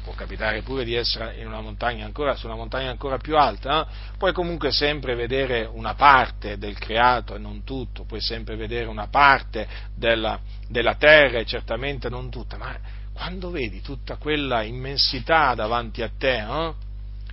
può 0.04 0.14
capitare 0.14 0.62
pure 0.64 0.84
di 0.84 0.96
essere 0.96 1.38
in 1.38 1.48
una 1.48 1.62
montagna 1.62 2.04
ancora, 2.04 2.36
su 2.36 2.46
una 2.46 2.58
montagna 2.58 2.90
ancora 2.90 3.18
più 3.18 3.38
alta, 3.38 3.88
eh? 3.88 4.16
puoi 4.18 4.34
comunque 4.34 4.72
sempre 4.72 5.16
vedere 5.16 5.64
una 5.64 5.94
parte 5.94 6.58
del 6.58 6.78
creato 6.78 7.36
e 7.36 7.40
non 7.40 7.64
tutto, 7.64 8.04
puoi 8.04 8.20
sempre 8.20 8.58
vedere 8.58 8.86
una 8.86 9.08
parte 9.08 9.66
della, 9.96 10.38
della 10.68 10.96
terra 10.96 11.40
e 11.40 11.46
certamente 11.46 12.10
non 12.10 12.30
tutta, 12.30 12.58
ma 12.58 12.78
quando 13.14 13.52
vedi 13.52 13.82
tutta 13.82 14.18
quella 14.18 14.64
immensità 14.64 15.54
davanti 15.54 16.02
a 16.02 16.12
te, 16.18 16.40
eh, 16.40 16.74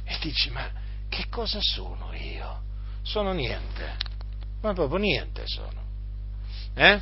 e 0.04 0.18
dici, 0.20 0.50
ma 0.50 0.68
che 1.08 1.26
cosa 1.28 1.58
sono 1.60 2.12
io? 2.12 2.62
Sono 3.02 3.32
niente, 3.32 3.96
ma 4.60 4.72
proprio 4.72 4.98
niente 4.98 5.42
sono. 5.46 5.82
Eh? 6.74 7.00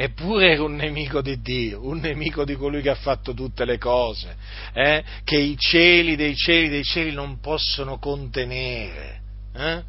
Eppure 0.00 0.52
ero 0.52 0.66
un 0.66 0.76
nemico 0.76 1.20
di 1.20 1.40
Dio, 1.40 1.84
un 1.84 1.98
nemico 1.98 2.44
di 2.44 2.54
colui 2.54 2.82
che 2.82 2.90
ha 2.90 2.94
fatto 2.94 3.34
tutte 3.34 3.64
le 3.64 3.78
cose, 3.78 4.36
eh? 4.72 5.02
che 5.24 5.36
i 5.36 5.56
cieli 5.58 6.14
dei 6.14 6.36
cieli 6.36 6.68
dei 6.68 6.84
cieli 6.84 7.12
non 7.12 7.40
possono 7.40 7.98
contenere, 7.98 9.20
eh? 9.54 9.82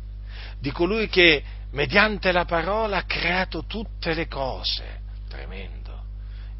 di 0.60 0.72
colui 0.72 1.08
che 1.10 1.44
mediante 1.72 2.32
la 2.32 2.46
parola 2.46 2.98
ha 2.98 3.04
creato 3.04 3.66
tutte 3.66 4.16
le 4.16 4.28
cose. 4.28 4.98
Tremendo. 5.28 5.79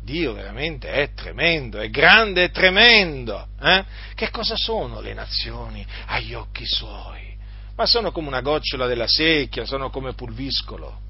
Dio 0.10 0.34
veramente 0.34 0.90
è 0.90 1.14
tremendo, 1.14 1.78
è 1.78 1.88
grande 1.92 2.46
e 2.46 2.50
tremendo. 2.50 3.50
Eh? 3.62 3.86
Che 4.16 4.32
cosa 4.32 4.56
sono 4.56 5.02
le 5.02 5.14
nazioni 5.14 5.86
agli 6.08 6.34
occhi 6.34 6.66
suoi? 6.66 7.38
Ma 7.76 7.86
sono 7.86 8.12
come 8.12 8.28
una 8.28 8.42
gocciola 8.42 8.88
della 8.88 9.08
secchia, 9.08 9.66
sono 9.66 9.92
come 9.92 10.14
pulviscolo. 10.14 11.02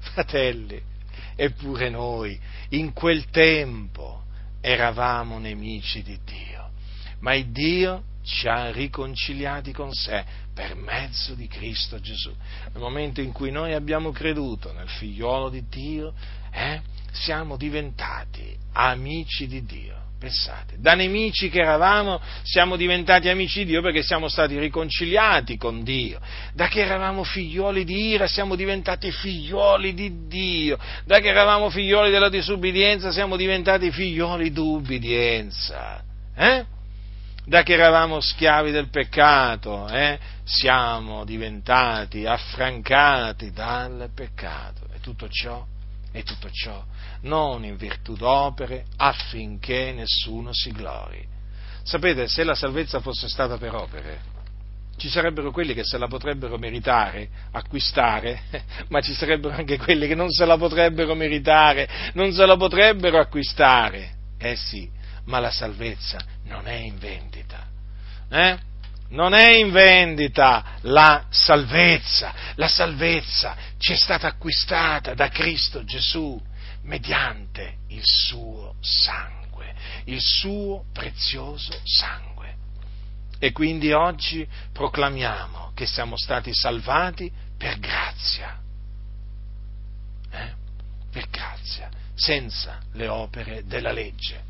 Fratelli, 0.00 0.82
eppure 1.36 1.90
noi 1.90 2.36
in 2.70 2.92
quel 2.92 3.30
tempo 3.30 4.24
eravamo 4.60 5.38
nemici 5.38 6.02
di 6.02 6.18
Dio, 6.24 6.70
ma 7.20 7.34
il 7.34 7.52
Dio 7.52 8.02
ci 8.24 8.48
ha 8.48 8.72
riconciliati 8.72 9.72
con 9.72 9.92
sé 9.92 10.24
per 10.52 10.74
mezzo 10.74 11.34
di 11.34 11.46
Cristo 11.46 12.00
Gesù. 12.00 12.34
Nel 12.72 12.82
momento 12.82 13.20
in 13.20 13.30
cui 13.30 13.52
noi 13.52 13.74
abbiamo 13.74 14.10
creduto 14.10 14.72
nel 14.72 14.88
figliuolo 14.88 15.48
di 15.50 15.64
Dio, 15.68 16.12
eh, 16.52 16.80
siamo 17.12 17.56
diventati 17.56 18.56
amici 18.72 19.46
di 19.46 19.64
Dio. 19.64 19.98
Pensate, 20.20 20.74
da 20.78 20.94
nemici 20.94 21.48
che 21.48 21.60
eravamo 21.60 22.20
siamo 22.42 22.76
diventati 22.76 23.30
amici 23.30 23.60
di 23.60 23.70
Dio 23.70 23.80
perché 23.80 24.02
siamo 24.02 24.28
stati 24.28 24.58
riconciliati 24.58 25.56
con 25.56 25.82
Dio. 25.82 26.20
Da 26.52 26.68
che 26.68 26.80
eravamo 26.80 27.24
figlioli 27.24 27.84
di 27.84 28.08
ira 28.08 28.26
siamo 28.26 28.54
diventati 28.54 29.10
figlioli 29.10 29.94
di 29.94 30.26
Dio. 30.26 30.78
Da 31.06 31.20
che 31.20 31.28
eravamo 31.28 31.70
figlioli 31.70 32.10
della 32.10 32.28
disubbidienza 32.28 33.12
siamo 33.12 33.36
diventati 33.36 33.90
figlioli 33.90 34.52
d'ubbidienza. 34.52 36.02
Eh? 36.36 36.64
da 37.50 37.64
che 37.64 37.72
eravamo 37.72 38.20
schiavi 38.20 38.70
del 38.70 38.90
peccato, 38.90 39.88
eh, 39.88 40.20
siamo 40.44 41.24
diventati 41.24 42.24
affrancati 42.24 43.50
dal 43.50 44.10
peccato. 44.14 44.86
E 44.94 45.00
tutto 45.00 45.28
ciò, 45.28 45.66
e 46.12 46.22
tutto 46.22 46.50
ciò, 46.50 46.84
non 47.22 47.64
in 47.64 47.76
virtù 47.76 48.14
d'opere, 48.14 48.86
affinché 48.96 49.92
nessuno 49.92 50.50
si 50.52 50.72
glori. 50.72 51.26
Sapete, 51.82 52.28
se 52.28 52.44
la 52.44 52.54
salvezza 52.54 53.00
fosse 53.00 53.28
stata 53.28 53.56
per 53.56 53.74
opere, 53.74 54.20
ci 54.96 55.08
sarebbero 55.08 55.50
quelli 55.50 55.72
che 55.72 55.84
se 55.84 55.96
la 55.96 56.08
potrebbero 56.08 56.58
meritare, 56.58 57.28
acquistare, 57.52 58.42
ma 58.88 59.00
ci 59.00 59.14
sarebbero 59.14 59.54
anche 59.54 59.78
quelli 59.78 60.06
che 60.06 60.14
non 60.14 60.30
se 60.30 60.44
la 60.44 60.58
potrebbero 60.58 61.14
meritare, 61.14 61.88
non 62.14 62.32
se 62.32 62.44
la 62.44 62.56
potrebbero 62.56 63.18
acquistare. 63.18 64.18
Eh 64.38 64.56
sì, 64.56 64.88
ma 65.24 65.38
la 65.38 65.50
salvezza 65.50 66.18
non 66.44 66.66
è 66.66 66.74
in 66.74 66.98
vendita. 66.98 67.66
Eh? 68.28 68.58
Non 69.10 69.34
è 69.34 69.50
in 69.56 69.72
vendita 69.72 70.78
la 70.82 71.26
salvezza, 71.30 72.32
la 72.54 72.68
salvezza 72.68 73.56
ci 73.78 73.92
è 73.92 73.96
stata 73.96 74.28
acquistata 74.28 75.14
da 75.14 75.28
Cristo 75.28 75.84
Gesù 75.84 76.40
mediante 76.82 77.78
il 77.88 78.02
suo 78.04 78.76
sangue, 78.80 79.74
il 80.04 80.20
suo 80.20 80.84
prezioso 80.92 81.72
sangue. 81.82 82.28
E 83.38 83.52
quindi 83.52 83.92
oggi 83.92 84.46
proclamiamo 84.72 85.72
che 85.74 85.86
siamo 85.86 86.16
stati 86.16 86.52
salvati 86.54 87.32
per 87.56 87.78
grazia. 87.78 88.58
Eh? 90.30 90.52
Per 91.10 91.28
grazia, 91.30 91.88
senza 92.14 92.78
le 92.92 93.08
opere 93.08 93.64
della 93.64 93.90
legge. 93.90 94.42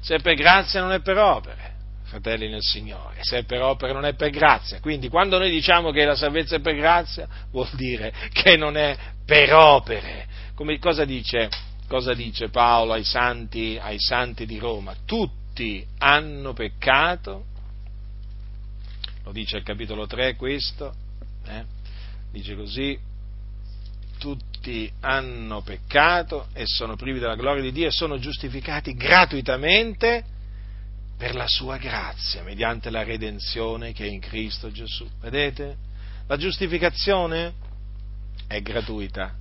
Se 0.00 0.14
è 0.14 0.20
per 0.20 0.36
grazia 0.36 0.80
non 0.80 0.92
è 0.92 1.00
per 1.00 1.18
opere, 1.18 1.75
fratelli 2.06 2.48
nel 2.48 2.62
Signore, 2.62 3.18
se 3.20 3.38
è 3.38 3.44
per 3.44 3.62
opere 3.62 3.92
non 3.92 4.04
è 4.04 4.14
per 4.14 4.30
grazia. 4.30 4.80
Quindi 4.80 5.08
quando 5.08 5.38
noi 5.38 5.50
diciamo 5.50 5.90
che 5.90 6.04
la 6.04 6.16
salvezza 6.16 6.56
è 6.56 6.60
per 6.60 6.74
grazia, 6.74 7.28
vuol 7.50 7.68
dire 7.72 8.12
che 8.32 8.56
non 8.56 8.76
è 8.76 8.96
per 9.24 9.52
opere. 9.54 10.26
Come, 10.54 10.78
cosa, 10.78 11.04
dice, 11.04 11.48
cosa 11.86 12.14
dice 12.14 12.48
Paolo 12.48 12.92
ai 12.92 13.04
santi, 13.04 13.78
ai 13.80 13.98
santi 13.98 14.46
di 14.46 14.58
Roma? 14.58 14.94
Tutti 15.04 15.44
tutti 15.56 15.86
hanno 16.00 16.52
peccato, 16.52 17.46
lo 19.24 19.32
dice 19.32 19.56
il 19.56 19.62
capitolo 19.62 20.06
3 20.06 20.36
questo, 20.36 20.94
eh? 21.46 21.64
dice 22.30 22.54
così, 22.54 22.98
tutti 24.18 24.92
hanno 25.00 25.62
peccato 25.62 26.48
e 26.52 26.64
sono 26.66 26.96
privi 26.96 27.20
della 27.20 27.36
gloria 27.36 27.62
di 27.62 27.72
Dio 27.72 27.86
e 27.86 27.90
sono 27.90 28.18
giustificati 28.18 28.92
gratuitamente 28.92 30.24
per 31.16 31.34
la 31.34 31.46
sua 31.48 31.78
grazia, 31.78 32.42
mediante 32.42 32.90
la 32.90 33.02
redenzione 33.02 33.92
che 33.92 34.04
è 34.04 34.08
in 34.08 34.20
Cristo 34.20 34.70
Gesù. 34.70 35.08
Vedete? 35.20 35.76
La 36.26 36.36
giustificazione 36.36 37.54
è 38.46 38.60
gratuita, 38.60 39.34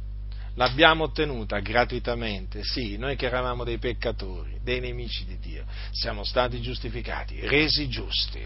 l'abbiamo 0.56 1.06
ottenuta 1.06 1.60
gratuitamente, 1.60 2.64
sì, 2.64 2.98
noi 2.98 3.16
che 3.16 3.26
eravamo 3.26 3.64
dei 3.64 3.78
peccatori, 3.78 4.60
dei 4.64 4.80
nemici 4.80 5.26
di 5.26 5.38
Dio, 5.40 5.66
siamo 5.92 6.24
stati 6.24 6.62
giustificati, 6.62 7.40
resi 7.48 7.88
giusti, 7.90 8.46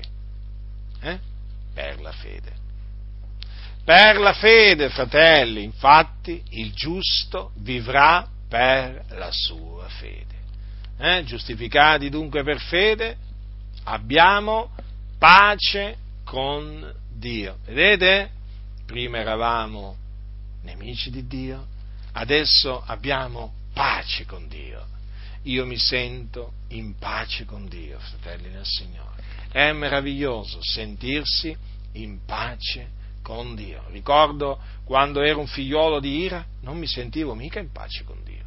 eh? 1.02 1.20
per 1.74 2.00
la 2.02 2.12
fede. 2.12 2.68
Per 3.84 4.18
la 4.20 4.34
fede, 4.34 4.90
fratelli, 4.90 5.64
infatti 5.64 6.44
il 6.50 6.74
giusto 6.74 7.52
vivrà 7.58 8.28
per 8.48 9.06
la 9.10 9.32
sua 9.32 9.88
fede. 9.90 10.39
Eh? 11.02 11.24
Giustificati 11.24 12.10
dunque 12.10 12.44
per 12.44 12.60
fede, 12.60 13.16
abbiamo 13.84 14.72
pace 15.18 15.96
con 16.26 16.94
Dio. 17.10 17.60
Vedete? 17.66 18.32
Prima 18.86 19.20
eravamo 19.20 19.96
nemici 20.64 21.10
di 21.10 21.26
Dio, 21.26 21.66
adesso 22.14 22.84
abbiamo 22.86 23.54
pace 23.74 24.26
con 24.26 24.48
Dio. 24.50 24.86
Io 25.44 25.66
mi 25.66 25.78
sento 25.78 26.52
in 26.70 26.98
pace 26.98 27.46
con 27.46 27.70
Dio, 27.70 27.98
fratelli 28.00 28.50
nel 28.50 28.66
Signore. 28.66 29.24
È 29.52 29.72
meraviglioso 29.72 30.60
sentirsi 30.62 31.56
in 31.94 32.26
pace 32.26 32.90
con 33.22 33.56
Dio. 33.56 33.86
Ricordo 33.90 34.60
quando 34.84 35.22
ero 35.22 35.40
un 35.40 35.48
figliolo 35.48 36.02
di 36.02 36.18
ira, 36.20 36.46
non 36.62 36.78
mi 36.78 36.88
sentivo 36.88 37.36
mica 37.36 37.60
in 37.60 37.72
pace 37.72 38.04
con 38.04 38.22
Dio. 38.24 38.39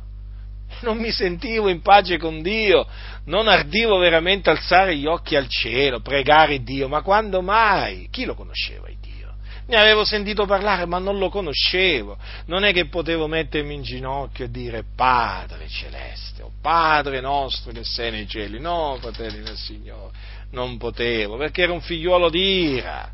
Non 0.83 0.99
mi 0.99 1.13
sentivo 1.13 1.69
in 1.69 1.81
pace 1.81 2.19
con 2.19 2.43
Dio, 2.43 2.87
non 3.27 3.47
ardivo 3.47 3.99
veramente 3.99 4.51
alzare 4.51 4.97
gli 4.97 5.07
occhi 5.07 5.37
al 5.37 5.49
cielo, 5.49 6.01
pregare 6.01 6.63
Dio, 6.63 6.89
ma 6.89 7.03
quando 7.03 7.41
mai? 7.41 8.09
Chi 8.11 8.25
lo 8.25 8.35
conosceva 8.35 8.89
Dio? 9.01 9.35
Ne 9.67 9.77
avevo 9.77 10.05
sentito 10.05 10.45
parlare, 10.45 10.87
ma 10.87 10.99
non 10.99 11.19
lo 11.19 11.29
conoscevo. 11.29 12.19
Non 12.47 12.65
è 12.65 12.73
che 12.73 12.89
potevo 12.89 13.29
mettermi 13.29 13.75
in 13.75 13.83
ginocchio 13.83 14.47
e 14.47 14.51
dire 14.51 14.85
Padre 14.97 15.69
celeste, 15.69 16.43
o 16.43 16.51
Padre 16.61 17.21
nostro 17.21 17.71
che 17.71 17.85
sei 17.85 18.11
nei 18.11 18.27
cieli. 18.27 18.59
No, 18.59 18.99
fratelli 19.01 19.41
del 19.41 19.57
Signore, 19.57 20.13
non 20.51 20.79
potevo, 20.79 21.37
perché 21.37 21.63
ero 21.63 21.75
un 21.75 21.81
figliuolo 21.81 22.29
di 22.29 22.73
ira. 22.73 23.11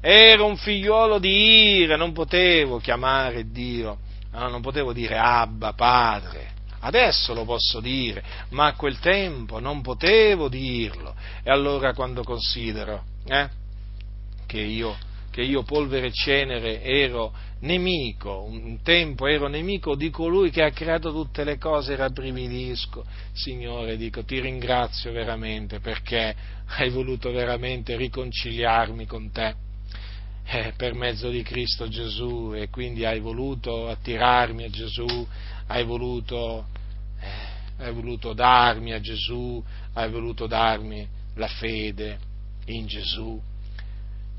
Ero 0.00 0.46
un 0.46 0.56
figliuolo 0.56 1.18
di 1.18 1.78
ira, 1.78 1.96
non 1.96 2.12
potevo 2.12 2.78
chiamare 2.78 3.50
Dio, 3.50 3.98
no, 4.32 4.48
non 4.48 4.60
potevo 4.60 4.92
dire 4.92 5.16
Abba, 5.16 5.72
Padre. 5.72 6.53
Adesso 6.84 7.32
lo 7.32 7.44
posso 7.44 7.80
dire, 7.80 8.22
ma 8.50 8.66
a 8.66 8.74
quel 8.74 8.98
tempo 8.98 9.58
non 9.58 9.80
potevo 9.80 10.48
dirlo. 10.48 11.14
E 11.42 11.50
allora 11.50 11.94
quando 11.94 12.22
considero 12.22 13.04
eh, 13.26 13.48
che 14.46 14.60
io 14.60 15.12
che 15.30 15.42
io 15.42 15.64
polvere 15.64 16.06
e 16.06 16.12
cenere 16.12 16.80
ero 16.80 17.32
nemico, 17.60 18.44
un 18.44 18.78
tempo 18.82 19.26
ero 19.26 19.48
nemico 19.48 19.96
di 19.96 20.08
colui 20.08 20.50
che 20.50 20.62
ha 20.62 20.70
creato 20.70 21.10
tutte 21.10 21.42
le 21.42 21.58
cose, 21.58 21.96
rabbrividisco. 21.96 23.04
Signore, 23.32 23.96
dico, 23.96 24.22
ti 24.22 24.38
ringrazio 24.38 25.10
veramente 25.10 25.80
perché 25.80 26.36
hai 26.76 26.88
voluto 26.90 27.32
veramente 27.32 27.96
riconciliarmi 27.96 29.06
con 29.06 29.32
te. 29.32 29.56
Eh, 30.46 30.74
per 30.76 30.94
mezzo 30.94 31.30
di 31.30 31.42
Cristo 31.42 31.88
Gesù 31.88 32.52
e 32.54 32.68
quindi 32.68 33.04
hai 33.04 33.18
voluto 33.18 33.88
attirarmi 33.88 34.62
a 34.62 34.68
Gesù, 34.68 35.26
hai 35.66 35.84
voluto, 35.84 36.66
eh, 37.20 37.84
hai 37.84 37.92
voluto 37.92 38.32
darmi 38.32 38.92
a 38.92 39.00
Gesù, 39.00 39.62
hai 39.94 40.10
voluto 40.10 40.46
darmi 40.46 41.06
la 41.34 41.48
fede 41.48 42.18
in 42.66 42.86
Gesù. 42.86 43.40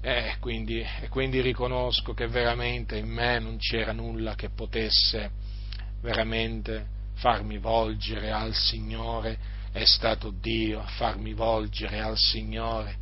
E 0.01 0.36
quindi, 0.39 0.80
e 0.80 1.09
quindi 1.09 1.41
riconosco 1.41 2.13
che 2.13 2.28
veramente 2.28 2.97
in 2.97 3.07
me 3.07 3.39
non 3.39 3.57
c'era 3.57 3.91
nulla 3.91 4.36
che 4.36 4.49
potesse 4.49 5.32
veramente 6.01 6.86
farmi 7.15 7.57
volgere 7.57 8.32
al 8.32 8.53
Signore, 8.53 9.38
è 9.71 9.84
stato 9.84 10.32
Dio 10.32 10.80
a 10.80 10.86
farmi 10.86 11.34
volgere 11.34 11.99
al 11.99 12.17
Signore. 12.17 12.97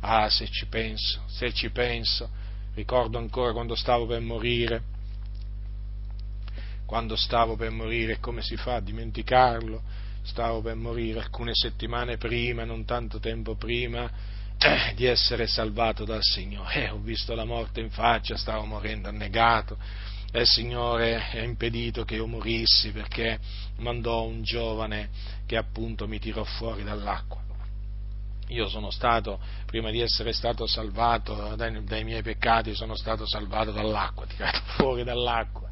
Ah, 0.00 0.30
se 0.30 0.48
ci 0.48 0.66
penso, 0.66 1.20
se 1.26 1.52
ci 1.52 1.70
penso, 1.70 2.30
ricordo 2.74 3.18
ancora 3.18 3.52
quando 3.52 3.74
stavo 3.74 4.06
per 4.06 4.20
morire, 4.20 4.82
quando 6.88 7.16
stavo 7.16 7.54
per 7.54 7.70
morire, 7.70 8.18
come 8.18 8.40
si 8.40 8.56
fa 8.56 8.76
a 8.76 8.80
dimenticarlo? 8.80 9.82
Stavo 10.22 10.62
per 10.62 10.74
morire 10.74 11.20
alcune 11.20 11.50
settimane 11.52 12.16
prima, 12.16 12.64
non 12.64 12.86
tanto 12.86 13.18
tempo 13.18 13.56
prima, 13.56 14.10
eh, 14.56 14.94
di 14.94 15.04
essere 15.04 15.46
salvato 15.46 16.06
dal 16.06 16.22
Signore. 16.22 16.86
Eh, 16.86 16.88
ho 16.88 16.96
visto 16.96 17.34
la 17.34 17.44
morte 17.44 17.80
in 17.80 17.90
faccia, 17.90 18.38
stavo 18.38 18.64
morendo 18.64 19.10
annegato 19.10 19.76
e 20.32 20.40
il 20.40 20.46
Signore 20.46 21.22
ha 21.30 21.42
impedito 21.42 22.06
che 22.06 22.14
io 22.14 22.26
morissi 22.26 22.90
perché 22.90 23.38
mandò 23.80 24.22
un 24.22 24.42
giovane 24.42 25.10
che 25.44 25.58
appunto 25.58 26.08
mi 26.08 26.18
tirò 26.18 26.42
fuori 26.44 26.84
dall'acqua. 26.84 27.42
Io 28.46 28.66
sono 28.66 28.90
stato, 28.90 29.38
prima 29.66 29.90
di 29.90 30.00
essere 30.00 30.32
stato 30.32 30.66
salvato 30.66 31.54
dai, 31.54 31.84
dai 31.84 32.02
miei 32.02 32.22
peccati, 32.22 32.74
sono 32.74 32.96
stato 32.96 33.26
salvato 33.26 33.72
dall'acqua, 33.72 34.24
tirato 34.24 34.60
fuori 34.80 35.04
dall'acqua. 35.04 35.67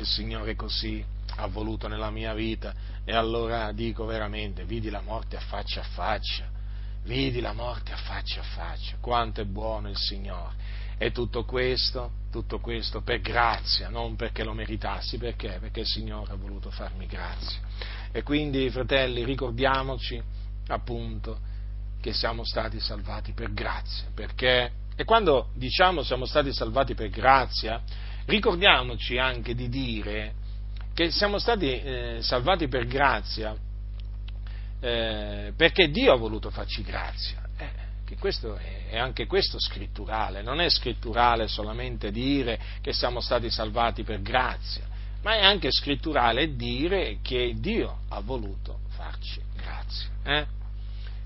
Il 0.00 0.06
Signore 0.06 0.56
così 0.56 1.04
ha 1.36 1.46
voluto 1.46 1.88
nella 1.88 2.10
mia 2.10 2.34
vita 2.34 2.74
e 3.04 3.14
allora 3.14 3.72
dico 3.72 4.04
veramente, 4.04 4.64
vidi 4.64 4.90
la 4.90 5.00
morte 5.00 5.36
a 5.36 5.40
faccia 5.40 5.80
a 5.80 5.84
faccia 5.84 6.58
vidi 7.04 7.40
la 7.40 7.52
morte 7.52 7.92
a 7.92 7.96
faccia 7.96 8.40
a 8.40 8.44
faccia, 8.44 8.96
quanto 9.00 9.40
è 9.40 9.44
buono 9.44 9.88
il 9.88 9.96
Signore. 9.96 10.68
E 10.98 11.12
tutto 11.12 11.44
questo, 11.44 12.12
tutto 12.30 12.58
questo 12.60 13.00
per 13.00 13.20
grazia, 13.20 13.88
non 13.88 14.16
perché 14.16 14.44
lo 14.44 14.52
meritassi, 14.52 15.16
perché? 15.16 15.58
Perché 15.58 15.80
il 15.80 15.86
Signore 15.86 16.32
ha 16.32 16.36
voluto 16.36 16.70
farmi 16.70 17.06
grazia. 17.06 17.60
E 18.12 18.22
quindi, 18.22 18.68
fratelli, 18.70 19.24
ricordiamoci 19.24 20.22
appunto 20.68 21.38
che 22.00 22.12
siamo 22.12 22.44
stati 22.44 22.78
salvati 22.80 23.32
per 23.32 23.52
grazia, 23.52 24.08
perché, 24.14 24.72
e 24.94 25.04
quando 25.04 25.48
diciamo 25.54 26.02
siamo 26.02 26.26
stati 26.26 26.52
salvati 26.52 26.94
per 26.94 27.08
grazia, 27.08 27.82
ricordiamoci 28.30 29.18
anche 29.18 29.54
di 29.54 29.68
dire 29.68 30.34
che 30.94 31.10
siamo 31.10 31.38
stati 31.38 31.80
eh, 31.80 32.18
salvati 32.20 32.68
per 32.68 32.86
grazia 32.86 33.56
eh, 34.80 35.52
perché 35.56 35.90
Dio 35.90 36.12
ha 36.12 36.16
voluto 36.16 36.50
farci 36.50 36.82
grazia. 36.82 37.42
Eh, 37.58 38.16
questo 38.18 38.56
è, 38.56 38.88
è, 38.88 38.98
anche 38.98 39.26
questo 39.26 39.60
scritturale, 39.60 40.42
non 40.42 40.60
è 40.60 40.68
scritturale 40.70 41.46
solamente 41.48 42.10
dire 42.10 42.58
che 42.80 42.92
siamo 42.92 43.20
stati 43.20 43.50
salvati 43.50 44.02
per 44.02 44.20
grazia, 44.22 44.84
ma 45.22 45.36
è 45.36 45.44
anche 45.44 45.70
scritturale 45.70 46.56
dire 46.56 47.18
che 47.22 47.54
Dio 47.58 48.00
ha 48.08 48.20
voluto 48.20 48.80
farci 48.88 49.40
grazia. 49.54 50.08
Eh? 50.24 50.46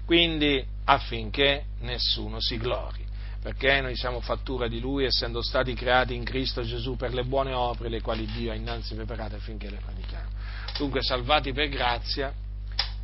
Quindi 0.05 0.63
affinché 0.85 1.65
nessuno 1.81 2.41
si 2.41 2.59
glori 2.59 3.04
perché 3.45 3.83
noi 3.83 3.95
siamo 3.95 4.21
fattura 4.21 4.69
di 4.69 4.81
Lui, 4.81 5.05
essendo 5.05 5.43
stati 5.43 5.75
creati 5.75 6.15
in 6.15 6.25
Cristo 6.25 6.63
Gesù 6.63 6.97
per 6.97 7.13
le 7.13 7.25
buone 7.25 7.53
opere, 7.53 7.91
le 7.91 8.01
quali 8.01 8.25
Dio 8.25 8.51
ha 8.51 8.55
innanzi 8.55 8.95
preparate 8.95 9.35
affinché 9.35 9.69
le 9.69 9.77
pratichiamo. 9.85 10.31
Dunque 10.79 11.03
salvati 11.03 11.53
per 11.53 11.69
grazia, 11.69 12.33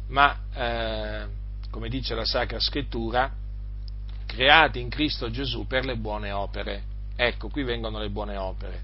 ma 0.09 0.34
eh, 0.55 1.26
come 1.68 1.91
dice 1.91 2.14
la 2.14 2.24
Sacra 2.24 2.59
Scrittura, 2.59 3.30
creati 4.24 4.80
in 4.80 4.88
Cristo 4.88 5.28
Gesù 5.28 5.66
per 5.66 5.84
le 5.84 5.97
buone 5.97 6.30
opere. 6.32 6.84
Ecco, 7.16 7.51
qui 7.51 7.62
vengono 7.62 7.99
le 7.99 8.09
buone 8.09 8.38
opere. 8.38 8.80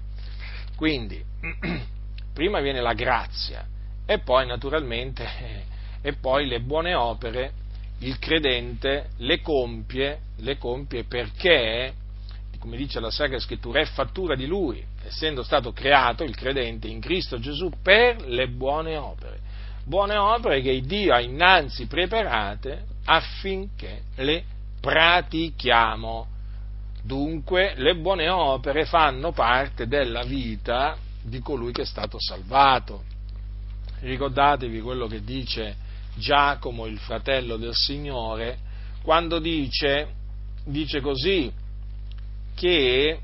Quindi, 0.75 1.25
prima 2.33 2.59
viene 2.59 2.81
la 2.81 2.93
grazia 2.93 3.65
e 4.05 4.19
poi 4.19 4.45
naturalmente, 4.45 5.27
e 6.03 6.13
poi 6.13 6.45
le 6.45 6.61
buone 6.61 6.93
opere 6.93 7.51
il 7.99 8.19
credente 8.19 9.09
le 9.17 9.41
compie, 9.41 10.19
le 10.37 10.57
compie 10.57 11.03
perché, 11.03 11.93
come 12.59 12.77
dice 12.77 12.99
la 12.99 13.09
Sacra 13.09 13.39
Scrittura, 13.39 13.79
è 13.79 13.85
fattura 13.85 14.35
di 14.35 14.45
lui, 14.45 14.83
essendo 15.03 15.43
stato 15.43 15.71
creato 15.71 16.23
il 16.23 16.35
credente 16.35 16.87
in 16.87 16.99
Cristo 16.99 17.39
Gesù 17.39 17.71
per 17.81 18.27
le 18.27 18.47
buone 18.49 18.97
opere. 18.97 19.39
Buone 19.83 20.17
opere 20.17 20.61
che 20.61 20.81
Dio 20.81 21.13
ha 21.13 21.21
innanzi 21.21 21.87
preparate 21.87 22.83
affinché 23.05 24.01
le 24.15 24.43
pratichiamo. 24.81 26.27
Dunque 27.03 27.73
le 27.77 27.95
buone 27.95 28.27
opere 28.27 28.85
fanno 28.85 29.31
parte 29.31 29.87
della 29.87 30.23
vita 30.23 30.97
di 31.21 31.39
colui 31.39 31.71
che 31.71 31.83
è 31.83 31.85
stato 31.85 32.19
salvato. 32.19 33.03
Ricordatevi 34.01 34.81
quello 34.81 35.07
che 35.07 35.23
dice 35.23 35.75
Giacomo, 36.17 36.85
il 36.85 36.99
fratello 36.99 37.57
del 37.57 37.75
Signore, 37.75 38.57
quando 39.01 39.39
dice, 39.39 40.13
dice 40.65 41.01
così, 41.01 41.51
che 42.55 43.19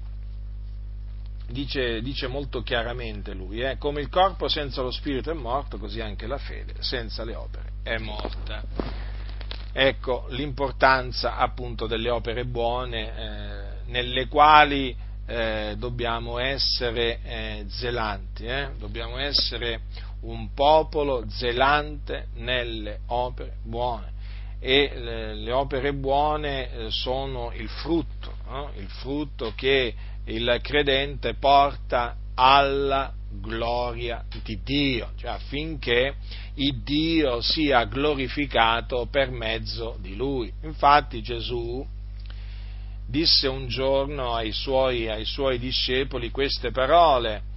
dice, 1.48 2.02
dice, 2.02 2.28
molto 2.28 2.62
chiaramente 2.62 3.34
lui, 3.34 3.62
eh, 3.62 3.78
come 3.78 4.02
il 4.02 4.10
corpo 4.10 4.48
senza 4.48 4.82
lo 4.82 4.92
spirito 4.92 5.32
è 5.32 5.34
morto, 5.34 5.78
così 5.78 6.02
anche 6.02 6.28
la 6.28 6.38
fede 6.38 6.76
senza 6.80 7.24
le 7.24 7.36
opere 7.36 7.72
è 7.84 7.98
morta. 7.98 8.64
Ecco 9.76 10.28
l'importanza 10.30 11.38
appunto 11.38 11.88
delle 11.88 12.10
opere 12.10 12.46
buone 12.46 13.08
eh, 13.08 13.92
nelle 13.92 14.28
quali 14.28 14.96
eh, 15.26 15.76
dobbiamo 15.78 16.38
essere 16.38 17.20
eh, 17.24 17.66
zelanti, 17.68 18.46
eh, 18.46 18.70
dobbiamo 18.78 19.18
essere 19.18 19.82
un 20.24 20.54
popolo 20.54 21.26
zelante 21.30 22.28
nelle 22.36 23.00
opere 23.08 23.58
buone 23.64 24.12
e 24.60 24.92
le, 24.96 25.36
le 25.36 25.52
opere 25.52 25.94
buone 25.94 26.72
eh, 26.72 26.90
sono 26.90 27.52
il 27.54 27.68
frutto, 27.68 28.34
no? 28.48 28.72
il 28.78 28.88
frutto 28.88 29.52
che 29.56 29.94
il 30.26 30.60
credente 30.62 31.34
porta 31.34 32.16
alla 32.34 33.14
gloria 33.30 34.24
di 34.44 34.62
Dio, 34.64 35.12
cioè 35.18 35.32
affinché 35.32 36.16
il 36.56 36.82
Dio 36.82 37.42
sia 37.42 37.84
glorificato 37.84 39.08
per 39.12 39.32
mezzo 39.32 39.98
di 40.00 40.16
lui. 40.16 40.54
Infatti 40.62 41.22
Gesù 41.22 41.86
disse 43.06 43.48
un 43.50 43.68
giorno 43.68 44.34
ai 44.34 44.54
suoi, 44.54 45.10
ai 45.10 45.26
suoi 45.26 45.60
discepoli 45.60 46.32
queste 46.32 46.72
parole, 46.72 47.52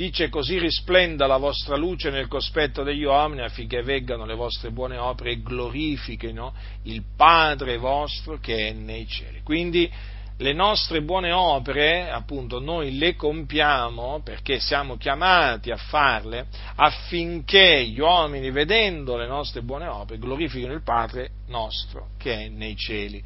dice 0.00 0.30
così 0.30 0.58
risplenda 0.58 1.26
la 1.26 1.36
vostra 1.36 1.76
luce 1.76 2.08
nel 2.08 2.26
cospetto 2.26 2.82
degli 2.82 3.02
uomini 3.02 3.42
affinché 3.42 3.82
veggano 3.82 4.24
le 4.24 4.34
vostre 4.34 4.70
buone 4.70 4.96
opere 4.96 5.32
e 5.32 5.42
glorifichino 5.42 6.54
il 6.84 7.02
Padre 7.14 7.76
vostro 7.76 8.38
che 8.38 8.68
è 8.68 8.72
nei 8.72 9.06
cieli. 9.06 9.42
Quindi 9.42 9.92
le 10.38 10.54
nostre 10.54 11.02
buone 11.02 11.32
opere, 11.32 12.10
appunto, 12.10 12.60
noi 12.60 12.96
le 12.96 13.14
compiamo 13.14 14.22
perché 14.24 14.58
siamo 14.58 14.96
chiamati 14.96 15.70
a 15.70 15.76
farle 15.76 16.46
affinché 16.76 17.84
gli 17.84 18.00
uomini, 18.00 18.50
vedendo 18.50 19.18
le 19.18 19.26
nostre 19.26 19.60
buone 19.60 19.86
opere, 19.86 20.18
glorifichino 20.18 20.72
il 20.72 20.82
Padre 20.82 21.32
nostro 21.48 22.12
che 22.16 22.46
è 22.46 22.48
nei 22.48 22.74
cieli. 22.74 23.22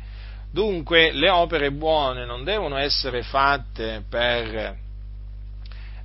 Dunque 0.50 1.12
le 1.12 1.30
opere 1.30 1.70
buone 1.70 2.26
non 2.26 2.42
devono 2.42 2.78
essere 2.78 3.22
fatte 3.22 4.02
per 4.08 4.82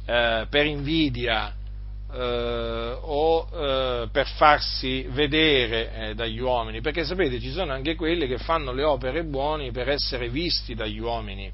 eh, 0.09 0.47
per 0.49 0.65
invidia 0.65 1.53
eh, 2.11 2.97
o 2.99 3.47
eh, 3.53 4.07
per 4.11 4.25
farsi 4.25 5.05
vedere 5.09 5.93
eh, 5.93 6.15
dagli 6.15 6.39
uomini, 6.39 6.81
perché 6.81 7.03
sapete 7.03 7.39
ci 7.39 7.51
sono 7.51 7.73
anche 7.73 7.93
quelli 7.93 8.25
che 8.25 8.39
fanno 8.39 8.71
le 8.71 8.83
opere 8.83 9.23
buone 9.23 9.69
per 9.69 9.87
essere 9.87 10.29
visti 10.29 10.73
dagli 10.73 10.97
uomini. 10.97 11.51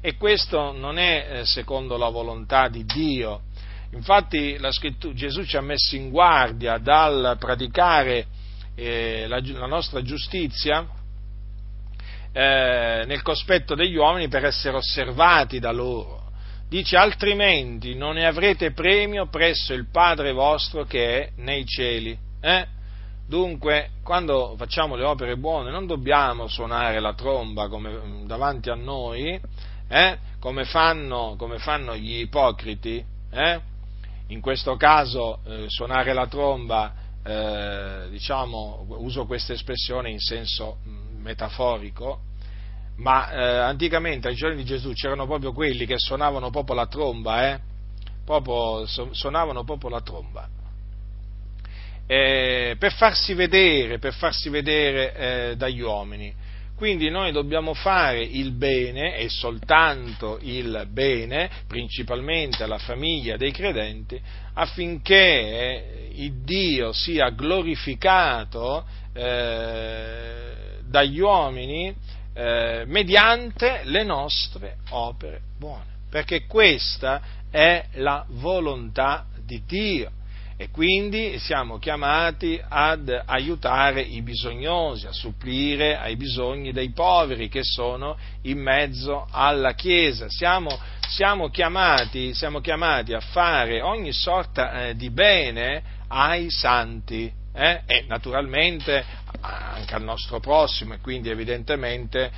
E 0.00 0.16
questo 0.16 0.72
non 0.72 0.98
è 0.98 1.28
eh, 1.28 1.44
secondo 1.44 1.96
la 1.96 2.08
volontà 2.08 2.66
di 2.66 2.84
Dio. 2.84 3.42
Infatti 3.92 4.58
Gesù 5.14 5.44
ci 5.44 5.56
ha 5.56 5.60
messo 5.60 5.94
in 5.94 6.10
guardia 6.10 6.78
dal 6.78 7.36
praticare 7.38 8.26
la, 8.74 9.40
la 9.40 9.66
nostra 9.66 10.02
giustizia 10.02 10.86
nel 12.32 13.22
cospetto 13.22 13.74
degli 13.74 13.96
uomini 13.96 14.28
per 14.28 14.44
essere 14.44 14.76
osservati 14.76 15.60
da 15.60 15.70
loro 15.70 16.15
dice 16.68 16.96
altrimenti 16.96 17.94
non 17.94 18.14
ne 18.14 18.26
avrete 18.26 18.72
premio 18.72 19.26
presso 19.26 19.72
il 19.72 19.88
Padre 19.90 20.32
vostro 20.32 20.84
che 20.84 21.22
è 21.22 21.32
nei 21.36 21.64
cieli. 21.64 22.16
Eh? 22.40 22.66
Dunque, 23.26 23.90
quando 24.04 24.54
facciamo 24.56 24.94
le 24.94 25.04
opere 25.04 25.36
buone 25.36 25.70
non 25.70 25.86
dobbiamo 25.86 26.46
suonare 26.46 27.00
la 27.00 27.14
tromba 27.14 27.68
come, 27.68 27.90
mm, 27.90 28.26
davanti 28.26 28.70
a 28.70 28.74
noi, 28.74 29.40
eh? 29.88 30.18
come, 30.38 30.64
fanno, 30.64 31.34
come, 31.36 31.58
fanno, 31.58 31.96
gli 31.96 32.20
ipocriti. 32.20 33.04
Eh? 33.30 33.60
In 34.28 34.40
questo 34.40 34.76
caso 34.76 35.40
eh, 35.44 35.64
suonare 35.66 36.12
la 36.12 36.26
tromba, 36.28 36.94
eh, 37.24 38.06
diciamo, 38.10 38.86
uso 38.98 39.26
questa 39.26 39.52
espressione 39.52 40.10
in 40.10 40.20
senso 40.20 40.78
mm, 40.86 41.20
metaforico, 41.20 42.20
ma 42.96 43.30
eh, 43.30 43.56
anticamente 43.58 44.28
ai 44.28 44.34
giorni 44.34 44.56
di 44.56 44.64
Gesù 44.64 44.92
c'erano 44.92 45.26
proprio 45.26 45.52
quelli 45.52 45.86
che 45.86 45.98
suonavano 45.98 46.50
proprio 46.50 46.76
la 46.76 46.86
tromba, 46.86 47.52
eh? 47.52 47.60
proprio, 48.24 48.86
suonavano 48.86 49.64
proprio 49.64 49.90
la 49.90 50.00
tromba. 50.00 50.48
Eh, 52.06 52.76
per 52.78 52.92
farsi 52.92 53.34
vedere, 53.34 53.98
per 53.98 54.14
farsi 54.14 54.48
vedere 54.48 55.14
eh, 55.14 55.56
dagli 55.56 55.80
uomini. 55.80 56.44
Quindi 56.76 57.08
noi 57.08 57.32
dobbiamo 57.32 57.72
fare 57.72 58.20
il 58.20 58.52
bene 58.52 59.16
e 59.16 59.30
soltanto 59.30 60.38
il 60.42 60.86
bene, 60.90 61.48
principalmente 61.66 62.62
alla 62.62 62.78
famiglia 62.78 63.38
dei 63.38 63.50
credenti, 63.50 64.20
affinché 64.52 65.16
eh, 65.16 66.10
il 66.16 66.42
Dio 66.44 66.92
sia 66.92 67.30
glorificato 67.30 68.84
eh, 69.14 70.80
dagli 70.86 71.18
uomini 71.18 71.94
eh, 72.36 72.84
mediante 72.86 73.80
le 73.84 74.04
nostre 74.04 74.76
opere 74.90 75.40
buone, 75.58 75.84
perché 76.10 76.44
questa 76.44 77.22
è 77.50 77.86
la 77.94 78.26
volontà 78.28 79.24
di 79.42 79.62
Dio 79.66 80.10
e 80.58 80.68
quindi 80.70 81.38
siamo 81.38 81.78
chiamati 81.78 82.60
ad 82.66 83.08
aiutare 83.24 84.02
i 84.02 84.20
bisognosi, 84.20 85.06
a 85.06 85.12
supplire 85.12 85.96
ai 85.96 86.16
bisogni 86.16 86.72
dei 86.72 86.92
poveri 86.92 87.48
che 87.48 87.62
sono 87.62 88.18
in 88.42 88.58
mezzo 88.58 89.26
alla 89.30 89.72
Chiesa. 89.72 90.28
Siamo, 90.28 90.78
siamo, 91.08 91.48
chiamati, 91.48 92.34
siamo 92.34 92.60
chiamati, 92.60 93.14
a 93.14 93.20
fare 93.20 93.80
ogni 93.80 94.12
sorta 94.12 94.88
eh, 94.88 94.96
di 94.96 95.10
bene 95.10 95.82
ai 96.08 96.50
santi 96.50 97.32
eh? 97.56 97.80
e 97.86 98.04
naturalmente 98.06 99.02
anche 99.40 99.94
al 99.94 100.02
nostro 100.02 100.40
prossimo 100.40 100.92
e 100.94 100.98
quindi 100.98 101.30
evidentemente, 101.30 102.30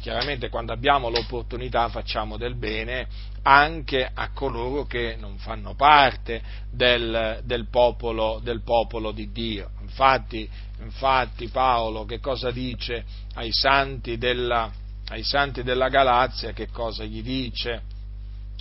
chiaramente 0.00 0.50
quando 0.50 0.72
abbiamo 0.72 1.08
l'opportunità 1.08 1.88
facciamo 1.88 2.36
del 2.36 2.56
bene 2.56 3.08
anche 3.42 4.08
a 4.12 4.30
coloro 4.32 4.84
che 4.84 5.16
non 5.18 5.38
fanno 5.38 5.74
parte 5.74 6.42
del, 6.70 7.40
del, 7.44 7.68
popolo, 7.70 8.40
del 8.42 8.62
popolo, 8.62 9.12
di 9.12 9.30
Dio. 9.30 9.70
Infatti, 9.80 10.48
infatti, 10.80 11.48
Paolo 11.48 12.04
che 12.04 12.18
cosa 12.18 12.50
dice 12.50 13.04
ai 13.34 13.52
santi, 13.52 14.18
della, 14.18 14.70
ai 15.08 15.22
santi 15.22 15.62
della 15.62 15.88
Galazia? 15.88 16.52
Che 16.52 16.68
cosa 16.68 17.04
gli 17.04 17.22
dice 17.22 17.82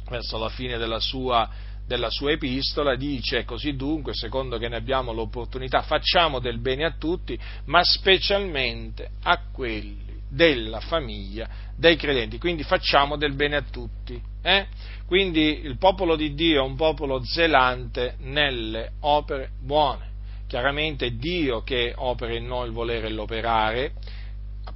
verso 0.07 0.37
la 0.37 0.49
fine 0.49 0.77
della 0.77 0.99
sua 0.99 1.49
della 1.85 2.09
sua 2.09 2.31
epistola 2.31 2.95
dice 2.95 3.45
così 3.45 3.75
dunque, 3.75 4.13
secondo 4.13 4.57
che 4.57 4.67
ne 4.67 4.75
abbiamo 4.75 5.13
l'opportunità, 5.13 5.81
facciamo 5.81 6.39
del 6.39 6.59
bene 6.59 6.85
a 6.85 6.95
tutti, 6.97 7.37
ma 7.65 7.83
specialmente 7.83 9.11
a 9.23 9.39
quelli 9.51 10.13
della 10.29 10.79
famiglia 10.79 11.47
dei 11.77 11.95
credenti, 11.95 12.37
quindi 12.37 12.63
facciamo 12.63 13.15
del 13.15 13.33
bene 13.33 13.57
a 13.57 13.63
tutti. 13.63 14.19
Eh? 14.41 14.67
Quindi 15.05 15.61
il 15.63 15.77
popolo 15.77 16.15
di 16.15 16.33
Dio 16.33 16.61
è 16.61 16.65
un 16.65 16.75
popolo 16.75 17.23
zelante 17.23 18.15
nelle 18.19 18.93
opere 19.01 19.51
buone. 19.61 20.13
Chiaramente 20.47 21.07
è 21.07 21.11
Dio 21.11 21.61
che 21.61 21.93
opera 21.95 22.35
in 22.35 22.45
noi 22.45 22.67
il 22.67 22.73
volere 22.73 23.07
e 23.07 23.11
l'operare, 23.11 23.93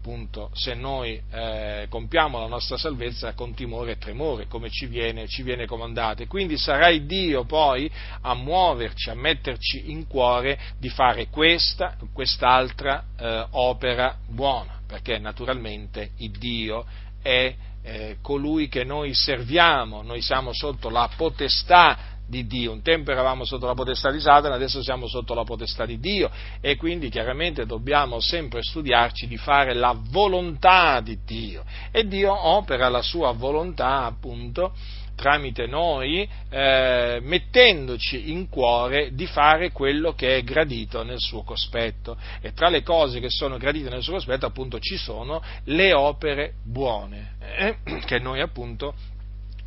appunto, 0.10 0.49
se 0.53 0.74
noi 0.74 1.22
eh, 1.32 1.86
compiamo 1.88 2.39
la 2.39 2.47
nostra 2.47 2.78
salvezza 2.78 3.34
con 3.34 3.53
timore 3.53 3.91
e 3.91 3.97
tremore, 3.99 4.47
come 4.47 4.72
ci 4.72 4.88
viene, 4.88 5.28
ci 5.28 5.43
viene 5.43 5.68
comandato. 5.68 6.24
E 6.24 6.28
quindi 6.28 6.57
sarà 6.57 6.89
Dio 6.97 7.45
poi 7.45 7.89
a 8.22 8.34
muoverci, 8.34 9.12
a 9.12 9.14
metterci 9.14 9.91
in 9.91 10.07
cuore 10.07 10.57
di 10.80 10.89
fare 10.89 11.28
questa, 11.28 11.95
quest'altra 12.12 13.03
eh, 13.18 13.45
opera 13.51 14.18
buona, 14.28 14.82
perché 14.88 15.20
naturalmente 15.20 16.12
il 16.18 16.32
Dio 16.32 16.86
è 17.22 17.55
eh, 17.84 18.18
colui 18.24 18.68
che 18.68 18.84
noi 18.84 19.14
serviamo, 19.14 20.01
noi 20.01 20.22
siamo 20.22 20.53
sotto 20.53 20.89
la 20.89 21.07
potestà 21.16 22.18
di 22.30 22.45
Dio. 22.45 22.71
Un 22.71 22.82
tempo 22.82 23.11
eravamo 23.11 23.43
sotto 23.43 23.65
la 23.65 23.73
potestà 23.73 24.11
di 24.11 24.19
Satana, 24.19 24.55
adesso 24.55 24.82
siamo 24.84 25.07
sotto 25.07 25.34
la 25.34 25.43
potestà 25.43 25.86
di 25.86 25.99
Dio 25.99 26.30
e 26.61 26.77
quindi 26.77 27.09
chiaramente 27.09 27.65
dobbiamo 27.65 28.19
sempre 28.19 28.61
studiarci 28.61 29.27
di 29.27 29.38
fare 29.38 29.73
la 29.73 29.97
volontà 30.11 31.01
di 31.01 31.17
Dio 31.25 31.63
e 31.91 32.07
Dio 32.07 32.32
opera 32.32 32.88
la 32.89 33.01
sua 33.01 33.32
volontà 33.32 34.05
appunto 34.05 34.73
tramite 35.19 35.67
noi, 35.67 36.27
eh, 36.49 37.19
mettendoci 37.21 38.32
in 38.32 38.47
cuore 38.47 39.13
di 39.13 39.25
fare 39.25 39.73
quello 39.73 40.13
che 40.13 40.38
è 40.38 40.43
gradito 40.43 41.03
nel 41.03 41.19
suo 41.19 41.43
cospetto. 41.43 42.15
E 42.39 42.53
tra 42.53 42.69
le 42.69 42.84
cose 42.84 43.19
che 43.19 43.30
sono 43.30 43.57
gradite 43.57 43.89
nel 43.89 44.01
suo 44.01 44.13
cospetto, 44.13 44.45
appunto, 44.45 44.80
ci 44.80 44.95
sono 44.95 45.43
le 45.65 45.93
opere 45.93 46.53
buone, 46.63 47.36
eh, 47.41 47.77
che 48.05 48.19
noi 48.19 48.39
appunto 48.39 48.93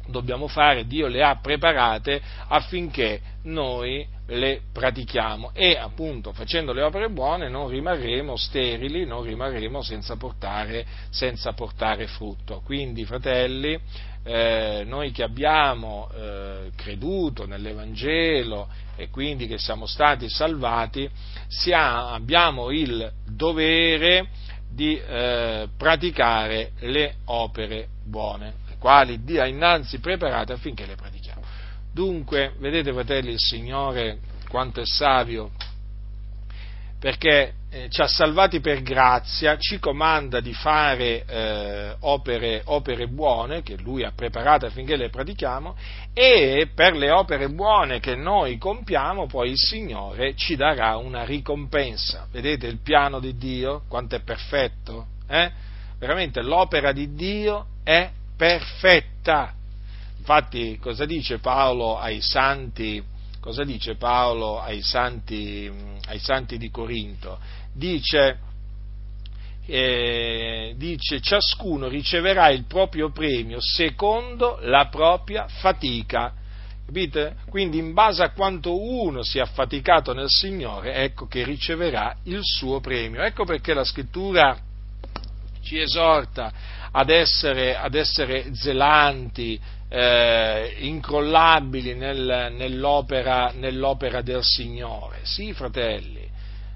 dobbiamo 0.07 0.49
fare, 0.49 0.87
Dio 0.87 1.07
le 1.07 1.23
ha 1.23 1.37
preparate 1.37 2.21
affinché 2.49 3.21
noi 3.45 4.07
le 4.27 4.63
pratichiamo 4.73 5.51
e 5.53 5.77
appunto 5.77 6.33
facendo 6.33 6.73
le 6.73 6.83
opere 6.83 7.11
buone 7.11 7.49
non 7.49 7.69
rimarremo 7.69 8.37
sterili, 8.37 9.05
non 9.05 9.23
rimarremo 9.23 9.83
senza 9.83 10.17
portare, 10.17 10.87
senza 11.11 11.53
portare 11.53 12.07
frutto. 12.07 12.63
Quindi 12.65 13.05
fratelli, 13.05 13.79
eh, 14.25 14.85
noi 14.87 15.11
che 15.11 15.23
abbiamo 15.23 16.09
eh, 16.15 16.71
creduto 16.77 17.47
nell'Evangelo 17.47 18.69
e 18.97 19.09
quindi 19.11 19.47
che 19.47 19.59
siamo 19.59 19.87
stati 19.87 20.29
salvati, 20.29 21.09
ha, 21.73 22.13
abbiamo 22.13 22.71
il 22.71 23.11
dovere 23.27 24.29
di 24.71 24.97
eh, 24.97 25.69
praticare 25.77 26.73
le 26.81 27.17
opere 27.27 27.89
buone 28.05 28.62
quali 28.83 29.23
Dio 29.23 29.41
ha 29.41 29.47
innanzi 29.47 30.01
preparate 30.01 30.53
affinché 30.53 30.85
le 30.85 30.97
pratichiamo. 30.97 31.41
Dunque, 31.95 32.55
vedete 32.59 32.93
fratelli, 32.93 33.31
il 33.31 33.39
Signore 33.39 34.19
quanto 34.49 34.81
è 34.81 34.85
savio, 34.85 35.53
perché 36.99 37.55
eh, 37.71 37.89
ci 37.91 38.01
ha 38.01 38.09
salvati 38.09 38.59
per 38.59 38.83
grazia, 38.83 39.57
ci 39.57 39.79
comanda 39.79 40.41
di 40.41 40.53
fare 40.53 41.25
eh, 41.25 41.97
opere, 42.01 42.63
opere, 42.65 43.07
buone 43.07 43.63
che 43.63 43.77
Lui 43.77 44.03
ha 44.03 44.11
preparate 44.15 44.67
affinché 44.67 44.97
le 44.97 45.11
pratichiamo 45.11 45.77
e 46.13 46.69
per 46.75 46.97
le 46.97 47.11
opere 47.13 47.49
buone 47.51 48.01
che 48.01 48.17
noi 48.17 48.59
compiamo 48.59 49.27
poi 49.27 49.51
il 49.51 49.57
Signore 49.57 50.35
ci 50.35 50.57
darà 50.57 50.97
una 50.97 51.25
ricompensa. 51.25 52.27
Vedete 52.33 52.67
il 52.67 52.81
piano 52.83 53.21
di 53.21 53.37
Dio, 53.37 53.83
quanto 53.89 54.17
è 54.17 54.21
perfetto? 54.21 55.07
Eh? 55.29 55.51
Veramente 55.99 56.43
l'opera 56.43 56.91
di 56.91 57.15
Dio 57.15 57.67
è 57.85 58.11
perfetta. 58.43 59.55
Infatti, 60.19 60.77
cosa 60.81 61.05
dice 61.05 61.39
Paolo 61.39 61.97
ai 61.97 62.21
santi? 62.21 63.01
Cosa 63.39 63.63
dice 63.63 63.95
Paolo 63.95 64.61
ai 64.61 64.83
santi, 64.83 65.71
ai 66.09 66.19
santi 66.19 66.59
di 66.59 66.69
Corinto? 66.69 67.39
Dice, 67.73 68.39
eh, 69.65 70.75
dice, 70.77 71.21
ciascuno 71.21 71.87
riceverà 71.87 72.51
il 72.51 72.65
proprio 72.65 73.13
premio 73.13 73.61
secondo 73.61 74.59
la 74.63 74.89
propria 74.89 75.47
fatica. 75.47 76.35
Capite? 76.85 77.37
Quindi 77.49 77.79
in 77.79 77.93
base 77.93 78.25
a 78.25 78.33
quanto 78.33 78.77
uno 78.77 79.23
si 79.23 79.39
è 79.39 79.41
affaticato 79.41 80.13
nel 80.13 80.29
Signore, 80.29 80.95
ecco 80.95 81.27
che 81.27 81.45
riceverà 81.45 82.17
il 82.25 82.41
suo 82.43 82.81
premio. 82.81 83.23
Ecco 83.23 83.45
perché 83.45 83.73
la 83.73 83.85
scrittura 83.85 84.59
ci 85.63 85.79
esorta 85.79 86.81
ad 86.93 87.11
essere, 87.11 87.77
ad 87.77 87.95
essere 87.95 88.55
zelanti, 88.55 89.59
eh, 89.89 90.75
incrollabili 90.79 91.95
nel, 91.95 92.53
nell'opera, 92.53 93.53
nell'opera, 93.55 94.23
del 94.23 94.43
Signore. 94.43 95.21
Sì, 95.23 95.53
fratelli, 95.53 96.27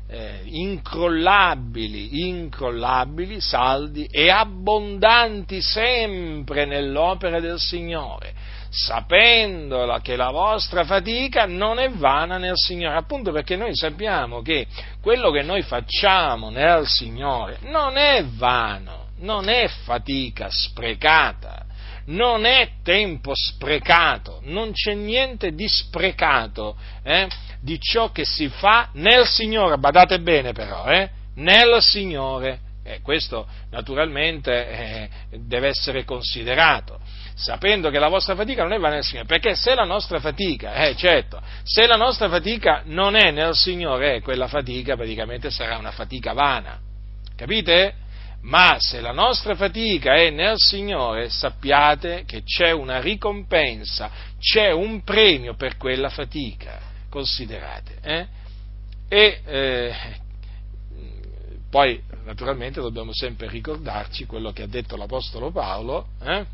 eh, 0.08 0.40
incrollabili, 0.44 2.28
incrollabili, 2.28 3.40
saldi 3.40 4.06
e 4.10 4.30
abbondanti 4.30 5.60
sempre 5.60 6.64
nell'opera 6.64 7.40
del 7.40 7.58
Signore, 7.58 8.32
sapendo 8.70 9.98
che 10.02 10.16
la 10.16 10.30
vostra 10.30 10.84
fatica 10.84 11.46
non 11.46 11.78
è 11.78 11.90
vana 11.90 12.38
nel 12.38 12.56
Signore, 12.56 12.96
appunto 12.96 13.32
perché 13.32 13.56
noi 13.56 13.74
sappiamo 13.74 14.42
che 14.42 14.66
quello 15.00 15.30
che 15.30 15.42
noi 15.42 15.62
facciamo 15.62 16.50
nel 16.50 16.86
Signore 16.86 17.58
non 17.62 17.96
è 17.96 18.24
vano 18.24 19.05
non 19.18 19.48
è 19.48 19.68
fatica 19.84 20.48
sprecata, 20.50 21.64
non 22.06 22.44
è 22.44 22.70
tempo 22.82 23.32
sprecato, 23.34 24.40
non 24.44 24.72
c'è 24.72 24.94
niente 24.94 25.54
di 25.54 25.66
sprecato 25.68 26.76
eh, 27.02 27.28
di 27.60 27.80
ciò 27.80 28.12
che 28.12 28.24
si 28.24 28.48
fa 28.48 28.90
nel 28.92 29.26
Signore, 29.26 29.78
badate 29.78 30.20
bene 30.20 30.52
però, 30.52 30.86
eh, 30.86 31.10
nel 31.36 31.80
Signore. 31.80 32.60
Eh, 32.84 33.00
questo 33.02 33.48
naturalmente 33.70 34.68
eh, 34.68 35.08
deve 35.40 35.66
essere 35.66 36.04
considerato, 36.04 37.00
sapendo 37.34 37.90
che 37.90 37.98
la 37.98 38.06
vostra 38.06 38.36
fatica 38.36 38.62
non 38.62 38.74
è 38.74 38.78
vana 38.78 38.94
nel 38.94 39.02
Signore, 39.02 39.26
perché 39.26 39.56
se 39.56 39.74
la 39.74 39.82
nostra 39.82 40.20
fatica, 40.20 40.86
eh, 40.86 40.94
certo, 40.94 41.42
se 41.64 41.84
la 41.88 41.96
nostra 41.96 42.28
fatica 42.28 42.82
non 42.84 43.16
è 43.16 43.32
nel 43.32 43.56
Signore, 43.56 44.14
eh, 44.14 44.20
quella 44.20 44.46
fatica 44.46 44.94
praticamente 44.94 45.50
sarà 45.50 45.78
una 45.78 45.90
fatica 45.90 46.32
vana, 46.32 46.78
capite? 47.34 48.04
Ma 48.42 48.76
se 48.78 49.00
la 49.00 49.12
nostra 49.12 49.54
fatica 49.54 50.14
è 50.14 50.30
nel 50.30 50.56
Signore, 50.56 51.28
sappiate 51.30 52.24
che 52.26 52.42
c'è 52.44 52.70
una 52.70 53.00
ricompensa, 53.00 54.10
c'è 54.38 54.70
un 54.70 55.02
premio 55.02 55.54
per 55.54 55.76
quella 55.76 56.08
fatica, 56.08 56.80
considerate. 57.08 57.98
Eh? 58.02 58.26
E 59.08 59.40
eh, 59.44 59.94
poi 61.68 62.00
naturalmente 62.24 62.80
dobbiamo 62.80 63.12
sempre 63.12 63.48
ricordarci 63.48 64.26
quello 64.26 64.52
che 64.52 64.62
ha 64.62 64.66
detto 64.66 64.96
l'Apostolo 64.96 65.50
Paolo, 65.50 66.08
eh? 66.22 66.44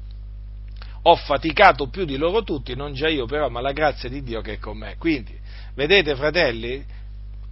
ho 1.05 1.17
faticato 1.17 1.89
più 1.89 2.05
di 2.05 2.17
loro 2.17 2.43
tutti, 2.43 2.75
non 2.75 2.95
già 2.95 3.09
io 3.09 3.27
però, 3.27 3.49
ma 3.49 3.61
la 3.61 3.73
grazia 3.73 4.09
di 4.09 4.23
Dio 4.23 4.41
che 4.41 4.55
è 4.55 4.59
con 4.59 4.79
me. 4.79 4.97
Quindi, 4.99 5.37
vedete 5.75 6.15
fratelli, 6.15 6.85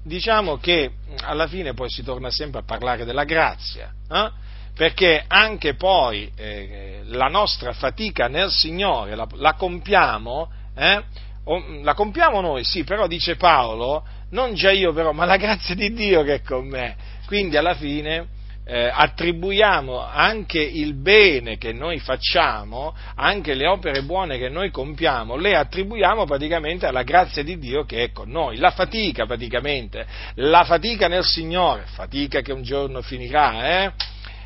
diciamo 0.03 0.57
che 0.59 0.90
alla 1.22 1.46
fine 1.46 1.74
poi 1.74 1.90
si 1.90 2.03
torna 2.03 2.30
sempre 2.30 2.61
a 2.61 2.64
parlare 2.64 3.05
della 3.05 3.24
grazia, 3.24 3.92
eh? 4.11 4.30
perché 4.74 5.24
anche 5.26 5.74
poi 5.74 6.30
eh, 6.36 7.01
la 7.05 7.28
nostra 7.28 7.72
fatica 7.72 8.28
nel 8.28 8.51
Signore 8.51 9.14
la, 9.14 9.26
la 9.34 9.55
compiamo, 9.55 10.51
eh? 10.74 11.03
o, 11.44 11.64
la 11.82 11.94
compiamo 11.94 12.40
noi, 12.40 12.64
sì, 12.64 12.84
però 12.84 13.07
dice 13.07 13.36
Paolo, 13.36 14.05
non 14.30 14.55
già 14.55 14.70
io 14.70 14.92
però, 14.92 15.12
ma 15.12 15.24
la 15.24 15.36
grazia 15.36 15.74
di 15.74 15.92
Dio 15.92 16.22
che 16.22 16.34
è 16.34 16.42
con 16.42 16.66
me. 16.66 16.96
Quindi 17.26 17.57
alla 17.57 17.74
fine 17.74 18.38
eh, 18.72 18.88
attribuiamo 18.88 19.98
anche 19.98 20.60
il 20.60 20.94
bene 20.94 21.58
che 21.58 21.72
noi 21.72 21.98
facciamo, 21.98 22.94
anche 23.16 23.54
le 23.54 23.66
opere 23.66 24.02
buone 24.02 24.38
che 24.38 24.48
noi 24.48 24.70
compiamo, 24.70 25.34
le 25.34 25.56
attribuiamo 25.56 26.24
praticamente 26.24 26.86
alla 26.86 27.02
grazia 27.02 27.42
di 27.42 27.58
Dio 27.58 27.82
che 27.82 28.04
è 28.04 28.12
con 28.12 28.30
noi. 28.30 28.58
La 28.58 28.70
fatica 28.70 29.26
praticamente, 29.26 30.06
la 30.34 30.62
fatica 30.62 31.08
nel 31.08 31.24
Signore, 31.24 31.82
fatica 31.86 32.42
che 32.42 32.52
un 32.52 32.62
giorno 32.62 33.02
finirà, 33.02 33.86
eh? 33.86 33.92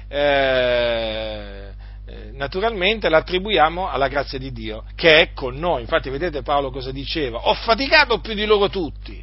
Eh, 0.08 1.72
eh 2.06 2.30
naturalmente 2.32 3.10
l'attribuiamo 3.10 3.90
alla 3.90 4.08
grazia 4.08 4.38
di 4.38 4.52
Dio 4.52 4.84
che 4.94 5.20
è 5.20 5.32
con 5.34 5.54
noi. 5.56 5.82
Infatti 5.82 6.08
vedete 6.08 6.40
Paolo 6.40 6.70
cosa 6.70 6.92
diceva? 6.92 7.40
Ho 7.48 7.54
faticato 7.54 8.20
più 8.20 8.32
di 8.32 8.46
loro 8.46 8.70
tutti. 8.70 9.22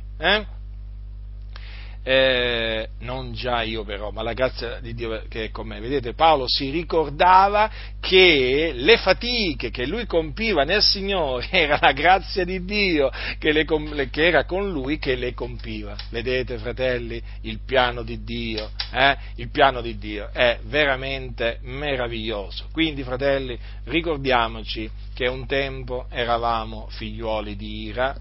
Eh? 2.04 2.88
non 3.02 3.34
già 3.34 3.62
io 3.62 3.84
però, 3.84 4.12
ma 4.12 4.22
la 4.22 4.34
grazia 4.34 4.80
di 4.80 4.94
Dio 4.94 5.24
che 5.28 5.46
è 5.46 5.50
con 5.52 5.68
me. 5.68 5.80
Vedete, 5.80 6.14
Paolo 6.14 6.46
si 6.48 6.70
ricordava 6.70 7.70
che 8.00 8.72
le 8.76 8.98
fatiche 8.98 9.70
che 9.70 9.86
lui 9.86 10.06
compiva 10.06 10.64
nel 10.64 10.82
Signore 10.82 11.48
era 11.52 11.78
la 11.80 11.92
grazia 11.92 12.44
di 12.44 12.64
Dio 12.64 13.12
che, 13.38 13.52
le, 13.52 13.66
che 14.10 14.26
era 14.26 14.46
con 14.46 14.70
lui 14.70 14.98
che 14.98 15.16
le 15.16 15.34
compiva. 15.34 15.96
Vedete, 16.10 16.58
fratelli, 16.58 17.22
il 17.42 17.60
piano 17.66 18.04
di 18.04 18.24
Dio, 18.24 18.72
eh? 18.92 19.18
il 19.36 19.50
piano 19.50 19.82
di 19.82 19.98
Dio 19.98 20.30
è 20.32 20.60
veramente 20.64 21.60
meraviglioso. 21.62 22.68
Quindi, 22.72 23.04
fratelli, 23.04 23.58
ricordiamoci 23.86 24.90
che 25.14 25.28
un 25.28 25.46
tempo 25.46 26.06
eravamo 26.10 26.88
figliuoli 26.90 27.56
di 27.56 27.84
ira, 27.84 28.16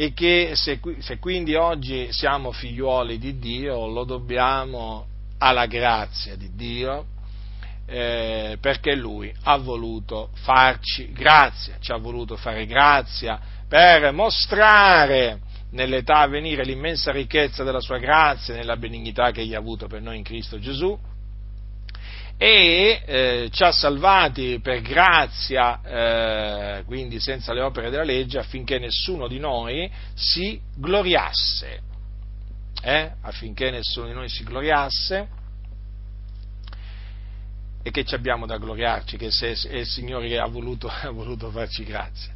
e 0.00 0.12
che 0.12 0.52
se, 0.54 0.78
se, 1.00 1.18
quindi 1.18 1.56
oggi 1.56 2.06
siamo 2.12 2.52
figliuoli 2.52 3.18
di 3.18 3.36
Dio 3.40 3.88
lo 3.88 4.04
dobbiamo 4.04 5.06
alla 5.38 5.66
grazia 5.66 6.36
di 6.36 6.54
Dio 6.54 7.06
eh, 7.84 8.58
perché 8.60 8.94
Lui 8.94 9.34
ha 9.42 9.56
voluto 9.56 10.30
farci 10.34 11.10
grazia, 11.10 11.78
ci 11.80 11.90
ha 11.90 11.96
voluto 11.96 12.36
fare 12.36 12.64
grazia 12.64 13.40
per 13.66 14.12
mostrare 14.12 15.40
nell'età 15.72 16.18
a 16.18 16.28
venire 16.28 16.62
l'immensa 16.62 17.10
ricchezza 17.10 17.64
della 17.64 17.80
sua 17.80 17.98
grazia, 17.98 18.54
nella 18.54 18.76
benignità 18.76 19.32
che 19.32 19.40
egli 19.40 19.54
ha 19.54 19.58
avuto 19.58 19.88
per 19.88 20.00
noi 20.00 20.18
in 20.18 20.22
Cristo 20.22 20.60
Gesù 20.60 20.96
e 22.40 23.02
eh, 23.04 23.48
ci 23.50 23.64
ha 23.64 23.72
salvati 23.72 24.60
per 24.62 24.80
grazia, 24.80 25.80
eh, 25.82 26.84
quindi 26.84 27.18
senza 27.18 27.52
le 27.52 27.62
opere 27.62 27.90
della 27.90 28.04
legge, 28.04 28.38
affinché 28.38 28.78
nessuno 28.78 29.26
di 29.26 29.40
noi 29.40 29.90
si 30.14 30.60
gloriasse. 30.76 31.80
Eh? 32.80 33.10
Affinché 33.22 33.72
nessuno 33.72 34.06
di 34.06 34.12
noi 34.12 34.28
si 34.28 34.44
gloriasse. 34.44 35.28
E 37.82 37.90
che 37.90 38.04
ci 38.04 38.14
abbiamo 38.14 38.46
da 38.46 38.56
gloriarci? 38.56 39.16
Che 39.16 39.32
se 39.32 39.54
è 39.68 39.76
il 39.78 39.86
Signore 39.86 40.28
che 40.28 40.38
ha 40.38 40.46
voluto, 40.46 40.86
ha 40.94 41.10
voluto 41.10 41.50
farci 41.50 41.82
grazia. 41.82 42.32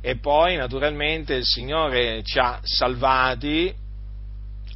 E 0.00 0.16
poi, 0.16 0.56
naturalmente, 0.56 1.34
il 1.34 1.44
Signore 1.44 2.22
ci 2.24 2.38
ha 2.38 2.58
salvati 2.62 3.81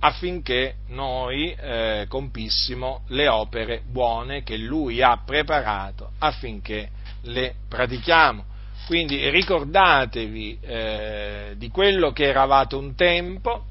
affinché 0.01 0.77
noi 0.89 1.53
eh, 1.53 2.07
compissimo 2.09 3.03
le 3.09 3.29
opere 3.29 3.83
buone 3.87 4.43
che 4.43 4.57
Lui 4.57 5.03
ha 5.03 5.23
preparato 5.25 6.11
affinché 6.19 6.91
le 7.23 7.55
pratichiamo. 7.69 8.45
Quindi 8.87 9.29
ricordatevi 9.31 10.59
eh, 10.61 11.55
di 11.57 11.69
quello 11.69 12.13
che 12.13 12.25
eravate 12.27 12.77
un 12.77 12.95
tempo 12.95 13.65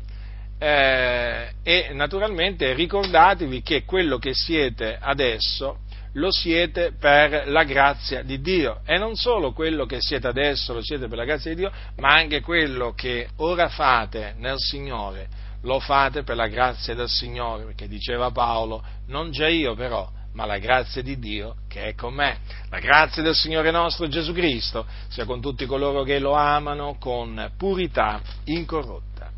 eh, 0.58 1.52
e 1.64 1.90
naturalmente 1.94 2.74
ricordatevi 2.74 3.62
che 3.62 3.86
quello 3.86 4.18
che 4.18 4.34
siete 4.34 4.98
adesso 5.00 5.80
lo 6.14 6.32
siete 6.32 6.94
per 6.98 7.48
la 7.48 7.64
grazia 7.64 8.24
di 8.24 8.40
Dio 8.40 8.82
e 8.86 8.98
non 8.98 9.16
solo 9.16 9.52
quello 9.52 9.86
che 9.86 10.02
siete 10.02 10.28
adesso 10.28 10.74
lo 10.74 10.82
siete 10.82 11.08
per 11.08 11.18
la 11.18 11.26
grazia 11.26 11.52
di 11.52 11.58
Dio, 11.58 11.72
ma 11.98 12.14
anche 12.14 12.42
quello 12.42 12.94
che 12.94 13.30
ora 13.38 13.70
fate 13.70 14.34
nel 14.38 14.58
Signore 14.58 15.28
lo 15.66 15.80
fate 15.80 16.24
per 16.24 16.36
la 16.36 16.48
grazia 16.48 16.96
del 16.96 17.10
Signore, 17.10 17.66
perché 17.66 17.88
diceva 17.88 18.32
Paolo, 18.32 18.84
non 19.08 19.32
già 19.32 19.48
io 19.48 19.76
però, 19.76 20.10
ma 20.34 20.46
la 20.46 20.60
grazia 20.60 21.02
di 21.02 21.18
Dio 21.18 21.56
che 21.68 21.88
è 21.88 21.96
con 21.96 22.14
me. 22.14 22.40
La 22.70 22.80
grazia 22.80 23.24
del 23.24 23.36
Signore 23.36 23.72
nostro 23.72 24.08
Gesù 24.08 24.32
Cristo 24.32 24.86
sia 25.08 25.26
con 25.26 25.42
tutti 25.42 25.66
coloro 25.66 26.04
che 26.04 26.20
lo 26.20 26.34
amano 26.34 26.98
con 27.00 27.52
purità 27.58 28.22
incorrotta. 28.46 29.35